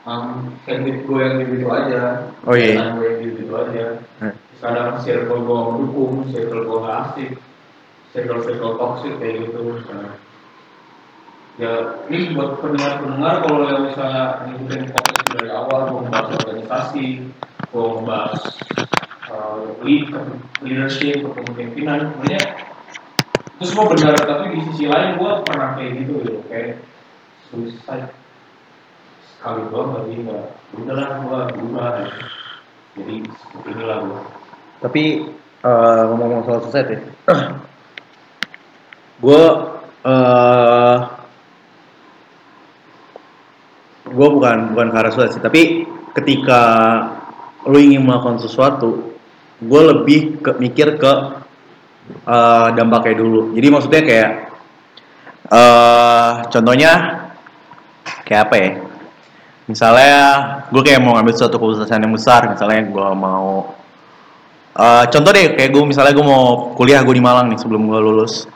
Um, 0.05 0.53
kayak 0.69 1.07
gue 1.09 1.21
yang 1.23 1.41
gitu 1.49 1.67
aja. 1.73 2.29
Oh, 2.45 2.53
iya. 2.53 2.93
Gue 2.93 3.07
yang 3.09 3.19
gitu 3.25 3.55
aja. 3.57 3.85
Eh. 4.21 4.35
Kadang 4.65 4.97
circle 5.05 5.45
gue 5.45 5.59
mendukung 5.69 6.25
circle 6.33 6.65
gue 6.65 6.81
asik 6.89 7.31
circle 8.17 8.41
circle 8.49 8.81
toxic 8.81 9.13
kayak 9.21 9.45
gitu 9.45 9.61
misalnya. 9.77 10.17
Ya 11.61 11.73
ini 12.09 12.33
buat 12.33 12.65
pendengar-pendengar 12.65 13.45
kalau 13.45 13.69
yang 13.69 13.93
misalnya 13.93 14.49
ngikutin 14.49 14.89
podcast 14.89 15.27
dari 15.37 15.49
awal 15.53 15.81
membahas 15.93 16.33
organisasi 16.41 17.07
membahas 17.77 18.41
uh, 19.29 19.77
lead, 19.85 20.09
leadership 20.65 21.29
kepemimpinan 21.29 22.17
sebenarnya 22.17 22.43
itu 23.55 23.65
semua 23.71 23.87
benar 23.93 24.17
tapi 24.17 24.45
di 24.57 24.61
sisi 24.73 24.89
lain 24.89 25.21
gue 25.21 25.33
pernah 25.45 25.77
kayak 25.77 25.93
gitu 26.01 26.15
ya. 26.25 26.37
Kayak 26.49 26.71
suicide 27.53 28.09
sekali 29.37 29.61
doang 29.69 29.93
tapi 29.93 30.25
nggak 30.25 30.45
udahlah 30.81 31.09
gue 31.21 31.39
berubah 31.53 31.93
jadi 32.97 33.15
seperti 33.29 33.69
inilah 33.77 33.99
gue 34.09 34.21
Tapi 34.85 35.05
eh, 35.65 36.03
ngomong-ngomong 36.13 36.45
soal 36.45 36.61
suicide 36.69 36.93
ya, 36.93 37.01
gue 39.25 39.45
eh 40.05 40.97
gue 44.05 44.29
bukan 44.29 44.77
bukan 44.77 44.89
ke 44.93 44.97
arah 45.01 45.13
sih, 45.33 45.41
tapi 45.41 45.89
ketika 46.13 46.61
lo 47.65 47.81
ingin 47.81 48.05
melakukan 48.05 48.45
sesuatu, 48.45 49.17
gue 49.65 49.83
lebih 49.89 50.45
ke 50.45 50.53
mikir 50.61 51.01
ke 51.01 51.13
eh, 52.29 52.69
dampaknya 52.77 53.25
dulu. 53.25 53.57
Jadi 53.57 53.67
maksudnya 53.73 54.03
kayak 54.05 54.31
eh 55.49 56.33
contohnya 56.53 56.93
kayak 58.29 58.43
apa 58.53 58.57
ya? 58.61 58.71
Misalnya 59.65 60.17
gue 60.69 60.83
kayak 60.85 61.01
mau 61.01 61.17
ngambil 61.17 61.33
suatu 61.41 61.57
keputusan 61.57 62.05
yang 62.05 62.13
besar, 62.13 62.53
misalnya 62.53 62.85
gue 62.85 63.09
mau 63.17 63.73
Eh, 64.75 65.05
contoh 65.07 65.31
deh 65.31 65.55
kayak 65.55 65.71
gue 65.71 65.83
misalnya 65.87 66.11
gue 66.11 66.27
mau 66.27 66.75
kuliah 66.75 66.99
gue 67.07 67.15
di 67.15 67.23
Malang 67.23 67.47
nih 67.47 67.59
sebelum 67.63 67.87
gue 67.87 68.01
lulus. 68.03 68.51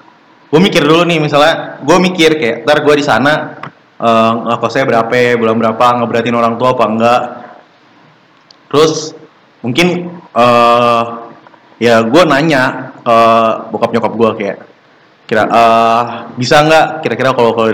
Gue 0.51 0.59
mikir 0.59 0.83
dulu 0.83 1.07
nih 1.07 1.23
misalnya 1.23 1.79
gue 1.79 1.97
mikir 2.03 2.35
kayak 2.35 2.67
ntar 2.67 2.83
gue 2.83 2.95
di 2.99 3.05
sana 3.07 3.55
uh, 4.03 4.33
ngekosnya 4.51 4.83
berapa 4.89 5.39
bulan 5.39 5.55
berapa 5.63 5.87
ngeberatin 6.03 6.35
orang 6.35 6.59
tua 6.59 6.75
apa 6.75 6.85
enggak? 6.91 7.23
Terus 8.67 9.15
mungkin 9.63 10.11
eh 10.35 11.03
ya 11.79 12.03
gue 12.03 12.23
nanya 12.27 12.91
ke 13.07 13.19
bokap 13.71 13.91
nyokap 13.95 14.13
gue 14.19 14.31
kayak 14.43 14.59
kira 15.31 15.47
eh 15.47 16.03
bisa 16.35 16.67
nggak 16.67 16.87
kira-kira 17.07 17.31
kalau 17.31 17.55
kalau 17.55 17.71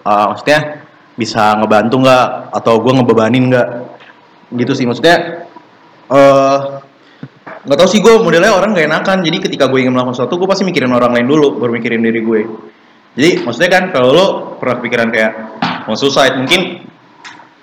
uh, 0.00 0.26
maksudnya 0.32 0.80
bisa 1.12 1.60
ngebantu 1.60 2.08
nggak 2.08 2.56
atau 2.56 2.80
gue 2.80 2.92
ngebebanin 2.96 3.52
nggak 3.52 3.68
gitu 4.56 4.72
sih 4.72 4.88
maksudnya 4.88 5.44
eh 6.08 6.56
nggak 7.62 7.78
tau 7.78 7.88
sih 7.88 8.02
gue 8.02 8.14
modelnya 8.18 8.52
orang 8.54 8.74
gak 8.74 8.86
enakan. 8.90 9.18
Jadi 9.22 9.38
ketika 9.50 9.70
gue 9.70 9.78
ingin 9.82 9.94
melakukan 9.94 10.18
sesuatu 10.18 10.34
gue 10.38 10.48
pasti 10.50 10.66
mikirin 10.66 10.90
orang 10.90 11.14
lain 11.14 11.26
dulu 11.26 11.62
baru 11.62 11.72
mikirin 11.78 12.02
diri 12.02 12.20
gue. 12.22 12.40
Jadi 13.12 13.30
maksudnya 13.44 13.70
kan 13.70 13.84
kalau 13.92 14.08
lo 14.10 14.26
pernah 14.56 14.76
pikiran 14.80 15.08
kayak 15.12 15.32
mau 15.86 15.94
suicide 15.94 16.38
mungkin 16.40 16.86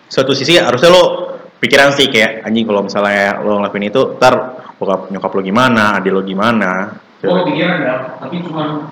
suatu 0.07 0.31
sisi 0.37 0.61
harusnya 0.61 0.93
lo 0.93 1.03
pikiran 1.59 1.91
sih 1.91 2.07
kayak 2.07 2.47
anjing 2.47 2.63
kalau 2.63 2.85
misalnya 2.85 3.41
lo 3.43 3.59
ngelakuin 3.59 3.89
itu 3.89 4.01
ntar 4.21 4.35
bokap 4.79 5.11
nyokap 5.11 5.31
lo 5.35 5.41
gimana 5.43 5.99
adik 5.99 6.11
lo 6.13 6.21
gimana? 6.23 6.95
Gue 7.19 7.35
kepikiran 7.43 7.77
ya 7.83 7.95
tapi 8.21 8.39
cuma 8.45 8.87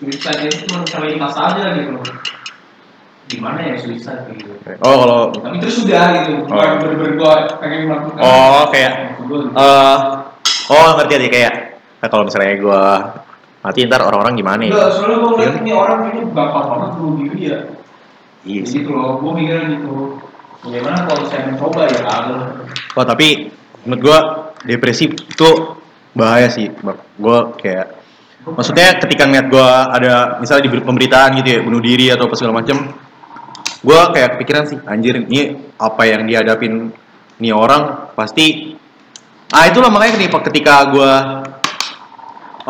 suicide 0.00 0.48
itu 0.48 0.64
cuma 0.64 0.80
masa 1.20 1.40
aja 1.52 1.76
gitu 1.76 1.92
gimana 3.30 3.58
ya 3.62 3.74
suicide 3.78 4.26
kayak 4.26 4.36
gitu 4.42 4.50
oh 4.82 4.94
kalau 4.98 5.20
tapi 5.30 5.56
terus 5.62 5.76
sudah 5.78 6.02
gitu 6.18 6.32
bukan 6.42 6.58
Oh. 6.58 6.76
bener-bener 6.82 7.12
gue 7.14 7.32
pengen 7.62 7.80
melakukan 7.86 8.18
Oh, 8.20 8.64
kayak, 8.68 8.92
eh 9.54 9.98
oh 10.66 10.88
ngerti 10.98 11.12
aja 11.16 11.28
kayak 11.30 11.52
nah, 12.02 12.08
kalau 12.10 12.24
misalnya 12.26 12.54
gue 12.58 12.82
mati 13.60 13.78
ntar 13.86 14.00
orang-orang 14.02 14.34
gimana 14.34 14.62
ya 14.66 14.90
soalnya 14.90 15.16
gue 15.22 15.30
ngeliat 15.30 15.52
Iya. 15.54 15.60
ini 15.62 15.70
orang 15.70 15.98
ini 16.10 16.20
gampang 16.34 16.66
banget 16.66 16.90
bunuh 16.98 17.14
diri 17.22 17.40
ya 17.46 17.58
iya 18.42 18.62
sih 18.66 18.82
gitu 18.82 18.90
loh 18.90 19.20
gue 19.20 19.30
mikirnya 19.36 19.78
gitu 19.78 20.16
bagaimana 20.60 20.98
kalau 21.06 21.22
saya 21.24 21.42
mencoba 21.46 21.80
ya 21.86 22.00
kagak 22.02 22.44
Oh 22.92 23.04
tapi 23.06 23.48
menurut 23.80 24.00
gua 24.02 24.18
depresi 24.60 25.08
itu 25.08 25.48
bahaya 26.12 26.50
sih. 26.50 26.68
Gua 27.16 27.54
kayak 27.56 27.96
maksudnya 28.44 28.98
ketika 28.98 29.24
ngeliat 29.24 29.46
gua 29.48 29.88
ada 29.88 30.36
misalnya 30.36 30.68
di 30.68 30.82
pemberitaan 30.82 31.38
gitu 31.40 31.48
ya 31.48 31.60
bunuh 31.64 31.80
diri 31.80 32.12
atau 32.12 32.28
apa 32.28 32.34
segala 32.36 32.60
macam, 32.60 32.92
gua 33.80 34.12
kayak 34.12 34.36
kepikiran 34.36 34.64
sih 34.68 34.78
anjir 34.84 35.24
ini 35.24 35.56
apa 35.80 36.02
yang 36.04 36.28
dihadapin 36.28 36.92
nih 37.40 37.52
orang 37.56 38.12
pasti 38.12 38.76
ah 39.50 39.64
itulah 39.66 39.88
makanya 39.88 40.20
nih 40.20 40.30
ketika 40.30 40.74
gua 40.92 41.12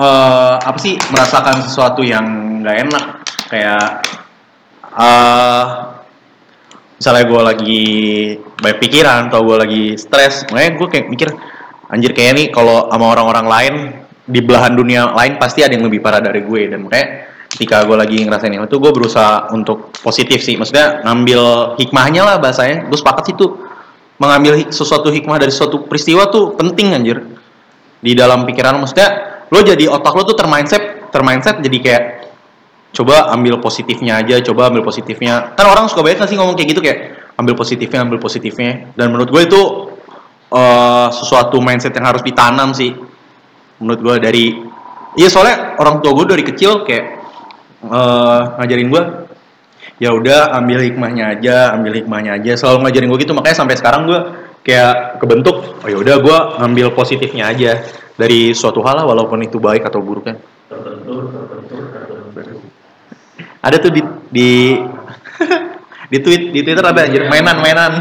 eh 0.00 0.54
apa 0.56 0.78
sih 0.78 0.94
merasakan 1.10 1.66
sesuatu 1.66 2.00
yang 2.06 2.24
nggak 2.62 2.76
enak 2.88 3.04
kayak 3.50 4.06
eh 4.94 5.64
misalnya 7.00 7.24
gue 7.32 7.40
lagi 7.40 7.86
banyak 8.60 8.78
pikiran 8.78 9.32
atau 9.32 9.40
gue 9.40 9.56
lagi 9.56 9.84
stres 9.96 10.44
makanya 10.52 10.70
gue 10.76 10.88
kayak 10.92 11.06
mikir 11.08 11.28
anjir 11.88 12.12
kayak 12.12 12.32
nih 12.36 12.46
kalau 12.52 12.92
sama 12.92 13.16
orang-orang 13.16 13.46
lain 13.48 13.74
di 14.28 14.40
belahan 14.44 14.76
dunia 14.76 15.08
lain 15.16 15.40
pasti 15.40 15.64
ada 15.64 15.72
yang 15.72 15.88
lebih 15.88 16.04
parah 16.04 16.20
dari 16.20 16.44
gue 16.44 16.68
dan 16.68 16.84
makanya 16.84 17.08
ketika 17.50 17.82
gue 17.82 17.96
lagi 17.98 18.22
ngerasain 18.22 18.54
itu 18.54 18.78
gue 18.78 18.92
berusaha 18.94 19.50
untuk 19.50 19.90
positif 20.00 20.38
sih 20.40 20.54
maksudnya 20.54 21.02
ngambil 21.02 21.74
hikmahnya 21.82 22.22
lah 22.22 22.36
bahasanya 22.38 22.86
gue 22.86 22.98
sepakat 22.98 23.22
sih 23.26 23.34
tuh 23.34 23.58
mengambil 24.22 24.70
sesuatu 24.70 25.10
hikmah 25.10 25.40
dari 25.42 25.50
suatu 25.50 25.84
peristiwa 25.90 26.30
tuh 26.30 26.54
penting 26.54 26.94
anjir 26.94 27.26
di 28.00 28.12
dalam 28.14 28.46
pikiran 28.46 28.78
maksudnya 28.78 29.42
lo 29.50 29.60
jadi 29.60 29.90
otak 29.90 30.14
lo 30.14 30.22
tuh 30.22 30.36
termindset 30.38 31.10
termindset 31.10 31.58
jadi 31.58 31.78
kayak 31.82 32.02
coba 32.90 33.30
ambil 33.34 33.62
positifnya 33.62 34.18
aja, 34.22 34.42
coba 34.42 34.70
ambil 34.70 34.82
positifnya. 34.82 35.54
Kan 35.54 35.66
orang 35.70 35.86
suka 35.86 36.02
banget 36.02 36.26
sih 36.26 36.36
ngomong 36.38 36.58
kayak 36.58 36.68
gitu 36.74 36.80
kayak 36.82 36.98
ambil 37.38 37.54
positifnya, 37.54 37.98
ambil 38.02 38.18
positifnya. 38.18 38.90
Dan 38.98 39.14
menurut 39.14 39.30
gue 39.30 39.42
itu 39.46 39.60
eh, 40.50 41.08
sesuatu 41.14 41.62
mindset 41.62 41.94
yang 41.94 42.06
harus 42.10 42.22
ditanam 42.26 42.74
sih. 42.74 42.90
Menurut 43.80 44.00
gue 44.02 44.14
dari, 44.20 44.44
iya 45.16 45.28
soalnya 45.30 45.78
orang 45.80 46.02
tua 46.04 46.12
gue 46.12 46.26
dari 46.36 46.44
kecil 46.44 46.84
kayak 46.84 47.19
eh, 47.84 48.40
ngajarin 48.60 48.88
gue, 48.88 49.02
ya 50.00 50.10
udah 50.12 50.56
ambil 50.60 50.80
hikmahnya 50.84 51.24
aja, 51.38 51.72
ambil 51.76 51.92
hikmahnya 51.96 52.36
aja. 52.40 52.52
Selalu 52.56 52.88
ngajarin 52.88 53.08
gue 53.08 53.20
gitu, 53.24 53.32
makanya 53.36 53.56
sampai 53.56 53.76
sekarang 53.80 54.08
gue 54.08 54.20
kayak 54.64 55.20
kebentuk, 55.20 55.80
oh 55.80 55.88
ya 55.88 55.96
udah 55.96 56.16
gue 56.20 56.38
ngambil 56.60 56.92
positifnya 56.92 57.48
aja 57.48 57.80
dari 58.16 58.52
suatu 58.52 58.84
hal 58.84 59.00
lah, 59.00 59.06
walaupun 59.08 59.40
itu 59.40 59.56
baik 59.56 59.88
atau 59.88 60.04
buruk 60.04 60.28
kan. 60.28 60.36
ada 63.60 63.76
tuh 63.76 63.92
di 63.92 64.00
di 64.32 64.50
di 66.12 66.18
tweet 66.18 66.50
di 66.50 66.60
twitter 66.64 66.84
ada 66.84 67.04
anjir 67.04 67.28
mainan 67.28 67.56
mainan 67.60 67.92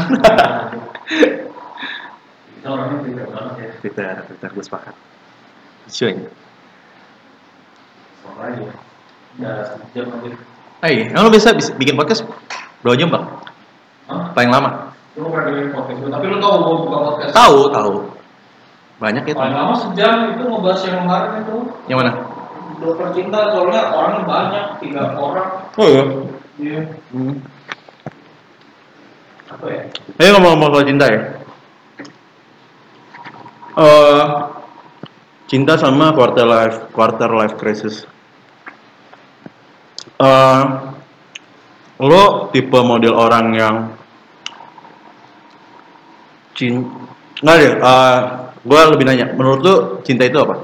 twitter 3.80 4.24
twitter 4.28 4.50
gue 4.56 4.64
sepakat 4.64 4.94
cuy 5.88 6.14
ya 9.40 9.50
aja 9.64 10.00
eh 10.80 11.12
emang 11.12 11.28
lo 11.28 11.30
bisa, 11.32 11.52
bisa 11.52 11.76
bikin 11.76 11.92
podcast? 11.92 12.24
Berapa 12.80 12.96
jam 12.96 13.12
bang. 13.12 13.24
Hah? 14.08 14.32
paling 14.32 14.48
lama. 14.48 14.70
Lu 15.20 15.28
pernah 15.28 15.52
dengerin 15.52 15.70
podcast 15.76 15.98
gue 16.00 16.10
tapi 16.10 16.24
lu 16.32 16.36
tau 16.40 16.56
gue 16.64 16.76
buka 16.88 16.98
podcast. 17.04 17.32
Tahu 17.36 17.58
tahu. 17.68 17.92
Banyak 19.00 19.22
ya 19.28 19.34
paling 19.36 19.56
lama 19.56 19.74
sejam 19.76 20.32
itu 20.36 20.42
ngebahas 20.48 20.80
yang 20.88 20.96
kemarin 21.04 21.30
itu. 21.44 21.56
Yang 21.88 21.98
mana? 22.00 22.12
Dokter 22.80 23.08
cinta 23.12 23.38
soalnya 23.52 23.82
orangnya 23.92 24.22
banyak 24.24 24.64
tiga 24.80 25.02
orang. 25.12 25.48
Oh 25.76 25.86
iya? 25.88 26.04
Iya. 26.60 26.82
Hmm. 27.12 27.36
apa 29.50 29.66
ya? 29.66 29.82
Ayo 30.22 30.28
ngomong-ngomong 30.38 30.70
soal 30.72 30.86
cinta 30.88 31.06
ya. 31.10 31.20
Eh, 33.80 34.24
cinta 35.50 35.74
sama 35.74 36.14
quarter 36.14 36.46
life 36.46 36.78
quarter 36.94 37.30
life 37.34 37.58
crisis 37.58 38.06
Eh, 40.20 40.62
lo 42.00 42.52
tipe 42.52 42.80
model 42.84 43.16
orang 43.16 43.46
yang 43.56 43.76
cin 46.52 46.84
nggak 47.40 47.56
deh 47.56 47.72
gue 48.60 48.80
lebih 48.92 49.04
nanya 49.08 49.32
menurut 49.32 49.60
lo 49.64 49.74
cinta 50.04 50.28
itu 50.28 50.36
apa? 50.36 50.56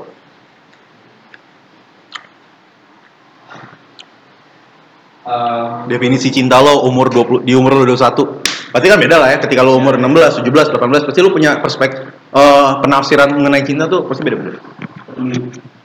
Eh, 5.27 5.69
definisi 5.89 6.29
cinta 6.29 6.61
lo 6.61 6.85
umur 6.85 7.09
20 7.09 7.49
di 7.49 7.57
umur 7.57 7.81
lo 7.81 7.97
21 7.97 8.45
berarti 8.77 8.87
kan 8.93 8.99
beda 9.01 9.17
lah 9.17 9.29
ya 9.33 9.39
ketika 9.41 9.65
lo 9.65 9.81
umur 9.81 9.97
16 9.97 10.45
17 10.45 10.77
18 10.77 11.09
pasti 11.09 11.21
lo 11.25 11.33
punya 11.33 11.57
perspektif 11.65 12.13
eh, 12.13 12.71
penafsiran 12.85 13.33
mengenai 13.33 13.65
cinta 13.65 13.89
tuh 13.89 14.05
pasti 14.05 14.21
beda-beda. 14.21 14.61
Peduli 15.09 15.76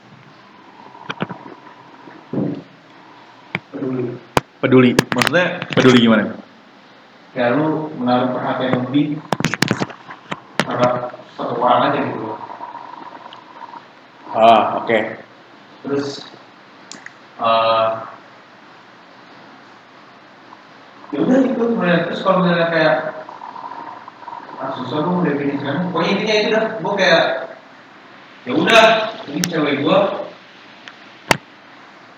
peduli. 3.82 4.06
Peduli. 4.62 4.90
Maksudnya 4.94 5.46
peduli 5.74 5.98
gimana? 6.06 6.24
Ya 7.34 7.50
lu 7.50 7.90
menaruh 7.98 8.30
perhatian 8.38 8.86
lebih 8.86 9.18
terhadap 10.62 11.18
satu 11.34 11.58
orang 11.58 11.90
aja 11.90 12.00
gitu 12.06 12.32
ah 14.32 14.80
oke. 14.80 14.88
Okay. 14.88 15.02
terus 15.84 16.24
uh, 17.36 18.08
ya 21.12 21.18
udah 21.20 21.38
itu 21.44 21.52
sebenarnya 21.52 21.98
terus 22.08 22.20
kalau 22.24 22.40
misalnya 22.40 22.68
kayak 22.72 22.96
ah 24.62 24.70
susah 24.78 25.04
gue 25.04 25.14
mendefinisikan 25.20 25.90
pokoknya 25.90 26.10
intinya 26.16 26.34
itu 26.38 26.48
dah 26.54 26.64
gue 26.80 26.92
kayak 26.96 27.24
ya 28.48 28.52
udah 28.56 28.86
ini 29.28 29.40
cewek 29.44 29.74
gue 29.84 29.98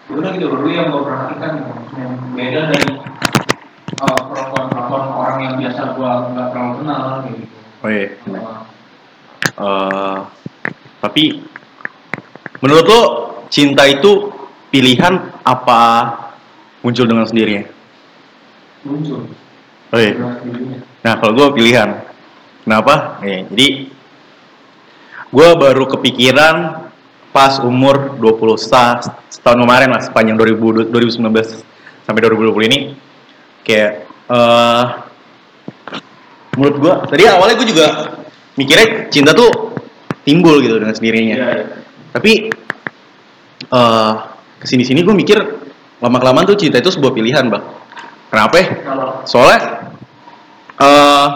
ya 0.05 0.15
udah 0.21 0.31
gitu 0.37 0.47
dulu 0.53 0.69
yang 0.69 0.93
gue 0.93 1.03
perhatikan 1.03 1.53
yang 1.97 2.13
beda 2.37 2.61
dari 2.73 2.89
eh, 3.95 4.21
perempuan-perempuan 4.29 5.05
orang 5.17 5.39
yang 5.41 5.55
biasa 5.57 5.83
gue 5.97 6.11
nggak 6.35 6.47
terlalu 6.53 6.73
kenal 6.83 7.03
gitu 7.29 7.45
oh 7.85 7.91
iya 7.91 8.07
Eh, 8.11 8.13
Eh, 9.55 10.19
tapi 10.99 11.25
menurut 12.59 12.87
lo 12.91 13.01
cinta 13.47 13.87
itu 13.87 14.33
pilihan 14.75 15.31
apa 15.47 16.11
muncul 16.83 17.07
dengan 17.07 17.23
sendirinya 17.23 17.63
muncul 18.83 19.31
oh 19.95 20.01
iya. 20.01 20.13
Nah, 21.05 21.21
kalau 21.21 21.37
gue 21.37 21.61
pilihan. 21.61 22.01
Kenapa? 22.65 23.21
Nih, 23.21 23.45
jadi 23.53 23.69
gue 25.29 25.49
baru 25.61 25.85
kepikiran 25.85 26.84
pas 27.35 27.59
umur 27.67 28.15
20 28.23 28.55
sa- 28.55 29.03
setahun 29.27 29.59
kemarin 29.59 29.91
lah, 29.91 29.99
sepanjang 30.07 30.39
2000, 30.39 30.87
2019 30.95 31.67
sampai 32.07 32.21
2020 32.23 32.71
ini. 32.71 32.79
Kayak, 33.67 34.07
eh 34.31 34.85
menurut 36.55 36.77
gue, 36.79 36.95
tadi 37.11 37.23
awalnya 37.27 37.59
gue 37.59 37.69
juga 37.75 37.87
mikirnya 38.55 39.11
cinta 39.11 39.35
tuh 39.35 39.51
timbul 40.23 40.63
gitu 40.63 40.79
dengan 40.79 40.95
sendirinya. 40.95 41.35
Iya, 41.35 41.49
iya. 41.59 41.67
Tapi 42.15 42.33
eh 43.75 44.13
ke 44.63 44.67
sini-sini 44.71 45.03
gue 45.03 45.11
mikir 45.11 45.39
lama-kelamaan 45.99 46.47
tuh 46.47 46.55
cinta 46.55 46.79
itu 46.79 46.95
sebuah 46.95 47.11
pilihan, 47.11 47.51
bang. 47.51 47.65
Kenapa? 48.31 48.55
ya? 48.63 48.67
soalnya 49.27 49.59
eh 50.79 51.29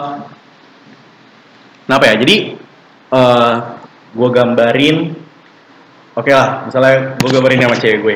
kenapa 1.87 2.03
ya 2.07 2.15
jadi 2.19 2.35
eh 3.11 3.55
gue 4.15 4.29
gambarin 4.31 4.95
oke 6.15 6.31
lah 6.31 6.65
misalnya 6.65 7.19
gue 7.19 7.29
gambarin 7.29 7.65
sama 7.65 7.77
cewek 7.77 7.99
gue. 8.01 8.15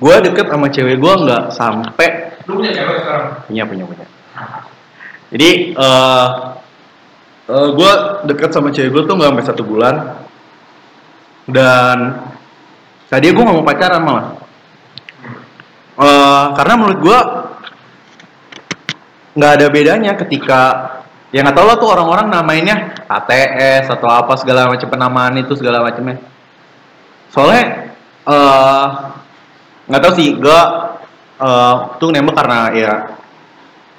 Gue 0.00 0.14
deket 0.24 0.46
sama 0.48 0.66
cewek 0.72 0.96
gue 0.96 1.12
nggak 1.24 1.44
sampai 1.52 2.08
lu 2.48 2.60
punya 2.60 2.72
cewek 2.72 2.96
sekarang? 3.04 3.26
Punya 3.44 3.62
punya 3.68 3.84
punya. 3.84 4.06
Jadi 5.30 5.50
eh 5.76 6.26
eh, 7.48 7.68
gue 7.76 7.92
deket 8.32 8.50
sama 8.52 8.68
cewek 8.72 8.90
gue 8.90 9.02
tuh 9.04 9.14
nggak 9.16 9.30
sampai 9.30 9.46
satu 9.46 9.62
bulan. 9.64 9.94
Dan 11.50 11.96
tadi 13.12 13.26
gue 13.28 13.42
nggak 13.42 13.56
mau 13.56 13.66
pacaran 13.66 14.02
malah. 14.02 14.26
Eh, 16.00 16.44
karena 16.56 16.74
menurut 16.80 17.00
gue 17.04 17.18
nggak 19.36 19.52
ada 19.56 19.66
bedanya 19.70 20.12
ketika 20.18 20.60
ya 21.30 21.46
nggak 21.46 21.54
tahu 21.54 21.66
lah 21.70 21.76
tuh 21.78 21.90
orang-orang 21.94 22.26
namainnya 22.32 22.98
ATS 23.06 23.86
atau 23.94 24.10
apa 24.10 24.34
segala 24.34 24.66
macam 24.66 24.90
penamaan 24.90 25.38
itu 25.38 25.54
segala 25.54 25.86
macamnya 25.86 26.18
soalnya 27.30 27.94
eh 28.26 28.86
nggak 29.90 30.02
tahu 30.02 30.12
sih 30.18 30.38
gue 30.38 30.60
eh 31.40 31.76
tuh 31.98 32.08
nembak 32.12 32.36
karena 32.36 32.60
ya 32.76 32.92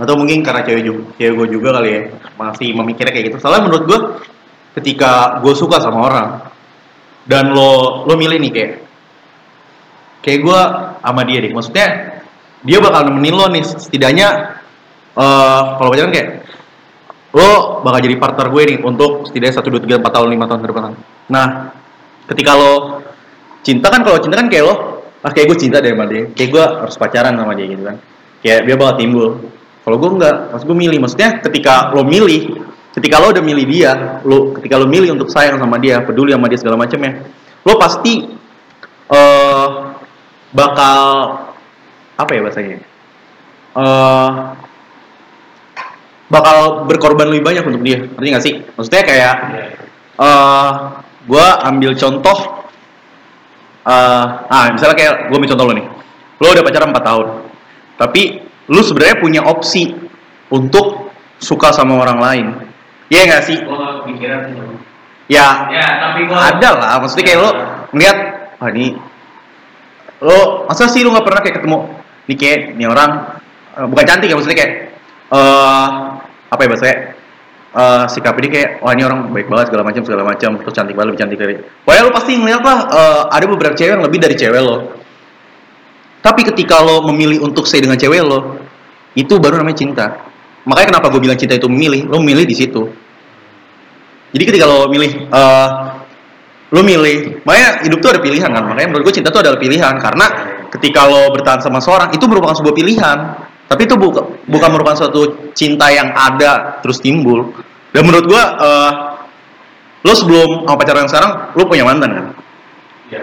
atau 0.01 0.17
mungkin 0.17 0.41
karena 0.41 0.65
cewek 0.65 0.83
juga 0.85 1.01
cewek 1.17 1.33
gue 1.37 1.47
juga 1.57 1.69
kali 1.77 1.89
ya 1.93 2.01
masih 2.37 2.73
memikirnya 2.73 3.13
kayak 3.13 3.25
gitu. 3.33 3.37
Soalnya 3.37 3.69
menurut 3.69 3.83
gue 3.85 3.99
ketika 4.81 5.37
gue 5.45 5.53
suka 5.53 5.77
sama 5.77 6.09
orang 6.09 6.29
dan 7.29 7.53
lo 7.53 8.05
lo 8.09 8.13
milih 8.17 8.41
nih 8.41 8.51
kayak 8.51 8.71
kayak 10.25 10.39
gue 10.41 10.59
sama 11.05 11.21
dia 11.25 11.37
deh. 11.43 11.51
Maksudnya 11.53 11.87
dia 12.65 12.77
bakal 12.81 13.09
nemenin 13.09 13.35
lo 13.37 13.45
nih 13.49 13.63
setidaknya 13.65 14.27
eh 15.17 15.61
kalau 15.77 15.89
pacaran 15.93 16.13
kayak 16.13 16.29
lo 17.37 17.79
bakal 17.85 17.99
jadi 18.01 18.15
partner 18.17 18.47
gue 18.49 18.63
nih 18.73 18.77
untuk 18.81 19.29
setidaknya 19.29 19.55
satu 19.59 19.69
dua 19.69 19.81
tiga 19.85 19.95
empat 20.01 20.13
tahun 20.17 20.29
lima 20.33 20.45
tahun 20.49 20.61
ke 20.65 20.67
depan. 20.73 20.93
Nah 21.29 21.45
ketika 22.25 22.57
lo 22.57 23.05
cinta 23.61 23.87
kan 23.93 24.01
kalau 24.01 24.17
cinta 24.21 24.35
kan 24.37 24.49
kayak 24.49 24.65
lo 24.65 24.75
ah 25.21 25.31
kayak 25.31 25.53
gue 25.53 25.57
cinta 25.57 25.77
deh 25.77 25.93
sama 25.93 26.05
dia. 26.09 26.23
Kayak 26.33 26.49
gue 26.49 26.63
harus 26.85 26.95
pacaran 26.97 27.33
sama 27.37 27.53
dia 27.53 27.67
gitu 27.69 27.83
kan. 27.85 27.95
Kayak 28.41 28.59
dia 28.65 28.75
bakal 28.77 28.95
timbul. 28.97 29.27
Kalau 29.81 29.97
gue 29.97 30.09
enggak 30.17 30.35
maksud 30.53 30.65
gue 30.65 30.77
milih. 30.77 30.97
Maksudnya 31.01 31.29
ketika 31.41 31.93
lo 31.93 32.01
milih 32.05 32.41
ketika 32.91 33.23
lo 33.23 33.31
udah 33.31 33.43
milih 33.43 33.65
dia 33.71 34.19
lo 34.27 34.51
ketika 34.59 34.75
lo 34.75 34.85
milih 34.85 35.15
untuk 35.15 35.31
sayang 35.31 35.55
sama 35.55 35.79
dia 35.79 36.03
peduli 36.03 36.35
sama 36.35 36.51
dia 36.51 36.59
segala 36.59 36.75
macamnya 36.75 37.23
lo 37.63 37.79
pasti 37.79 38.27
eh 39.11 39.67
bakal 40.51 40.99
apa 42.19 42.31
ya 42.35 42.41
bahasanya? 42.43 42.77
Eh 43.77 44.31
bakal 46.31 46.87
berkorban 46.87 47.27
lebih 47.27 47.43
banyak 47.43 47.63
untuk 47.67 47.83
dia. 47.83 48.07
Ngerti 48.07 48.27
gak 48.31 48.43
sih? 48.43 48.53
Maksudnya 48.75 49.03
kayak 49.03 49.35
eh 50.19 50.71
gue 51.27 51.45
ambil 51.67 51.91
contoh 51.95 52.60
eh 53.81 54.25
ah 54.51 54.65
misalnya 54.69 54.95
kayak 54.97 55.13
gue 55.29 55.35
ambil 55.37 55.51
contoh 55.55 55.65
lo 55.65 55.73
nih. 55.73 55.87
Lo 56.41 56.47
udah 56.53 56.63
pacaran 56.65 56.93
4 56.93 57.01
tahun. 57.01 57.27
Tapi 57.97 58.21
lu 58.69 58.81
sebenarnya 58.81 59.17
punya 59.21 59.41
opsi 59.45 59.93
untuk 60.53 61.13
suka 61.41 61.73
sama 61.73 61.97
orang 61.97 62.19
lain. 62.21 62.45
Iya 63.09 63.21
gak 63.27 63.43
sih? 63.45 63.57
Kepikiran 63.59 64.39
sih 64.47 64.55
ya 65.31 65.71
ya 65.71 65.87
tapi 66.03 66.27
gua 66.27 66.51
ada 66.51 66.69
lah. 66.75 66.99
Maksudnya 66.99 67.25
kayak 67.31 67.39
lo 67.39 67.51
ngeliat 67.95 68.17
wah 68.59 68.69
ini 68.75 68.87
lo 70.21 70.67
masa 70.67 70.91
sih 70.91 71.01
lo 71.07 71.15
nggak 71.15 71.25
pernah 71.25 71.41
kayak 71.41 71.55
ketemu? 71.63 71.79
Nih 72.27 72.35
kayak 72.37 72.59
nih 72.75 72.87
orang 72.91 73.11
eh, 73.79 73.85
bukan 73.87 74.05
cantik 74.05 74.27
ya 74.27 74.35
maksudnya 74.35 74.57
kayak 74.59 74.73
eh 75.31 75.87
apa 76.51 76.61
ya 76.61 76.67
bahasanya 76.67 76.97
eh 77.71 78.03
sikap 78.11 78.35
dia 78.35 78.49
kayak 78.51 78.69
wah 78.83 78.91
ini 78.91 79.07
orang 79.07 79.31
baik 79.31 79.47
banget 79.47 79.71
segala 79.71 79.83
macam 79.87 80.01
segala 80.03 80.23
macam. 80.27 80.51
Terus 80.59 80.73
cantik 80.75 80.95
banget 80.95 81.07
lebih 81.15 81.21
cantik 81.23 81.37
dari 81.39 81.53
pokoknya 81.87 82.01
lo 82.03 82.11
pasti 82.11 82.31
ngeliat 82.35 82.61
lah 82.63 82.77
eh, 82.91 83.21
ada 83.31 83.45
beberapa 83.47 83.75
cewek 83.75 83.91
yang 83.95 84.03
lebih 84.03 84.19
dari 84.19 84.35
cewek 84.35 84.61
lo. 84.61 84.77
Tapi 86.21 86.41
ketika 86.45 86.83
lo 86.83 87.07
memilih 87.07 87.41
untuk 87.41 87.63
stay 87.63 87.79
dengan 87.79 87.95
cewek 87.95 88.21
lo 88.21 88.59
itu 89.15 89.33
baru 89.39 89.63
namanya 89.63 89.79
cinta. 89.79 90.05
Makanya 90.67 90.87
kenapa 90.95 91.07
gue 91.09 91.21
bilang 91.23 91.39
cinta 91.39 91.55
itu 91.55 91.67
memilih 91.71 92.05
lo 92.11 92.19
memilih 92.19 92.43
di 92.43 92.55
situ. 92.55 92.83
Jadi 94.31 94.43
ketika 94.47 94.67
lo 94.67 94.91
milih 94.91 95.11
eh 95.31 95.69
lo 96.71 96.87
milih, 96.87 97.43
makanya 97.43 97.83
hidup 97.83 97.99
tuh 97.99 98.09
ada 98.15 98.21
pilihan 98.23 98.47
kan. 98.47 98.63
Makanya 98.63 98.87
menurut 98.95 99.11
gue 99.11 99.15
cinta 99.19 99.27
tuh 99.27 99.43
adalah 99.43 99.59
pilihan. 99.59 99.91
Karena 99.99 100.25
ketika 100.71 101.03
lo 101.03 101.27
bertahan 101.35 101.59
sama 101.59 101.83
seorang 101.83 102.15
itu 102.15 102.23
merupakan 102.27 102.55
sebuah 102.55 102.75
pilihan. 102.75 103.17
Tapi 103.71 103.87
itu 103.87 103.95
bukan 103.95 104.51
bukan 104.51 104.69
merupakan 104.75 105.07
suatu 105.07 105.47
cinta 105.55 105.87
yang 105.87 106.11
ada 106.11 106.83
terus 106.83 106.99
timbul. 106.99 107.55
Dan 107.95 108.03
menurut 108.03 108.27
gue 108.27 108.43
eh 108.43 108.91
lo 110.03 110.11
sebelum 110.11 110.67
sama 110.67 110.75
pacaran 110.75 111.07
yang 111.07 111.11
sekarang 111.11 111.31
lo 111.55 111.63
punya 111.71 111.87
mantan 111.87 112.09
kan. 112.11 112.25
ya 113.07 113.21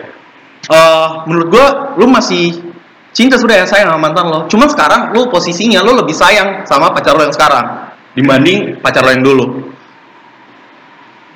Eh 0.72 1.08
menurut 1.28 1.48
gue 1.52 1.66
lo 2.00 2.06
masih 2.08 2.64
cinta 3.12 3.36
sudah 3.36 3.60
ya 3.60 3.66
sayang 3.68 3.92
sama 3.92 4.00
mantan 4.08 4.24
lo. 4.32 4.38
Cuman 4.48 4.72
sekarang 4.72 5.12
lo 5.12 5.28
posisinya 5.28 5.84
lo 5.84 6.00
lebih 6.00 6.16
sayang 6.16 6.64
sama 6.64 6.96
pacar 6.96 7.12
lo 7.12 7.28
yang 7.28 7.36
sekarang 7.36 7.92
dibanding 8.16 8.80
pacar 8.80 9.04
lo 9.04 9.12
yang 9.12 9.24
dulu. 9.24 9.46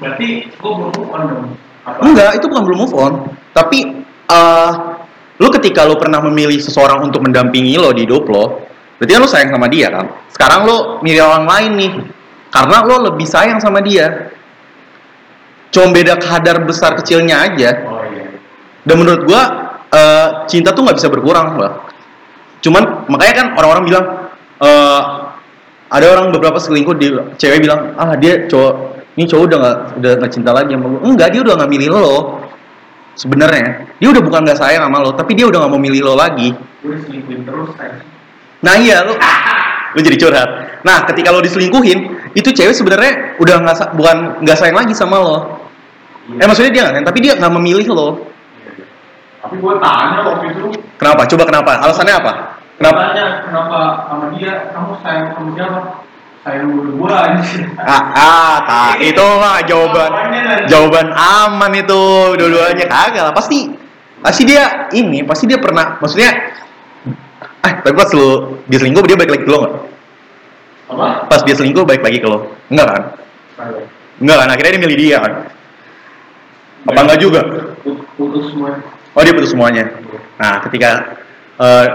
berarti 0.02 0.50
gua 0.58 0.70
belum 0.74 0.90
move 0.98 1.10
on 1.14 1.22
dong 1.30 1.46
apa 1.86 1.98
Enggak, 2.02 2.30
itu 2.38 2.46
bukan 2.50 2.62
belum 2.66 2.78
move 2.86 2.94
on. 2.94 3.12
Tapi 3.54 3.78
eh 4.30 4.70
lu 5.38 5.48
ketika 5.58 5.82
lu 5.86 5.98
pernah 5.98 6.22
memilih 6.22 6.58
seseorang 6.62 7.02
untuk 7.02 7.22
mendampingi 7.26 7.74
lo 7.74 7.90
di 7.90 8.06
hidup 8.06 8.24
lo, 8.30 8.44
berarti 9.02 9.18
kan 9.18 9.22
lu 9.26 9.30
sayang 9.34 9.50
sama 9.50 9.66
dia 9.66 9.90
kan. 9.90 10.06
Sekarang 10.30 10.62
lu 10.62 10.76
milih 11.02 11.26
orang 11.26 11.42
lain 11.42 11.70
nih, 11.74 11.92
karena 12.54 12.86
lo 12.86 13.10
lebih 13.10 13.26
sayang 13.26 13.58
sama 13.58 13.82
dia. 13.82 14.30
Cuma 15.74 15.90
beda 15.90 16.22
kadar 16.22 16.62
besar 16.62 16.94
kecilnya 16.94 17.50
aja. 17.50 17.82
oh 17.82 18.06
iya 18.14 18.30
Dan 18.86 19.02
menurut 19.02 19.26
gua 19.26 19.42
eh, 19.90 20.28
cinta 20.46 20.70
tuh 20.70 20.86
nggak 20.86 21.02
bisa 21.02 21.10
berkurang 21.10 21.58
lah. 21.58 21.82
Cuman 22.62 23.10
makanya 23.10 23.34
kan 23.42 23.46
orang-orang 23.58 23.84
bilang 23.90 24.04
eh, 24.62 25.00
ada 25.90 26.06
orang 26.06 26.30
beberapa 26.30 26.62
selingkuh 26.62 26.94
di 26.94 27.10
cewek 27.42 27.58
bilang 27.58 27.98
ah 27.98 28.14
dia 28.14 28.46
cowok 28.46 29.02
ini 29.18 29.26
cowok 29.26 29.42
udah 29.50 29.58
nggak 29.58 29.76
udah 29.98 30.10
nggak 30.22 30.30
cinta 30.30 30.50
lagi 30.54 30.78
sama 30.78 30.86
gue. 30.94 31.00
Enggak 31.10 31.28
dia 31.34 31.40
udah 31.42 31.54
nggak 31.58 31.70
milih 31.74 31.88
lo. 31.90 32.16
Sebenarnya 33.18 33.98
dia 33.98 34.08
udah 34.14 34.22
bukan 34.22 34.46
nggak 34.46 34.62
sayang 34.62 34.86
sama 34.86 35.02
lo, 35.02 35.10
tapi 35.18 35.34
dia 35.34 35.50
udah 35.50 35.58
nggak 35.58 35.72
mau 35.74 35.82
milih 35.82 36.06
lo 36.06 36.14
lagi. 36.14 36.54
gue 36.86 36.96
selingkuhin 37.02 37.42
terus 37.42 37.74
kan 37.74 38.11
Nah 38.62 38.74
iya 38.78 39.02
lo 39.02 39.14
lo 39.92 40.00
jadi 40.00 40.16
curhat. 40.16 40.48
Nah 40.86 41.04
ketika 41.10 41.34
lo 41.34 41.42
diselingkuhin 41.42 41.98
itu 42.32 42.48
cewek 42.48 42.72
sebenarnya 42.72 43.36
udah 43.42 43.56
nggak 43.60 43.76
bukan 43.98 44.16
nggak 44.42 44.56
sayang 44.58 44.78
lagi 44.78 44.94
sama 44.94 45.18
lo. 45.18 45.36
Eh 46.38 46.46
maksudnya 46.46 46.70
dia 46.70 46.80
nggak 46.86 46.94
sayang, 46.94 47.08
tapi 47.10 47.18
dia 47.20 47.32
nggak 47.36 47.52
memilih 47.58 47.88
lo. 47.92 48.10
tapi 49.42 49.58
gua 49.58 49.74
tanya 49.82 50.22
waktu 50.22 50.54
itu 50.54 50.70
Kenapa? 50.94 51.26
Coba 51.26 51.42
kenapa? 51.50 51.70
Alasannya 51.82 52.14
apa? 52.14 52.32
Kenapa? 52.78 52.98
Tanya 53.10 53.26
kenapa 53.42 53.78
sama 54.06 54.24
dia 54.38 54.70
kamu 54.70 54.92
sayang 55.02 55.28
sama 55.34 55.50
siapa 55.58 55.80
sayang 56.42 56.70
anjir 57.10 57.62
Ah, 57.82 58.02
ah 58.14 58.54
tak. 58.66 58.94
itu 59.10 59.26
mah 59.38 59.62
jawaban 59.66 60.10
jawaban 60.66 61.06
aman 61.14 61.72
itu 61.74 62.02
dua-duanya 62.38 62.86
kagak 62.86 63.22
lah 63.30 63.34
pasti 63.34 63.70
pasti 64.22 64.42
dia 64.46 64.90
ini 64.94 65.22
pasti 65.26 65.46
dia 65.46 65.58
pernah 65.58 65.98
maksudnya 65.98 66.30
ah 67.62 67.72
tapi 67.82 67.94
pas 67.94 68.10
lu 68.14 68.58
dia 68.66 68.78
selingkuh 68.82 69.04
dia 69.06 69.16
balik 69.18 69.32
lagi 69.38 69.44
ke 69.46 69.50
lo 69.50 69.58
nggak? 69.62 69.74
Apa? 70.92 71.06
Pas 71.30 71.40
dia 71.46 71.54
selingkuh 71.54 71.84
balik 71.86 72.02
lagi 72.02 72.18
ke 72.18 72.28
lo? 72.28 72.38
Enggak 72.68 72.86
kan? 72.90 73.02
Enggak 74.18 74.36
kan? 74.42 74.48
Akhirnya 74.50 74.72
dia 74.74 74.82
milih 74.82 74.98
dia 74.98 75.16
kan? 75.22 75.32
Apa 76.90 77.00
enggak 77.06 77.20
juga? 77.22 77.40
Put- 77.82 78.02
putus 78.18 78.50
semua 78.50 78.78
oh 79.12 79.22
dia 79.22 79.34
putus 79.36 79.50
semuanya. 79.52 79.84
Nah 80.40 80.58
ketika 80.66 80.90
eh 81.60 81.86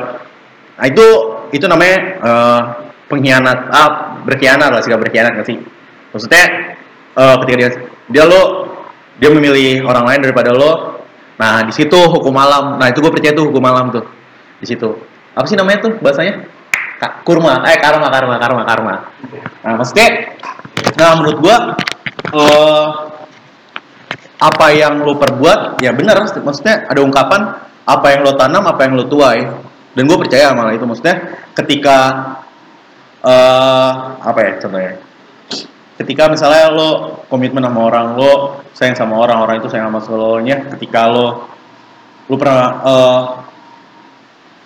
nah 0.77 0.85
itu 0.85 1.05
itu 1.51 1.65
namanya 1.65 1.97
eh, 2.21 2.61
pengkhianat 3.09 3.59
ah 3.73 3.89
berkhianat 4.23 4.69
lah 4.69 4.81
sikap 4.83 5.01
berkhianat 5.01 5.35
nggak 5.35 5.47
sih? 5.47 5.57
Maksudnya 6.13 6.43
eh, 7.17 7.35
ketika 7.43 7.57
dia 7.57 7.69
dia 8.07 8.23
lo 8.23 8.71
dia 9.17 9.29
memilih 9.33 9.83
orang 9.83 10.05
lain 10.05 10.21
daripada 10.23 10.53
lo 10.53 11.01
nah 11.37 11.61
di 11.61 11.73
situ 11.73 11.97
hukum 11.97 12.33
malam 12.33 12.81
nah 12.81 12.89
itu 12.89 12.97
gue 12.97 13.13
percaya 13.13 13.33
tuh 13.33 13.53
hukum 13.53 13.61
malam 13.61 13.93
tuh 13.93 14.05
di 14.57 14.65
situ 14.65 14.89
apa 15.37 15.45
sih 15.45 15.53
namanya 15.53 15.85
tuh 15.85 15.93
bahasanya? 16.01 16.49
Kurma. 17.21 17.61
Eh 17.69 17.77
karma 17.77 18.09
karma 18.09 18.41
karma 18.41 18.61
karma. 18.65 18.93
Nah 19.61 19.73
maksudnya 19.77 20.33
nah 20.97 21.13
menurut 21.13 21.37
gua 21.37 21.57
eh 22.33 22.87
apa 24.37 24.65
yang 24.73 25.01
lo 25.01 25.17
perbuat 25.17 25.81
ya 25.81 25.93
benar 25.93 26.21
maksudnya 26.21 26.85
ada 26.85 27.01
ungkapan 27.01 27.57
apa 27.85 28.07
yang 28.13 28.21
lo 28.25 28.33
tanam 28.33 28.65
apa 28.65 28.81
yang 28.89 28.97
lo 28.97 29.05
tuai. 29.05 29.45
Dan 29.97 30.05
gue 30.05 30.17
percaya 30.21 30.53
malah 30.53 30.77
itu 30.77 30.85
maksudnya 30.85 31.41
ketika 31.53 31.97
eh 33.21 33.91
apa 34.17 34.39
ya 34.41 34.51
contohnya? 34.61 34.93
Ketika 35.97 36.29
misalnya 36.29 36.69
lo 36.73 36.89
komitmen 37.29 37.65
sama 37.65 37.79
orang 37.89 38.17
lo 38.17 38.61
sayang 38.77 38.93
sama 38.93 39.17
orang 39.17 39.41
orang 39.41 39.57
itu 39.57 39.69
sayang 39.69 39.89
sama 39.89 40.01
lo 40.13 40.37
nya 40.41 40.65
ketika 40.77 41.09
lo 41.09 41.49
lo 42.29 42.35
pernah 42.37 42.69
eh, 42.85 43.21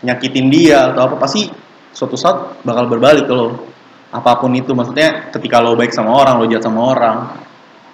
nyakitin 0.02 0.50
dia 0.50 0.92
atau 0.94 1.10
apa 1.10 1.16
pasti 1.22 1.50
suatu 1.94 2.18
saat 2.18 2.62
bakal 2.66 2.90
berbalik 2.90 3.26
ke 3.30 3.34
lo. 3.34 3.70
Apa 4.12 4.44
pun 4.44 4.52
itu 4.52 4.76
maksudnya 4.76 5.32
ketika 5.32 5.64
lo 5.64 5.78
baik 5.78 5.96
sama 5.96 6.12
orang 6.12 6.42
lo 6.42 6.46
jahat 6.50 6.68
sama 6.68 6.82
orang 6.92 7.18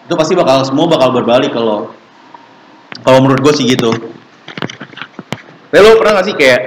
itu 0.08 0.16
pasti 0.16 0.34
bakal 0.40 0.64
semua 0.64 0.88
bakal 0.88 1.12
berbalik 1.12 1.52
ke 1.52 1.62
lo. 1.62 1.92
Kalau 3.04 3.20
menurut 3.22 3.44
gue 3.44 3.54
sih 3.54 3.68
gitu. 3.68 3.92
Tapi 5.68 5.84
lo 5.84 6.00
pernah 6.00 6.24
gak 6.24 6.28
sih 6.32 6.36
kayak 6.36 6.62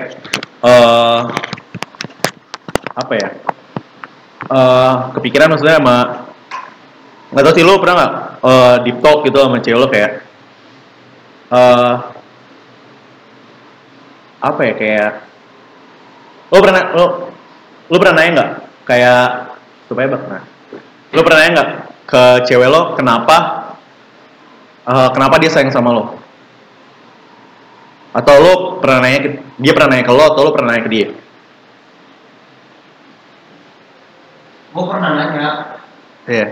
eh 0.61 1.21
apa 2.95 3.13
ya? 3.17 3.29
Eh 4.51 4.95
kepikiran 5.17 5.51
maksudnya 5.51 5.81
sama 5.81 5.99
nggak 7.31 7.45
tau 7.47 7.55
sih 7.55 7.63
lo 7.63 7.79
pernah 7.79 7.95
nggak 7.97 8.15
eh 8.43 8.77
deep 8.85 8.99
talk 8.99 9.23
gitu 9.23 9.39
sama 9.39 9.63
cewek 9.63 9.79
lo 9.79 9.87
kayak 9.87 10.13
eh 11.55 11.95
apa 14.41 14.61
ya 14.67 14.73
kayak 14.75 15.30
lo 16.51 16.59
pernah 16.59 16.83
lo 16.95 17.07
lo 17.91 17.97
pernah 17.99 18.15
nanya 18.19 18.31
nggak? 18.35 18.51
Kayak 18.87 19.27
supaya 19.87 20.07
bak 20.11 20.23
nah 20.27 20.43
lo 21.11 21.21
pernah 21.27 21.39
nanya 21.43 21.53
nggak 21.55 21.71
ke 22.07 22.23
cewek 22.47 22.71
lo 22.71 22.95
kenapa 22.95 23.37
eh, 24.87 25.09
kenapa 25.15 25.35
dia 25.39 25.51
sayang 25.51 25.71
sama 25.71 25.91
lo? 25.95 26.05
Atau 28.11 28.35
lo 28.43 28.55
pernah 28.83 29.07
nanya 29.07 29.19
ke, 29.23 29.31
dia 29.63 29.73
pernah 29.75 29.95
nanya 29.95 30.07
ke 30.07 30.13
lo 30.15 30.25
atau 30.35 30.43
lo 30.43 30.51
pernah 30.51 30.75
nanya 30.75 30.87
ke 30.87 30.93
dia? 30.93 31.09
Gue 34.71 34.85
pernah 34.87 35.11
nanya. 35.19 35.49
Iya. 36.31 36.47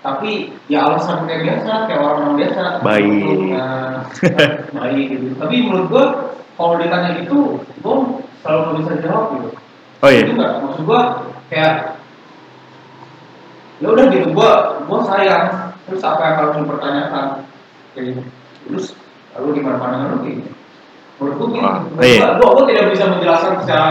Tapi 0.00 0.48
ya 0.72 0.88
alasan 0.88 1.28
kayak 1.28 1.42
biasa 1.44 1.72
kayak 1.84 2.00
orang-orang 2.00 2.34
biasa. 2.40 2.62
Baik. 2.80 3.38
Nah, 3.52 4.00
baik 4.72 5.06
gitu. 5.12 5.26
Tapi 5.36 5.56
menurut 5.60 5.86
gua 5.92 6.04
kalau 6.56 6.80
ditanya 6.80 7.20
gitu 7.20 7.60
gua 7.84 7.96
selalu 8.40 8.80
bisa 8.82 8.92
jawab 9.04 9.24
gitu. 9.36 9.48
Oh 10.00 10.08
iya. 10.08 10.22
Itu 10.24 10.32
nggak 10.36 10.52
maksud 10.64 10.82
gua 10.88 11.00
kayak 11.52 11.74
ya 13.80 13.86
udah 13.88 14.04
gitu 14.12 14.26
gua 14.32 14.80
gua 14.88 14.98
sayang. 15.08 15.44
Terus 15.88 16.02
apa 16.06 16.22
yang 16.22 16.36
harus 16.38 16.54
dipertanyakan? 16.62 17.26
Kayak 17.92 18.04
gitu. 18.14 18.22
Terus 18.68 18.84
lalu 19.36 19.48
gimana 19.60 19.76
pandangan 19.80 20.08
lu 20.14 20.18
kayak 20.24 20.36
gitu? 20.40 20.50
Menurut 21.20 21.36
gua 21.36 21.70
gitu. 21.84 21.94
Iya. 22.00 22.26
gua, 22.40 22.62
tidak 22.68 22.84
bisa 22.96 23.04
menjelaskan 23.12 23.52
secara 23.64 23.88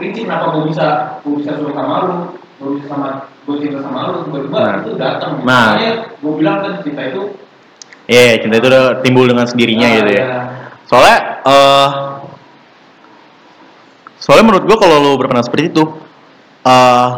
rinci 0.00 0.20
kenapa 0.26 0.46
gua 0.50 0.64
bisa 0.66 0.86
gua 1.22 1.34
bisa 1.38 1.50
suka 1.58 1.72
sama 1.76 1.94
lu 2.02 2.14
gua 2.58 2.68
bisa 2.74 2.86
sama 2.90 3.08
gua 3.46 3.56
cinta 3.58 3.78
sama 3.82 3.98
lu 4.10 4.18
tiba-tiba 4.26 4.58
Nah. 4.58 4.74
itu 4.82 4.90
datang. 4.98 5.32
Nah. 5.42 5.66
makanya 5.74 5.92
gua 6.18 6.32
bilang 6.38 6.56
kan 6.62 6.72
cinta 6.82 7.02
itu 7.06 7.22
iya 8.10 8.34
cinta 8.42 8.58
itu 8.58 8.66
udah 8.66 8.98
timbul 9.02 9.26
dengan 9.30 9.46
sendirinya 9.46 9.86
nah, 9.86 9.96
gitu 10.02 10.10
ya. 10.10 10.24
ya. 10.26 10.40
soalnya 10.90 11.18
eh 11.46 11.88
soalnya 14.22 14.54
menurut 14.54 14.64
gua 14.70 14.78
kalau 14.78 15.02
lo 15.02 15.18
berperan 15.18 15.42
seperti 15.42 15.74
itu 15.74 15.82
eh 16.62 17.08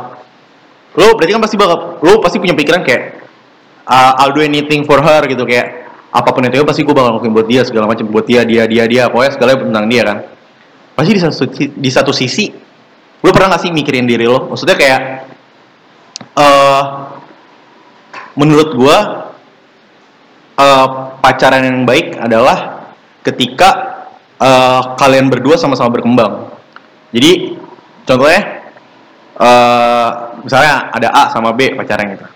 lo 0.95 1.07
berarti 1.19 1.33
kan 1.37 1.43
pasti 1.45 1.57
bakal 1.61 2.01
lo 2.01 2.13
pasti 2.25 2.41
punya 2.41 2.57
pikiran 2.57 2.81
kayak 2.81 3.03
uh, 3.85 4.13
I'll 4.25 4.33
do 4.33 4.41
anything 4.41 4.87
for 4.89 5.03
her 5.03 5.21
gitu 5.29 5.45
kayak 5.45 5.85
apa 6.15 6.31
pun 6.31 6.47
itu 6.47 6.63
pasti 6.63 6.87
gue 6.87 6.95
bakal 6.95 7.19
ngelakuin 7.19 7.35
buat 7.35 7.49
dia 7.51 7.67
segala 7.67 7.91
macam 7.91 8.07
buat 8.07 8.23
dia 8.23 8.47
dia 8.47 8.71
dia 8.71 8.87
dia 8.87 9.11
pokoknya 9.11 9.35
segala 9.35 9.59
tentang 9.59 9.87
dia 9.91 10.03
kan 10.07 10.19
pasti 10.95 11.11
di 11.11 11.21
satu 11.21 11.45
di 11.75 11.91
satu 11.91 12.13
sisi 12.15 12.47
lo 13.19 13.31
pernah 13.35 13.59
gak 13.59 13.67
sih 13.67 13.75
mikirin 13.75 14.07
diri 14.07 14.31
lo 14.31 14.47
maksudnya 14.47 14.79
kayak 14.79 15.01
eh 16.39 16.83
menurut 18.39 18.71
gua 18.79 18.97
eh, 20.55 20.87
pacaran 21.19 21.67
yang 21.67 21.83
baik 21.83 22.19
adalah 22.19 22.91
ketika 23.27 23.71
eh, 24.39 24.81
kalian 24.99 25.31
berdua 25.31 25.59
sama-sama 25.59 25.99
berkembang. 25.99 26.54
Jadi 27.15 27.55
contohnya 28.03 28.41
eh, 29.39 30.09
misalnya 30.43 30.91
ada 30.91 31.09
A 31.15 31.23
sama 31.31 31.55
B 31.55 31.79
pacaran 31.79 32.11
gitu. 32.11 32.27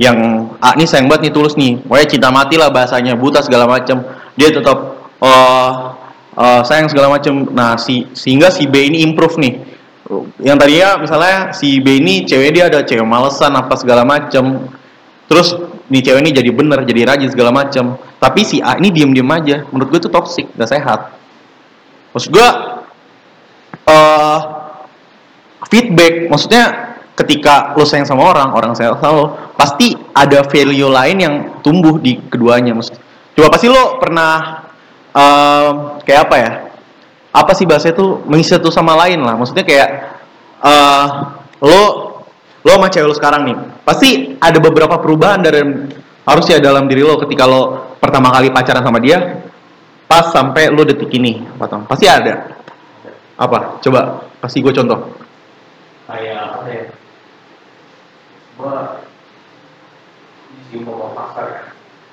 Yang 0.00 0.16
A 0.58 0.72
nih 0.74 0.88
sayang 0.88 1.06
banget 1.06 1.28
nih 1.28 1.32
tulus 1.36 1.54
nih, 1.54 1.78
pokoknya 1.84 2.08
cinta 2.08 2.28
mati 2.32 2.56
lah 2.56 2.72
bahasanya, 2.72 3.12
buta 3.14 3.44
segala 3.44 3.68
macem. 3.68 4.00
Dia 4.34 4.48
tetap 4.48 5.04
eh, 5.20 5.70
eh, 6.40 6.62
sayang 6.64 6.88
segala 6.88 7.12
macem. 7.12 7.52
Nah 7.52 7.76
si 7.76 8.08
sehingga 8.16 8.48
si 8.48 8.64
B 8.64 8.88
ini 8.88 9.04
improve 9.04 9.36
nih. 9.36 9.54
Yang 10.42 10.56
tadinya 10.60 10.88
misalnya 11.00 11.36
si 11.56 11.80
B 11.80 12.00
ini 12.00 12.24
cewek 12.24 12.50
dia 12.52 12.68
ada 12.72 12.80
cewek 12.84 13.04
malesan 13.04 13.52
apa 13.52 13.76
segala 13.76 14.02
macem. 14.08 14.66
Terus 15.28 15.56
nih 15.88 16.02
cewek 16.04 16.20
ini 16.24 16.32
jadi 16.32 16.50
bener, 16.52 16.84
jadi 16.88 17.08
rajin 17.08 17.28
segala 17.32 17.52
macem. 17.52 17.96
Tapi 18.16 18.40
si 18.44 18.60
A 18.64 18.76
ini 18.80 18.92
diem-diem 18.92 19.28
aja. 19.28 19.56
Menurut 19.72 19.88
gue 19.92 20.00
itu 20.04 20.10
toxic, 20.12 20.46
gak 20.56 20.68
sehat. 20.68 21.16
Maksud 22.12 22.28
gue 22.28 22.48
eh 23.88 24.38
feedback, 25.72 26.28
maksudnya 26.28 26.94
ketika 27.16 27.72
lo 27.76 27.84
sayang 27.84 28.08
sama 28.08 28.28
orang, 28.28 28.52
orang 28.52 28.72
sayang 28.76 28.96
sama 29.00 29.12
lo, 29.14 29.26
pasti 29.56 29.96
ada 30.12 30.44
value 30.44 30.88
lain 30.88 31.16
yang 31.16 31.34
tumbuh 31.64 31.96
di 31.96 32.20
keduanya. 32.28 32.76
Maksud, 32.76 32.96
coba 33.36 33.48
pasti 33.52 33.66
lo 33.72 33.96
pernah 33.96 34.64
em, 35.12 35.74
kayak 36.04 36.20
apa 36.28 36.36
ya? 36.36 36.52
Apa 37.32 37.56
sih 37.56 37.64
bahasa 37.64 37.88
itu 37.92 38.20
mengisi 38.28 38.52
satu 38.52 38.68
sama 38.68 38.92
lain 39.06 39.24
lah. 39.24 39.36
Maksudnya 39.40 39.64
kayak 39.64 39.88
eh 40.60 41.06
lo 41.64 41.80
lo 42.62 42.70
sama 42.70 42.86
cewek 42.92 43.08
lo 43.08 43.14
sekarang 43.16 43.42
nih, 43.48 43.56
pasti 43.82 44.38
ada 44.38 44.58
beberapa 44.62 45.00
perubahan 45.02 45.42
dari 45.42 45.62
harusnya 46.22 46.62
dalam 46.62 46.86
diri 46.86 47.02
lo 47.02 47.18
ketika 47.18 47.48
lo 47.48 47.96
pertama 47.98 48.30
kali 48.30 48.54
pacaran 48.54 48.84
sama 48.84 49.02
dia, 49.02 49.42
pas 50.04 50.30
sampai 50.30 50.70
lo 50.70 50.84
detik 50.84 51.10
ini. 51.16 51.42
Pasti 51.88 52.06
ada. 52.06 52.61
Apa? 53.42 53.82
Coba 53.82 54.00
kasih 54.38 54.62
gue 54.62 54.74
contoh. 54.74 55.00
kayak 56.02 56.38
apa 56.60 56.66
ya 56.68 56.82
gua 58.52 59.00
di 60.68 60.76
ngomong 60.78 61.16
pasar 61.16 61.46
ya 61.48 61.62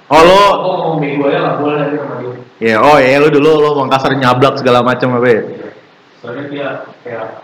Oh 0.09 0.21
lo, 0.23 0.39
gua 0.63 0.73
ngomong 0.80 0.97
bego 1.03 1.27
aja 1.27 1.39
lah 1.43 1.53
boleh 1.59 1.77
aja 1.84 1.97
sama 1.99 2.15
dia 2.23 2.34
ya 2.63 2.75
oh 2.80 2.95
ya 2.95 3.19
lo 3.19 3.27
dulu 3.27 3.59
lo 3.59 3.69
Mangkasar 3.75 4.15
nyablak 4.15 4.55
segala 4.55 4.80
macam 4.82 5.19
apa 5.19 5.27
ya? 5.27 5.41
soalnya 6.23 6.43
dia 6.47 6.67
kayak 7.03 7.43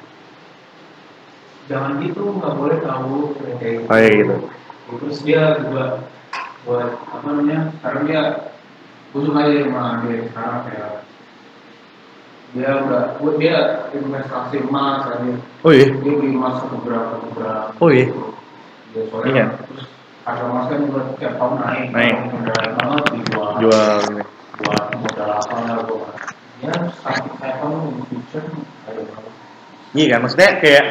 jangan 1.68 1.98
gitu 2.00 2.24
nggak 2.24 2.54
boleh 2.56 2.78
tahu 2.80 3.36
kayak 3.36 3.58
gitu 3.60 3.84
Oh, 3.92 3.98
iya 4.00 4.10
gitu. 4.16 4.36
terus 5.02 5.18
dia 5.26 5.42
juga 5.60 5.84
buat 6.64 6.90
apa 7.10 7.26
namanya 7.26 7.60
sekarang 7.82 8.04
dia 8.08 8.22
gue 9.12 9.22
suka 9.28 9.40
aja 9.44 9.58
sama 9.66 9.84
dia 10.08 10.16
sekarang 10.30 10.58
kayak 10.70 10.92
dia 12.56 12.72
udah 12.80 13.04
dia 13.36 13.58
investasi 13.92 14.56
emas 14.64 15.04
dia 15.22 15.36
Oh 15.62 15.70
iya. 15.70 15.92
dia 15.92 16.14
beli 16.14 16.32
emas 16.32 16.64
beberapa 16.66 17.20
beberapa 17.22 17.76
Oh, 17.78 17.92
iya. 17.92 18.08
dia 18.90 19.04
soalnya 19.12 19.32
Iya. 19.32 19.46
terus 19.62 19.86
harga 20.24 20.44
emas 20.48 20.66
kan 20.66 20.78
juga 20.82 21.02
tiap 21.16 21.34
tahun 21.36 21.54
naik 21.60 21.88
Naik. 21.92 22.16
Modal 22.32 22.66
banget 22.74 23.04
dijual 23.14 23.52
Jual 23.60 23.96
ini. 24.10 24.24
buat 24.56 24.84
modal 24.96 25.30
apa 25.36 25.56
lah 25.62 25.78
buat 25.84 26.14
ya 26.58 26.72
sakit 26.98 27.34
saya 27.38 27.54
kamu 27.60 27.76
in 27.84 27.96
future 28.08 28.46
ada 28.88 29.04
Iya 29.92 30.06
kan, 30.10 30.20
maksudnya 30.22 30.52
kayak 30.60 30.86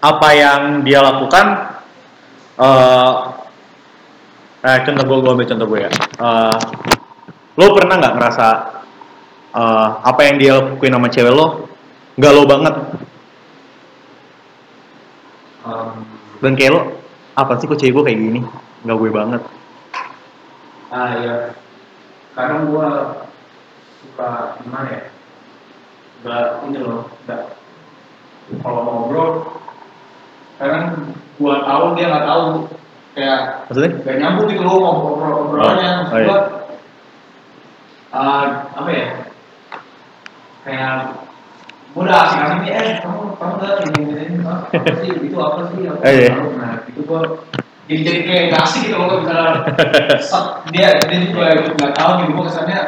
apa 0.00 0.28
yang 0.32 0.60
dia 0.82 1.00
lakukan 1.00 1.46
eh 2.56 3.12
eh 4.60 4.78
contoh 4.82 5.04
gue 5.04 5.18
gue 5.18 5.32
ambil 5.32 5.48
contoh 5.48 5.66
gue 5.66 5.80
ya 5.80 5.90
Eh, 6.18 6.56
lo 7.54 7.66
pernah 7.72 7.94
nggak 7.96 8.14
ngerasa 8.14 8.46
eh, 9.58 9.86
apa 10.06 10.20
yang 10.22 10.36
dia 10.38 10.54
lakuin 10.62 10.94
sama 10.94 11.08
cewek 11.10 11.34
lo 11.34 11.46
nggak 12.18 12.32
lo 12.34 12.42
banget. 12.46 12.74
Em, 15.66 15.90
dan 16.42 16.52
kayak 16.54 16.72
lo 16.74 16.80
apa 17.34 17.58
sih 17.58 17.66
kok 17.66 17.78
cewek 17.78 17.94
gue 17.94 18.04
kayak 18.06 18.18
gini? 18.20 18.40
Nggak 18.86 18.96
gue 18.98 19.10
banget. 19.10 19.42
Ah 20.88 21.10
ya 21.20 21.34
kadang 22.32 22.70
gua 22.70 22.88
suka 24.00 24.56
gimana 24.62 24.88
ya? 24.88 25.02
Nggak 26.24 26.44
ini 26.64 26.78
loh 26.80 27.04
nggak. 27.26 27.42
Kalau 28.64 28.80
ngobrol 28.86 29.30
kadang 30.56 31.12
gua 31.36 31.54
tahu 31.62 31.84
dia 31.98 32.06
nggak 32.08 32.26
tahu. 32.26 32.44
Kayak 33.18 33.40
maksudnya? 33.66 33.90
gak 34.06 34.16
nyambung 34.22 34.46
gitu 34.46 34.62
loh 34.62 34.78
ngobrol 34.78 35.32
ngobrolannya 35.42 35.90
Oh, 35.90 36.14
oh 36.14 36.18
iya. 36.22 36.36
ah, 38.14 38.44
apa 38.78 38.90
ya 38.94 39.06
kayak 40.68 41.16
gua 41.96 42.02
udah 42.04 42.18
asik 42.22 42.38
asik 42.38 42.58
nih 42.62 42.72
eh 42.76 42.94
kamu 43.00 43.20
kamu 43.34 43.52
nggak 43.56 43.72
ini 43.80 44.00
ini 44.04 44.12
ini 44.28 44.36
apa 44.44 44.92
sih 45.00 45.10
itu 45.16 45.36
apa 45.40 45.60
sih 45.72 45.80
apa 45.88 46.00
Eh, 46.04 46.12
iya. 46.14 46.30
tahu. 46.36 46.48
nah 46.54 46.72
itu 46.84 47.00
gua 47.02 47.20
jadi 47.88 48.00
jadi 48.04 48.20
kayak 48.22 48.42
gak 48.52 48.62
asik 48.68 48.80
gitu 48.84 48.94
kalau 48.94 49.16
misalnya 49.18 49.48
dia 50.68 50.88
dia 51.00 51.18
juga 51.24 51.44
nggak 51.74 51.92
tahu 51.96 52.10
gitu 52.20 52.30
gua 52.36 52.44
kesannya 52.46 52.78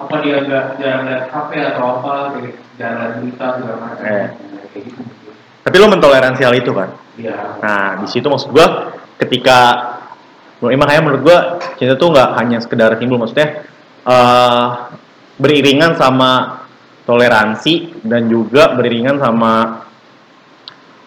apa 0.00 0.14
dia 0.22 0.36
nggak 0.40 0.64
jarang 0.78 1.02
lihat 1.04 1.22
HP 1.28 1.50
atau 1.74 1.84
apa 1.98 2.12
kayak 2.32 2.54
jarang 2.78 3.10
berita 3.18 3.46
segala 3.58 3.76
macam 3.76 4.04
Eh. 4.06 4.26
kayak 4.70 4.82
gitu 4.86 5.00
tapi 5.60 5.76
lo 5.76 5.86
mentoleransi 5.90 6.42
hal 6.42 6.56
itu 6.56 6.72
kan 6.72 6.90
Iya. 7.20 7.36
Nah, 7.60 8.00
di 8.00 8.08
situ 8.08 8.24
maksud 8.24 8.48
gua 8.48 8.96
ketika 9.20 9.58
emang 10.62 10.88
makanya 10.88 11.02
menurut 11.04 11.20
gua 11.20 11.38
cinta 11.76 11.92
tuh 11.92 12.08
nggak 12.08 12.32
hanya 12.40 12.56
sekedar 12.64 12.96
timbul 12.96 13.20
maksudnya 13.20 13.60
eh 14.00 14.66
beriringan 15.36 15.96
sama 15.96 16.59
toleransi 17.04 18.04
dan 18.04 18.28
juga 18.28 18.74
beriringan 18.76 19.16
sama 19.18 19.84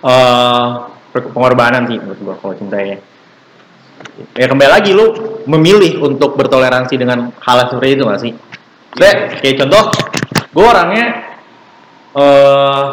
eh 0.04 0.70
pengorbanan 1.14 1.86
sih 1.88 1.98
menurut 2.02 2.20
gua 2.22 2.36
kalau 2.42 2.54
cintanya. 2.58 2.98
Ya 4.36 4.46
kembali 4.50 4.70
lagi 4.70 4.92
lu 4.92 5.40
memilih 5.48 6.04
untuk 6.04 6.36
bertoleransi 6.36 6.96
dengan 7.00 7.32
hal 7.40 7.58
seperti 7.72 7.98
itu 7.98 8.04
gak 8.04 8.22
sih? 8.22 8.34
Maksudnya, 8.94 9.16
kayak 9.42 9.56
contoh, 9.64 9.84
gue 10.54 10.66
orangnya 10.66 11.06
eh 12.14 12.86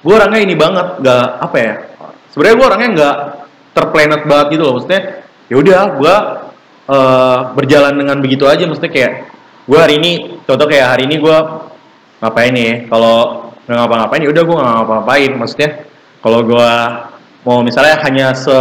gue 0.00 0.14
orangnya 0.14 0.40
ini 0.40 0.54
banget 0.56 1.04
gak 1.04 1.26
apa 1.44 1.56
ya 1.60 1.74
sebenarnya 2.32 2.56
gue 2.56 2.66
orangnya 2.66 2.90
nggak 2.96 3.16
terplanet 3.76 4.22
banget 4.24 4.46
gitu 4.56 4.62
loh 4.64 4.72
maksudnya 4.78 5.02
ya 5.52 5.56
udah 5.60 5.80
gue 6.00 6.14
eh, 6.88 7.38
berjalan 7.58 7.94
dengan 7.98 8.16
begitu 8.24 8.44
aja 8.48 8.64
maksudnya 8.64 8.92
kayak 8.94 9.12
gue 9.68 9.78
hari 9.78 9.94
ini 10.00 10.12
contoh 10.48 10.64
kayak 10.64 10.96
hari 10.96 11.10
ini 11.10 11.20
gue 11.20 11.38
ngapain 12.18 12.52
nih 12.54 12.90
kalau 12.90 13.48
nggak 13.68 13.78
ngapa-ngapain 13.84 14.24
ya 14.24 14.30
udah 14.32 14.42
gue 14.42 14.56
nggak 14.56 14.74
ngapa-ngapain. 14.80 15.30
Maksudnya 15.36 15.70
kalau 16.24 16.40
gue 16.42 16.70
mau 17.46 17.58
misalnya 17.62 17.96
hanya 18.04 18.26
se, 18.34 18.56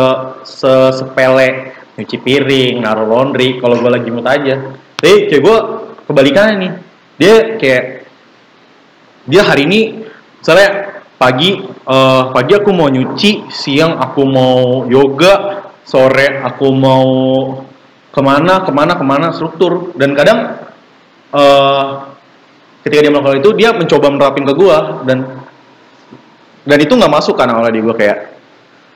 se 0.45 0.71
sepele 0.93 1.73
nyuci 1.97 2.17
piring 2.21 2.85
naruh 2.85 3.09
laundry 3.09 3.57
kalau 3.57 3.79
gue 3.79 3.91
lagi 3.91 4.09
mood 4.13 4.27
aja. 4.27 4.55
Tapi 4.99 5.31
kayak 5.31 5.41
gue 5.41 5.57
kebalikannya 6.05 6.55
nih. 6.59 6.71
Dia 7.17 7.35
kayak 7.57 7.83
dia 9.27 9.41
hari 9.41 9.65
ini 9.65 9.79
misalnya 10.39 11.01
pagi 11.17 11.65
eh, 11.65 12.23
pagi 12.29 12.53
aku 12.53 12.69
mau 12.75 12.87
nyuci 12.91 13.49
siang 13.49 13.97
aku 13.97 14.21
mau 14.27 14.85
yoga 14.85 15.65
sore 15.81 16.43
aku 16.45 16.67
mau 16.75 17.07
ke 18.13 18.21
mana 18.21 18.61
ke 18.61 18.71
mana 18.75 18.93
ke 18.93 19.05
mana 19.07 19.27
struktur. 19.33 19.97
Dan 19.97 20.13
kadang 20.13 20.61
eh, 21.33 22.16
ketika 22.87 23.03
dia 23.03 23.11
melakukan 23.11 23.43
itu 23.43 23.51
dia 23.59 23.69
mencoba 23.75 24.07
menerapin 24.07 24.47
ke 24.47 24.53
gua 24.55 25.03
dan 25.03 25.43
dan 26.63 26.77
itu 26.79 26.95
nggak 26.95 27.11
masuk 27.11 27.35
kan 27.35 27.51
awalnya 27.51 27.75
di 27.75 27.83
gua 27.83 27.95
kayak 27.95 28.17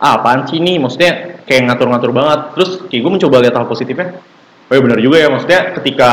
ah 0.01 0.17
apaan 0.17 0.49
sih 0.49 0.57
ini? 0.57 0.81
Maksudnya 0.81 1.43
kayak 1.45 1.69
ngatur-ngatur 1.69 2.11
banget. 2.11 2.39
Terus 2.57 2.69
kayak 2.89 3.01
gue 3.05 3.11
mencoba 3.21 3.35
lihat 3.45 3.53
hal 3.53 3.69
positifnya. 3.69 4.17
Oh 4.67 4.73
iya 4.73 4.81
benar 4.81 4.99
juga 5.03 5.17
ya 5.21 5.27
maksudnya 5.29 5.61
ketika 5.77 6.09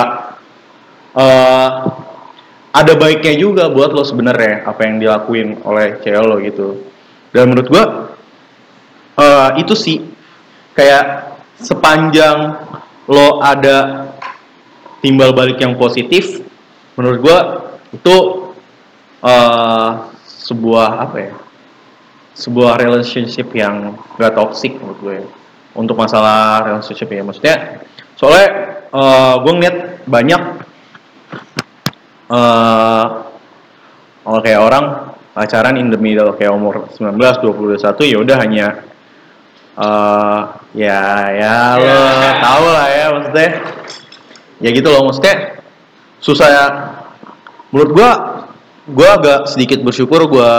eh 1.17 1.71
ada 2.69 2.93
baiknya 3.01 3.35
juga 3.41 3.65
buat 3.73 3.97
lo 3.97 4.05
sebenarnya 4.05 4.69
apa 4.69 4.81
yang 4.85 5.01
dilakuin 5.01 5.65
oleh 5.65 5.99
cewek 6.05 6.23
lo 6.23 6.37
gitu. 6.45 6.69
Dan 7.33 7.55
menurut 7.55 7.69
gua 7.73 7.85
eh, 9.19 9.49
itu 9.65 9.73
sih 9.73 10.05
kayak 10.77 11.33
sepanjang 11.65 12.61
lo 13.09 13.41
ada 13.41 14.11
timbal 15.01 15.33
balik 15.33 15.59
yang 15.65 15.79
positif 15.81 16.45
menurut 16.99 17.19
gua 17.25 17.39
itu 17.93 18.17
eh, 19.25 19.91
sebuah 20.49 20.91
apa 21.09 21.17
ya? 21.19 21.35
Sebuah 22.39 22.79
relationship 22.79 23.51
yang 23.51 23.99
gak 24.15 24.39
toxic 24.39 24.79
menurut 24.79 24.99
gue 25.03 25.15
ya. 25.23 25.27
untuk 25.75 25.99
masalah 25.99 26.65
relationship 26.65 27.11
ya. 27.11 27.23
Maksudnya 27.27 27.57
soalnya 28.15 28.47
eh 28.89 29.35
gue 29.45 29.53
ngeliat 29.53 29.77
banyak 30.09 30.43
eh 32.33 33.07
kalau 34.25 34.41
kayak 34.45 34.61
orang 34.61 34.85
pacaran 35.33 35.77
in 35.81 35.89
the 35.89 35.97
middle 35.97 36.35
kayak 36.37 36.53
umur 36.53 36.89
19, 36.93 37.17
20, 37.17 37.79
21 37.81 38.13
ya 38.13 38.19
udah 38.21 38.37
hanya 38.43 38.67
eh 39.79 40.41
ya 40.75 41.01
ya 41.33 41.55
lo 41.79 41.97
tau 42.43 42.65
lah 42.69 42.87
ya 42.91 43.05
maksudnya. 43.15 43.51
Ya 44.59 44.69
gitu 44.75 44.91
loh 44.91 45.07
maksudnya 45.07 45.63
susah 46.19 46.49
ya 46.51 46.65
menurut 47.71 47.91
gua 47.93 48.11
gua 48.89 49.09
agak 49.21 49.41
sedikit 49.53 49.85
bersyukur 49.85 50.25
gua 50.29 50.51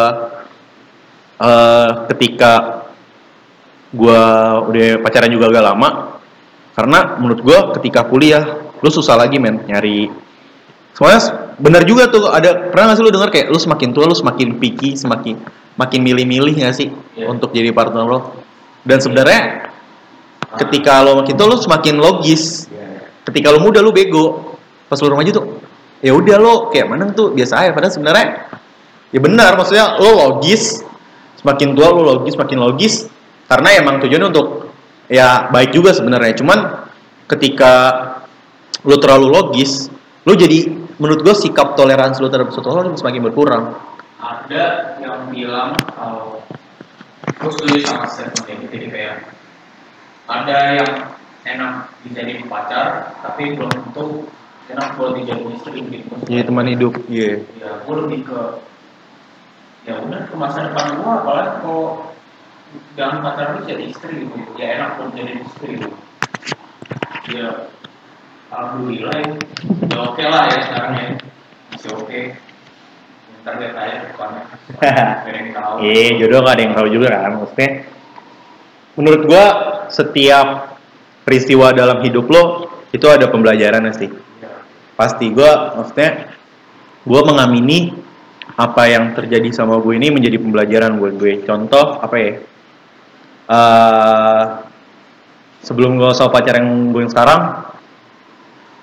eh 1.39 1.89
ketika 2.14 2.84
gua 3.89 4.22
udah 4.70 5.01
pacaran 5.01 5.32
juga 5.34 5.49
agak 5.49 5.64
lama. 5.66 5.89
Karena 6.78 7.20
menurut 7.20 7.41
gua 7.43 7.60
ketika 7.76 8.05
kuliah 8.07 8.43
lu 8.80 8.89
susah 8.91 9.20
lagi 9.20 9.36
men 9.41 9.66
nyari. 9.68 10.07
Soalnya 10.95 11.51
benar 11.60 11.84
juga 11.84 12.07
tuh 12.07 12.28
ada 12.32 12.72
pernah 12.72 12.91
gak 12.91 12.97
sih 12.99 13.03
lu 13.03 13.12
denger 13.12 13.30
kayak 13.32 13.47
lu 13.51 13.60
semakin 13.60 13.91
tua 13.91 14.07
lu 14.07 14.16
semakin 14.16 14.55
picky 14.60 14.95
semakin 14.95 15.39
makin 15.76 15.99
milih-milih 16.03 16.55
gak 16.60 16.76
sih 16.76 16.91
Iya. 17.16 17.28
untuk 17.32 17.51
jadi 17.51 17.72
partner 17.76 18.03
lo? 18.07 18.20
Dan 18.84 18.99
sebenarnya 18.99 19.72
ketika 20.55 21.03
lo 21.03 21.20
makin 21.20 21.36
tua 21.36 21.47
lu 21.51 21.60
semakin 21.60 21.95
logis. 21.99 22.68
Iya. 22.72 23.12
ketika 23.28 23.51
lo 23.51 23.60
muda 23.64 23.80
lu 23.84 23.91
bego. 23.91 24.55
Pas 24.88 24.99
lu 24.99 25.07
remaja 25.12 25.36
tuh 25.36 25.45
ya 26.00 26.12
udah 26.16 26.38
lo 26.39 26.54
kayak 26.72 26.88
mana 26.88 27.12
tuh 27.12 27.32
biasa 27.36 27.54
aja. 27.66 27.72
Padahal 27.76 27.93
sebenarnya 27.93 28.28
ya 29.10 29.20
benar 29.20 29.58
maksudnya 29.58 29.97
lo 29.97 30.09
logis 30.16 30.84
semakin 31.39 31.74
tua 31.74 31.88
lo 31.92 32.01
logis 32.04 32.36
makin 32.36 32.59
logis. 32.59 33.08
Karena 33.50 33.74
emang 33.74 33.97
tujuannya 33.97 34.28
untuk 34.30 34.47
ya 35.09 35.50
baik 35.50 35.74
juga 35.74 35.92
sebenarnya. 35.96 36.38
Cuman 36.38 36.59
ketika 37.30 37.74
lo 38.86 38.96
terlalu 39.01 39.28
logis 39.34 39.89
lo 40.24 40.36
jadi 40.36 40.70
menurut 41.00 41.24
gue 41.24 41.36
sikap 41.36 41.80
toleransi 41.80 42.20
lo 42.20 42.30
terhadap 42.30 42.51
suatu 42.51 42.70
hal 42.76 42.92
semakin 42.93 43.21
berkurang. 43.32 43.76
Ada 44.20 45.00
yang 45.00 45.32
bilang 45.32 45.71
kalau 45.96 46.43
gue 47.39 47.51
setuju 47.55 47.88
sama 47.88 48.05
statement 48.09 48.67
gitu 48.67 48.76
jadi 48.76 48.88
kayak 48.92 49.16
ada 50.28 50.58
yang 50.76 50.92
enak 51.47 51.74
dijadiin 52.04 52.46
pacar 52.51 53.16
tapi 53.24 53.55
belum 53.55 53.71
tentu 53.71 54.28
enak 54.70 54.89
buat 54.96 55.17
dijadiin 55.17 55.58
istri 55.58 55.82
gitu 55.82 56.09
jadi 56.29 56.46
teman 56.46 56.70
hidup. 56.70 56.93
Iya. 57.09 57.41
Ya 57.58 57.70
gue 57.82 57.96
lebih 58.05 58.20
ke 58.29 58.41
ya 59.89 59.97
udah 59.97 60.21
ke 60.29 60.36
masa 60.37 60.70
depan 60.70 61.01
gue 61.01 61.09
apalagi 61.09 61.51
kalau 61.66 61.86
jangan 62.93 63.17
pacaran 63.25 63.51
lu 63.58 63.62
jadi 63.66 63.83
istri 63.89 64.13
gitu. 64.29 64.37
Ya 64.62 64.78
enak 64.78 65.01
buat 65.01 65.12
jadi 65.17 65.41
istri 65.41 65.67
gitu. 65.82 65.89
Ya 67.33 67.66
alhamdulillah 68.54 69.16
ya. 69.17 69.33
Ya 69.89 69.97
oke 70.05 70.24
lah 70.24 70.43
ya 70.54 70.59
sekarang 70.70 70.93
ya. 70.93 71.08
Masih 71.74 71.91
oke. 71.97 72.21
Ntar 73.41 73.54
lihat 73.58 73.74
aja 73.74 73.96
ke 74.04 74.08
depannya. 74.13 74.43
Ada 75.25 75.37
yang 75.39 75.51
tahu. 75.55 75.75
Iya, 75.79 76.05
jodoh 76.20 76.39
gak 76.43 76.54
ada 76.59 76.63
yang 76.67 76.75
tahu 76.75 76.87
juga 76.91 77.08
kan. 77.08 77.32
Maksudnya, 77.39 77.70
menurut 79.00 79.21
gua 79.24 79.46
setiap 79.87 80.47
peristiwa 81.24 81.71
dalam 81.71 82.04
hidup 82.04 82.28
lo 82.28 82.43
itu 82.91 83.08
ada 83.08 83.32
pembelajaran 83.32 83.87
sih. 83.96 84.12
Pasti 85.00 85.32
gua, 85.32 85.80
maksudnya, 85.80 86.36
gua 87.08 87.24
mengamini 87.24 87.96
apa 88.59 88.92
yang 88.92 89.16
terjadi 89.16 89.55
sama 89.55 89.80
gue 89.80 89.96
ini 89.96 90.12
menjadi 90.12 90.36
pembelajaran 90.36 91.00
buat 91.00 91.16
gue. 91.16 91.47
Contoh 91.47 92.04
apa 92.04 92.16
ya? 92.20 92.32
Eh, 93.47 94.43
sebelum 95.63 95.96
gue 95.96 96.12
sama 96.12 96.36
pacar 96.36 96.59
yang 96.59 96.92
gue 96.92 97.08
yang 97.08 97.12
sekarang, 97.12 97.71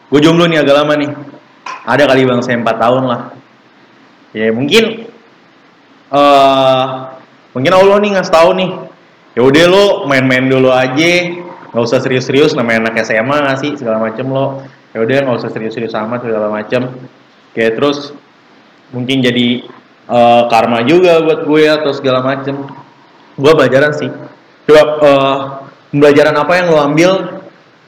gue 0.08 0.20
jomblo 0.24 0.48
nih 0.48 0.64
agak 0.64 0.76
lama 0.80 0.96
nih. 0.96 1.10
Ada 1.84 2.08
kali 2.08 2.24
bang 2.24 2.40
saya 2.40 2.56
4 2.64 2.72
tahun 2.72 3.04
lah. 3.04 3.20
Ya 4.32 4.48
mungkin 4.48 5.12
eh 6.06 6.84
mungkin 7.56 7.72
Allah 7.72 7.96
nih 7.98 8.10
ngasih 8.14 8.32
tahu 8.32 8.50
nih 8.54 8.70
ya 9.34 9.42
udah 9.42 9.64
lo 9.66 9.84
main-main 10.06 10.46
dulu 10.46 10.70
aja 10.70 11.12
nggak 11.72 11.82
usah 11.82 11.98
serius-serius 11.98 12.54
namanya 12.54 12.88
anak 12.88 13.02
SMA 13.02 13.36
nggak 13.42 13.58
sih 13.58 13.72
segala 13.74 13.98
macem 13.98 14.28
lo 14.30 14.62
ya 14.96 15.04
udah 15.04 15.28
nggak 15.28 15.36
usah 15.44 15.52
serius-serius 15.52 15.92
amat 15.92 16.24
segala 16.24 16.48
macem. 16.48 16.88
Kayak 17.52 17.76
terus 17.76 18.16
mungkin 18.96 19.20
jadi 19.20 19.68
eh, 20.08 20.42
karma 20.48 20.80
juga 20.88 21.20
buat 21.20 21.44
gue 21.44 21.64
atau 21.68 21.92
segala 21.92 22.24
macem. 22.24 22.56
Gue 23.36 23.52
pelajaran 23.52 23.92
sih. 23.92 24.08
Coba 24.64 24.82
eh, 25.04 25.36
pembelajaran 25.92 26.36
apa 26.40 26.52
yang 26.56 26.66
lo 26.72 26.80
ambil 26.80 27.10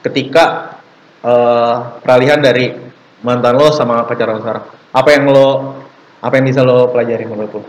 ketika 0.05 0.77
eh, 1.25 1.75
peralihan 2.05 2.37
dari 2.45 2.77
mantan 3.25 3.57
lo 3.57 3.73
sama 3.73 4.05
pacar 4.05 4.29
lo 4.29 4.45
sekarang? 4.45 4.69
Apa 4.93 5.09
yang 5.09 5.25
lo 5.33 5.81
apa 6.21 6.33
yang 6.37 6.45
bisa 6.45 6.61
lo 6.61 6.93
pelajari 6.93 7.25
menurut 7.25 7.57
lo? 7.57 7.61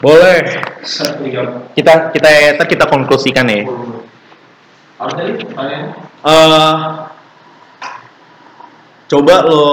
Boleh. 0.00 0.40
Kita 1.76 2.08
kita 2.16 2.64
kita 2.64 2.84
konklusikan 2.88 3.44
ya 3.52 3.68
Apa 5.04 5.20
tadi 5.20 5.36
eh 5.36 6.76
coba 9.04 9.36
lo 9.44 9.68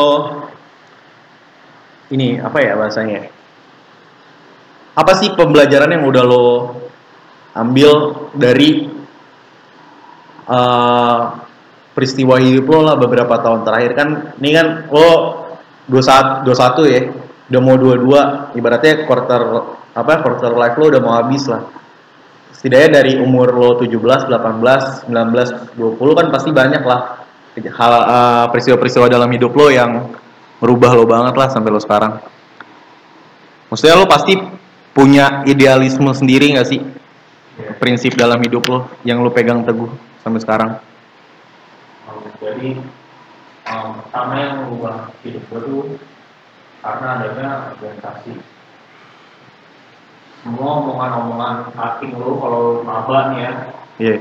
ini 2.12 2.36
apa 2.36 2.60
ya 2.60 2.76
bahasanya? 2.76 3.32
Apa 4.92 5.16
sih 5.16 5.32
pembelajaran 5.32 5.96
yang 5.96 6.04
udah 6.04 6.24
lo 6.28 6.76
ambil 7.56 8.28
dari 8.36 8.92
eh 10.52 11.20
peristiwa 11.96 12.36
hidup 12.36 12.68
lo 12.68 12.80
lah 12.92 13.00
beberapa 13.00 13.40
tahun 13.40 13.64
terakhir? 13.64 13.92
Kan 13.96 14.10
ini 14.44 14.52
kan 14.52 14.68
lo 14.92 15.08
21 15.88 16.44
21 16.44 16.92
ya. 16.92 17.02
Udah 17.56 17.62
mau 17.64 17.80
22 17.80 18.60
ibaratnya 18.60 19.08
quarter 19.08 19.42
apa 19.96 20.14
quarter 20.24 20.52
life 20.60 20.76
lo 20.76 20.92
udah 20.92 21.00
mau 21.00 21.16
habis 21.16 21.48
lah 21.48 21.81
setidaknya 22.62 23.02
dari 23.02 23.18
umur 23.18 23.50
lo 23.58 23.70
17, 23.82 24.30
18, 24.30 25.10
19, 25.10 25.74
20 25.82 26.18
kan 26.18 26.28
pasti 26.30 26.50
banyak 26.54 26.84
lah 26.86 27.26
hal 27.58 27.94
eh, 28.06 28.46
peristiwa-peristiwa 28.54 29.10
dalam 29.10 29.28
hidup 29.34 29.52
lo 29.58 29.74
yang 29.74 30.14
merubah 30.62 30.94
lo 30.94 31.10
banget 31.10 31.34
lah 31.34 31.50
sampai 31.50 31.74
lo 31.74 31.82
sekarang. 31.82 32.22
Maksudnya 33.74 33.98
lo 33.98 34.06
pasti 34.06 34.38
punya 34.94 35.42
idealisme 35.50 36.14
sendiri 36.14 36.54
nggak 36.54 36.70
sih 36.70 36.82
Ya. 37.62 37.76
prinsip 37.76 38.16
dalam 38.16 38.40
hidup 38.40 38.64
lo 38.66 38.80
yang 39.04 39.20
lo 39.20 39.30
pegang 39.30 39.62
teguh 39.68 39.92
sampai 40.24 40.40
sekarang? 40.40 40.72
Jadi 42.42 42.80
um, 43.70 43.88
pertama 44.02 44.34
yang 44.40 44.54
mengubah 44.66 45.14
hidup 45.22 45.44
gue 45.52 45.60
tuh 45.62 45.84
karena 46.82 47.08
adanya 47.22 47.50
organisasi 47.78 48.34
semua 50.42 50.82
omongan-omongan 50.82 51.70
cutting 51.78 52.18
lo 52.18 52.38
kalau 52.42 52.64
maba 52.82 53.34
nih 53.34 53.40
ya. 53.46 53.54
Iya, 54.02 54.16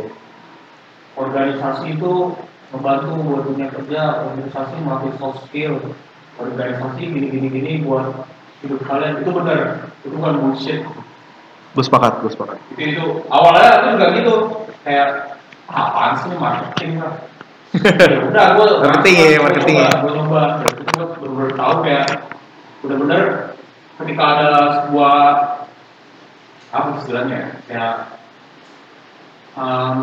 organisasi 1.17 1.97
itu 1.97 2.37
membantu 2.71 3.11
buat 3.25 3.43
dunia 3.49 3.69
kerja 3.73 4.29
organisasi 4.29 4.75
melatih 4.85 5.13
soft 5.17 5.49
skill. 5.49 5.81
Organisasi 6.41 7.01
gini 7.09 7.49
gini 7.49 7.73
buat 7.85 8.25
hidup 8.65 8.81
kalian. 8.85 9.21
Itu 9.25 9.31
benar. 9.33 9.89
Itu 10.05 10.17
bukan 10.17 10.35
bullshit. 10.41 10.81
Gue 11.71 11.85
sepakat, 11.87 12.25
gue 12.25 12.33
sepakat. 12.33 12.57
itu 12.75 12.97
itu. 12.97 13.07
Awalnya 13.29 13.69
itu 13.69 13.87
juga 13.97 14.07
gitu. 14.17 14.35
Kayak 14.85 15.09
apaan 15.71 16.13
sih 16.19 16.35
marketing 16.35 16.99
lah 16.99 17.15
ya 18.11 18.19
udah 18.27 18.47
gue 18.59 18.67
Marketing 18.83 19.15
ya, 19.15 19.39
marketing 19.39 19.77
ya. 19.79 19.91
gue 20.03 20.13
coba. 20.19 20.43
Gue 20.67 21.05
bener-bener 21.15 21.53
tahu 21.55 21.75
kayak 21.87 22.07
bener-bener 22.83 23.23
ketika 24.03 24.25
ada 24.27 24.51
sebuah 24.83 25.17
apa 26.71 27.03
istilahnya 27.03 27.37
ya, 27.37 27.51
kayak 27.67 27.95
um, 29.59 30.01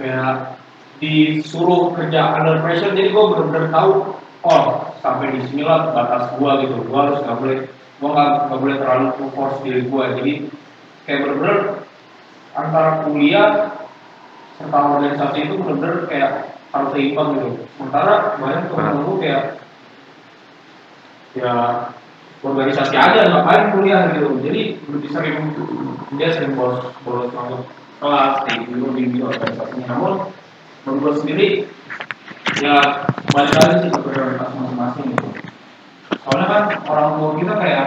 kayak 0.00 0.56
disuruh 0.96 1.92
kerja 1.92 2.40
under 2.40 2.64
pressure 2.64 2.96
jadi 2.96 3.12
gue 3.12 3.24
bener-bener 3.36 3.68
tahu 3.68 4.16
oh 4.48 4.64
sampai 5.04 5.36
di 5.36 5.40
sinilah 5.52 5.92
batas 5.92 6.32
gue 6.40 6.52
gitu. 6.64 6.76
Gue 6.88 6.98
harus 6.98 7.20
nggak 7.20 7.38
boleh 7.38 7.58
gue 7.96 8.10
nggak 8.12 8.60
boleh 8.60 8.76
terlalu 8.80 9.08
force 9.32 9.58
diri 9.64 9.82
gue 9.84 10.04
jadi 10.20 10.32
kayak 11.04 11.20
bener-bener 11.24 11.58
antara 12.56 12.90
kuliah 13.04 13.50
serta 14.56 14.78
organisasi 14.80 15.38
itu 15.44 15.54
bener-bener 15.60 16.08
kayak 16.08 16.30
harus 16.72 16.90
seimbang 16.96 17.28
gitu. 17.36 17.50
Sementara 17.76 18.40
banyak 18.40 18.72
teman 18.72 19.04
gue 19.04 19.16
kayak 19.20 19.42
ya 21.36 21.52
organisasi 22.46 22.94
aja 22.94 23.26
ngapain 23.26 23.74
kuliah 23.74 24.14
gitu. 24.14 24.38
Jadi 24.40 24.78
lebih 24.86 25.08
sering 25.10 25.36
dia 26.14 26.30
sering 26.30 26.54
bolos 26.54 26.86
bolos 27.02 27.30
masuk 27.34 27.66
kelas 27.98 28.46
gitu 28.46 28.72
lebih 28.78 29.04
di 29.10 29.18
organisasinya. 29.22 29.86
Namun 29.90 30.12
menurut 30.86 31.16
sendiri 31.18 31.66
ya 32.62 33.06
balik 33.34 33.54
lagi 33.58 33.76
sih 33.82 33.90
ke 33.90 34.00
prioritas 34.00 34.50
masing-masing 34.54 35.06
gitu. 35.12 35.28
Soalnya 36.22 36.46
kan 36.46 36.64
orang 36.86 37.08
tua 37.18 37.30
kita 37.38 37.54
kayak 37.58 37.86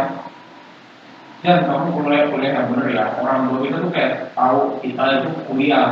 ya 1.39 1.53
kamu 1.63 1.95
kuliah 1.95 2.23
kuliah 2.27 2.51
yang 2.59 2.67
bener 2.75 2.87
ya. 2.91 3.05
Orang 3.23 3.47
tua 3.47 3.57
kita 3.63 3.77
tuh 3.79 3.91
kayak 3.95 4.11
tahu 4.35 4.59
kita 4.83 5.03
itu 5.23 5.29
kuliah 5.47 5.87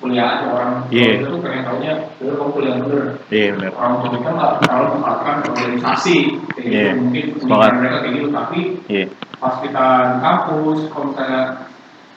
kuliah 0.00 0.26
aja 0.26 0.46
orang. 0.48 0.72
Iya. 0.88 1.08
kita 1.20 1.28
tuh 1.28 1.40
pengen 1.44 1.62
taunya 1.68 1.92
udah 2.18 2.34
kamu 2.34 2.50
kuliah 2.56 2.72
yang 2.72 2.82
bener 2.88 3.04
Iya 3.28 3.48
benar. 3.52 3.70
orang 3.76 3.92
tua 4.00 4.08
kita 4.16 4.28
nggak 4.32 4.52
terlalu 4.64 4.86
mengatakan 4.96 5.36
organisasi. 5.44 6.16
Kayak 6.56 6.64
gitu 6.64 6.72
Iya, 6.72 6.90
mungkin 6.96 7.24
pemikiran 7.36 7.74
mereka 7.76 7.96
kayak 8.00 8.14
gitu. 8.16 8.28
Tapi 8.32 8.58
Iya, 8.88 9.04
pas 9.36 9.54
kita 9.60 9.84
di 10.00 10.18
kampus 10.20 10.78
kalau 10.88 11.04
misalnya 11.12 11.42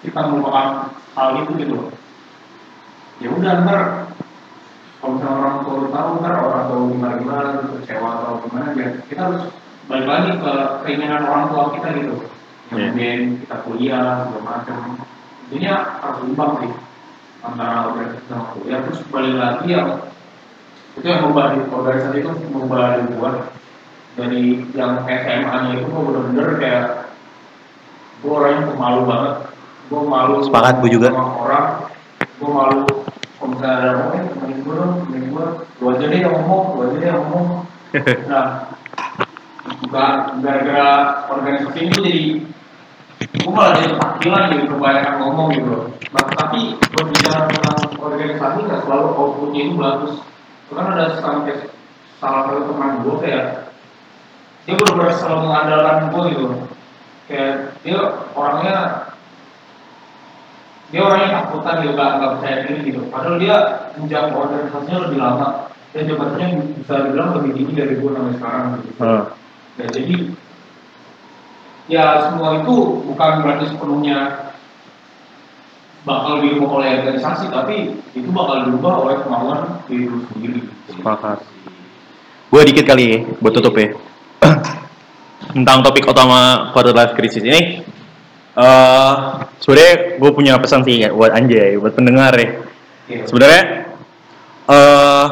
kita 0.03 0.19
melupakan 0.27 0.67
hal 1.15 1.27
itu 1.39 1.51
gitu 1.59 1.77
ya 3.21 3.29
udah 3.29 3.51
ntar 3.63 3.81
kalau 4.99 5.11
misalnya 5.15 5.37
orang 5.39 5.57
tua 5.63 5.75
tahu 5.87 6.09
ntar 6.19 6.33
orang 6.41 6.63
tua 6.67 6.79
gimana 6.91 7.13
gimana 7.21 7.43
kecewa 7.79 8.09
atau 8.19 8.33
gimana 8.43 8.67
ya 8.75 8.87
kita 9.07 9.21
harus 9.21 9.43
balik 9.85 10.07
lagi 10.09 10.31
ke 10.39 10.53
keinginan 10.83 11.23
orang 11.23 11.45
tua 11.47 11.63
kita 11.71 11.87
gitu. 11.99 12.15
Yang 12.71 12.73
Iya. 12.73 12.87
kemudian 12.89 13.19
kita 13.43 13.55
kuliah 13.63 14.03
segala 14.27 14.43
macam. 14.43 14.77
Intinya 15.47 15.73
harus 16.01 16.19
imbang 16.25 16.51
sih 16.63 16.71
antara 17.43 17.91
organisasi 17.91 18.25
sama 18.31 18.45
kuliah 18.55 18.79
terus 18.87 18.99
balik 19.11 19.35
lagi 19.35 19.67
yang 19.75 19.87
itu 20.95 21.05
yang 21.05 21.19
merubah 21.27 21.45
di 21.51 21.59
organisasi 21.67 22.17
itu 22.23 22.31
merubah 22.49 22.83
di 22.97 23.03
gua 23.13 23.31
dari 24.13 24.43
yang 24.71 25.03
SMA 25.03 25.55
nya 25.67 25.71
itu 25.75 25.85
gua 25.91 26.01
bener-bener 26.07 26.47
kayak 26.61 26.85
gua 28.23 28.33
orangnya 28.39 28.71
pemalu 28.71 29.01
banget. 29.09 29.35
Gua 29.91 30.01
malu 30.07 30.35
Sepakat, 30.47 30.79
gua 30.79 30.89
juga. 30.89 31.07
sama 31.11 31.25
orang. 31.43 31.67
Gua 32.39 32.49
malu 32.49 32.81
kalau 33.35 33.47
misalnya 33.51 33.75
ada 33.75 33.89
orang 33.99 34.11
eh 34.15 34.23
temenin 34.31 34.59
gua 34.63 34.73
dong 34.79 34.91
temenin 35.03 35.23
gua. 35.33 35.45
Lu 35.81 35.85
aja 35.91 36.05
deh 36.07 36.19
yang 36.23 36.33
ngomong 36.39 36.63
lu 36.71 36.79
aja 36.87 36.95
deh 36.95 37.09
yang 37.11 37.21
ngomong. 37.27 37.47
Nah 38.31 38.45
gara-gara 39.93 40.89
organisasi 41.29 41.77
ini 41.77 41.89
tuh 41.93 42.01
jadi 42.03 42.23
gua 43.43 43.51
malah 43.53 43.73
jadi 43.79 44.55
gitu 44.55 44.65
kebanyakan 44.75 45.15
ngomong 45.21 45.47
gitu 45.55 45.75
nah, 46.11 46.25
tapi 46.37 46.75
berbicara 46.91 47.39
tentang 47.49 47.77
organisasi 47.99 48.59
nggak 48.67 48.81
selalu 48.83 49.07
outputnya 49.15 49.61
itu 49.67 49.75
bagus 49.79 50.13
kan 50.73 50.97
ada 50.97 51.21
sampai 51.21 51.69
salah 52.17 52.49
satu 52.49 52.73
teman 52.73 53.05
gue 53.05 53.15
kayak 53.21 53.45
dia 54.63 54.73
benar-benar 54.79 55.13
selalu 55.19 55.39
mengandalkan 55.45 55.97
gue 56.09 56.23
gitu 56.33 56.45
kayak 57.29 57.53
dia 57.85 57.99
orangnya 58.33 58.75
dia 60.89 61.01
orangnya 61.03 61.29
takutan 61.41 61.75
gitu 61.83 61.93
nggak 61.93 62.11
nggak 62.17 62.31
percaya 62.37 62.57
diri 62.65 62.79
gitu 62.89 63.01
padahal 63.11 63.37
dia 63.37 63.55
menjawab 63.99 64.31
organisasinya 64.33 64.99
lebih 65.09 65.19
lama 65.21 65.47
dan 65.93 66.09
jabatannya 66.09 66.47
bisa 66.81 66.93
dibilang 67.05 67.29
lebih 67.37 67.51
tinggi 67.53 67.73
dari 67.77 67.93
gue 68.01 68.11
sampai 68.11 68.33
sekarang 68.39 68.65
gitu 68.81 68.91
Heeh. 68.97 69.23
dan 69.77 69.87
jadi 69.93 70.15
ya 71.91 72.31
semua 72.31 72.63
itu 72.63 73.03
bukan 73.11 73.31
berarti 73.43 73.65
sepenuhnya 73.71 74.19
bakal 76.03 76.43
dirubah 76.43 76.69
oleh 76.79 76.89
organisasi 76.99 77.47
tapi 77.47 77.95
itu 78.11 78.29
bakal 78.31 78.67
dirubah 78.67 78.93
oleh 79.07 79.15
kemauan 79.23 79.59
diri 79.87 80.11
lu 80.11 80.19
sendiri 80.35 80.61
Sepakat. 80.91 81.39
gue 82.53 82.61
dikit 82.69 82.85
kali 82.85 83.03
ya, 83.09 83.17
buat 83.41 83.53
tutup 83.55 83.73
ya. 83.79 83.97
Tentang 85.57 85.81
topik 85.81 86.05
utama 86.05 86.69
quarter 86.69 86.93
life 86.93 87.17
crisis 87.17 87.41
ini, 87.41 87.81
eh 88.53 89.13
sebenarnya 89.57 90.21
gue 90.21 90.31
punya 90.37 90.53
pesan 90.61 90.85
sih 90.85 91.01
ya, 91.01 91.09
buat 91.09 91.33
anjay, 91.33 91.81
buat 91.81 91.97
pendengar 91.97 92.35
ya. 92.37 92.61
Iya. 93.09 93.23
Sebenarnya 93.25 93.63
eh 94.69 95.25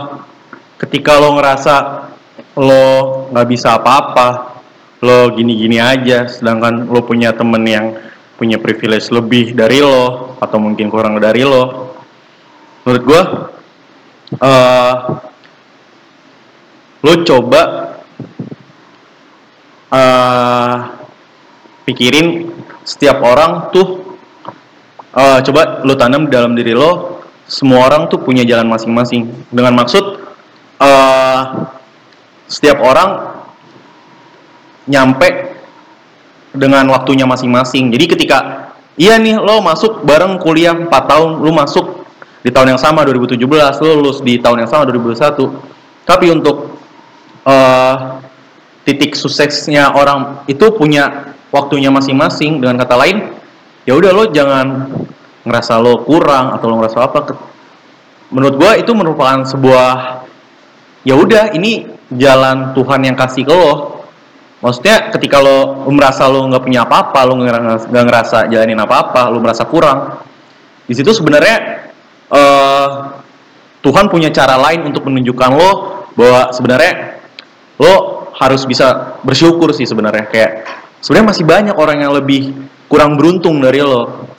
ketika 0.81 1.21
lo 1.21 1.37
ngerasa 1.37 1.75
lo 2.57 2.85
nggak 3.29 3.47
bisa 3.53 3.77
apa-apa, 3.77 4.50
lo 5.01 5.33
gini-gini 5.33 5.81
aja, 5.81 6.29
sedangkan 6.29 6.85
lo 6.85 7.01
punya 7.01 7.33
temen 7.33 7.65
yang 7.65 7.97
punya 8.37 8.61
privilege 8.61 9.09
lebih 9.09 9.53
dari 9.57 9.81
lo 9.81 10.37
atau 10.37 10.57
mungkin 10.61 10.89
kurang 10.89 11.17
dari 11.17 11.41
lo, 11.45 11.93
menurut 12.85 13.03
gue 13.05 13.21
eh 14.41 14.93
lo 17.01 17.13
coba 17.25 17.61
eh 19.91 20.75
pikirin 21.89 22.47
setiap 22.85 23.19
orang 23.25 23.73
tuh 23.73 24.17
eh, 25.17 25.39
coba 25.43 25.81
lo 25.81 25.97
tanam 25.97 26.29
dalam 26.29 26.53
diri 26.53 26.77
lo 26.77 27.21
semua 27.51 27.83
orang 27.91 28.07
tuh 28.07 28.23
punya 28.23 28.47
jalan 28.47 28.71
masing-masing. 28.71 29.27
Dengan 29.51 29.75
maksud 29.75 30.23
eh, 30.79 31.41
setiap 32.47 32.79
orang 32.79 33.40
nyampe 34.89 35.57
dengan 36.51 36.87
waktunya 36.91 37.23
masing-masing. 37.27 37.91
Jadi 37.93 38.05
ketika 38.17 38.39
iya 38.99 39.15
nih 39.15 39.39
lo 39.39 39.63
masuk 39.63 40.03
bareng 40.03 40.37
kuliah 40.41 40.75
4 40.75 40.89
tahun 40.89 41.29
lo 41.41 41.51
masuk 41.55 41.85
di 42.41 42.49
tahun 42.49 42.75
yang 42.75 42.81
sama 42.81 43.05
2017 43.05 43.37
lo 43.85 43.91
lulus 44.01 44.19
di 44.25 44.41
tahun 44.41 44.65
yang 44.65 44.69
sama 44.69 44.89
2021 44.89 46.09
tapi 46.09 46.25
untuk 46.33 46.75
eh, 47.45 47.95
titik 48.83 49.13
suksesnya 49.13 49.93
orang 49.93 50.43
itu 50.49 50.73
punya 50.73 51.33
waktunya 51.53 51.93
masing-masing 51.93 52.59
dengan 52.59 52.81
kata 52.81 52.95
lain 52.97 53.17
ya 53.85 53.93
udah 53.93 54.11
lo 54.11 54.23
jangan 54.33 54.67
ngerasa 55.45 55.81
lo 55.81 56.05
kurang 56.05 56.57
atau 56.57 56.65
lo 56.69 56.75
ngerasa 56.81 56.99
apa. 57.01 57.19
Menurut 58.31 58.55
gua 58.57 58.71
itu 58.79 58.91
merupakan 58.95 59.43
sebuah 59.43 60.23
ya 61.03 61.17
udah 61.17 61.51
ini 61.57 61.89
jalan 62.13 62.71
Tuhan 62.77 63.01
yang 63.05 63.17
kasih 63.17 63.43
ke 63.43 63.53
lo 63.53 64.00
maksudnya 64.61 65.09
ketika 65.11 65.41
lo, 65.41 65.89
merasa 65.89 66.29
lo 66.29 66.45
nggak 66.47 66.63
punya 66.63 66.85
apa-apa 66.85 67.19
lo 67.25 67.33
nggak 67.37 67.49
ngerasa, 67.49 67.87
ngerasa 67.89 68.37
jalanin 68.47 68.77
apa-apa 68.77 69.33
lo 69.33 69.41
merasa 69.41 69.65
kurang 69.65 70.21
di 70.85 70.93
situ 70.93 71.11
sebenarnya 71.11 71.89
eh, 72.31 72.87
Tuhan 73.81 74.05
punya 74.13 74.29
cara 74.29 74.61
lain 74.61 74.93
untuk 74.93 75.09
menunjukkan 75.09 75.49
lo 75.57 75.71
bahwa 76.13 76.53
sebenarnya 76.53 77.17
lo 77.81 78.29
harus 78.37 78.63
bisa 78.69 79.17
bersyukur 79.25 79.73
sih 79.73 79.89
sebenarnya. 79.89 80.29
Kayak 80.29 80.51
sebenarnya 81.01 81.27
masih 81.33 81.45
banyak 81.45 81.75
orang 81.75 81.97
yang 82.05 82.13
lebih 82.13 82.53
kurang 82.85 83.17
beruntung 83.17 83.57
dari 83.57 83.81
lo 83.81 84.29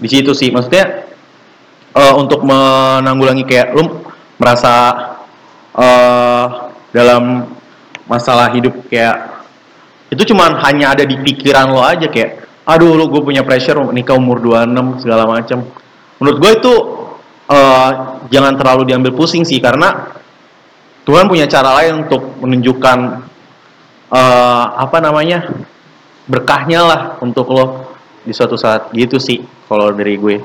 di 0.00 0.08
situ 0.08 0.32
sih. 0.32 0.48
Maksudnya 0.48 1.04
eh, 1.92 2.14
untuk 2.16 2.40
menanggulangi 2.40 3.44
kayak 3.44 3.76
lo 3.76 4.00
merasa 4.40 4.74
eh, 5.76 6.46
dalam 6.96 7.52
masalah 8.08 8.48
hidup 8.56 8.88
kayak 8.88 9.39
itu 10.10 10.22
cuman 10.34 10.58
hanya 10.66 10.92
ada 10.98 11.06
di 11.06 11.16
pikiran 11.16 11.70
lo 11.70 11.80
aja 11.80 12.10
kayak 12.10 12.44
aduh 12.66 12.98
lo 12.98 13.06
gue 13.08 13.22
punya 13.22 13.46
pressure 13.46 13.78
nikah 13.94 14.18
umur 14.18 14.42
26 14.42 15.06
segala 15.06 15.24
macam 15.26 15.64
menurut 16.18 16.38
gue 16.38 16.50
itu 16.58 16.72
eh, 17.50 17.90
jangan 18.30 18.54
terlalu 18.58 18.90
diambil 18.90 19.14
pusing 19.14 19.46
sih 19.46 19.62
karena 19.62 20.18
Tuhan 21.08 21.26
punya 21.26 21.48
cara 21.48 21.80
lain 21.80 22.06
untuk 22.06 22.22
menunjukkan 22.42 22.98
eh, 24.12 24.64
apa 24.76 24.98
namanya 25.00 25.46
berkahnya 26.30 26.80
lah 26.86 27.00
untuk 27.18 27.50
lo 27.50 27.90
di 28.22 28.30
suatu 28.30 28.54
saat. 28.54 28.94
Gitu 28.94 29.18
sih 29.18 29.42
kalau 29.66 29.90
dari 29.90 30.14
gue. 30.14 30.36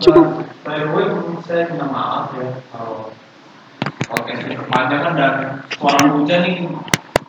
Cukup. 0.00 0.42
By 0.64 0.80
the 0.80 0.88
way, 0.96 1.06
saya 1.44 1.68
minta 1.68 1.86
maaf 1.86 2.32
ya 2.36 2.48
kalau 2.72 3.12
podcast 4.08 4.42
ini 4.48 4.56
kepanjangan 4.56 5.12
dan 5.14 5.32
suara 5.76 6.00
hujan 6.16 6.40
nih 6.48 6.56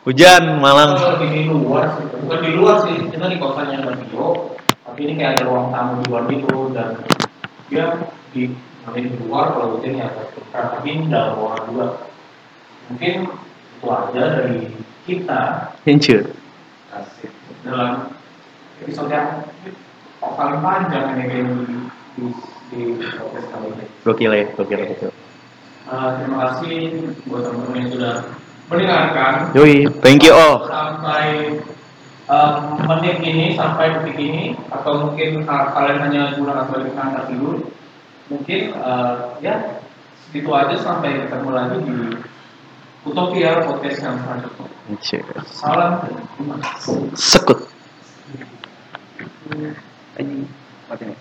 hujan 0.02 0.58
Malang 0.58 0.98
lagi 0.98 1.26
di 1.30 1.42
luar 1.46 1.94
sih, 1.98 2.06
bukan 2.10 2.38
di 2.42 2.50
luar 2.58 2.76
sih, 2.82 2.94
kita 3.06 3.26
di 3.30 3.38
kosannya 3.38 3.86
radio, 3.86 4.50
tapi 4.82 4.98
ini 5.06 5.12
kayak 5.14 5.38
ada 5.38 5.44
ruang 5.46 5.70
tamu 5.70 5.92
di 6.02 6.04
luar 6.10 6.22
gitu 6.26 6.56
dan 6.74 6.88
dia 7.70 7.86
di 8.34 8.50
nanti 8.82 8.98
di 9.06 9.14
luar 9.22 9.54
kalau 9.54 9.78
hujan 9.78 10.02
ya 10.02 10.10
tapi 10.50 10.86
ini 10.90 11.06
dalam 11.06 11.38
ruangan 11.38 11.62
juga. 11.70 11.86
Mungkin 12.90 13.14
itu 13.78 13.86
aja 13.88 14.22
dari 14.42 14.60
kita 15.06 15.40
Hancur. 15.86 16.22
kasih 16.92 17.30
dalam 17.62 18.10
episode 18.82 19.10
yang 19.10 19.46
paling 20.18 20.60
panjang 20.60 21.06
ini 21.14 21.24
kayak 21.30 21.46
di 21.46 21.74
di, 22.18 22.24
di 22.74 22.80
podcast 23.16 23.48
kali 23.54 23.66
ini. 23.70 23.84
Gokil 24.02 24.32
ya, 24.34 24.44
gokil, 24.58 24.82
gokil. 24.82 25.10
Uh, 25.86 26.08
terima 26.18 26.36
kasih 26.46 26.74
buat 27.26 27.42
teman-teman 27.46 27.78
yang 27.80 27.90
sudah 27.90 28.14
mendengarkan 28.70 29.50
Yoi, 29.56 29.86
thank 30.04 30.22
you 30.22 30.34
all. 30.34 30.66
sampai 30.68 31.58
um, 32.28 32.82
menit 32.86 33.18
ini 33.22 33.54
sampai 33.58 33.98
detik 34.00 34.18
ini 34.18 34.54
atau 34.70 35.08
mungkin 35.10 35.46
uh, 35.46 35.72
kalian 35.74 35.98
hanya 36.08 36.22
gunakan 36.38 36.66
sebagai 36.70 36.90
pengantar 36.94 37.22
tidur 37.30 37.56
mungkin 38.30 38.60
uh, 38.78 39.36
ya 39.42 39.82
itu 40.32 40.48
aja 40.48 40.76
sampai 40.80 41.28
ketemu 41.28 41.50
lagi 41.52 41.76
di 41.84 41.96
Utopia 43.02 43.66
podcast 43.66 43.98
yang 43.98 44.16
selanjutnya 44.22 44.66
salam 45.50 45.92
Sekut. 47.18 47.68
Anjing. 50.18 50.44
Mati 50.88 51.04
nih. 51.08 51.16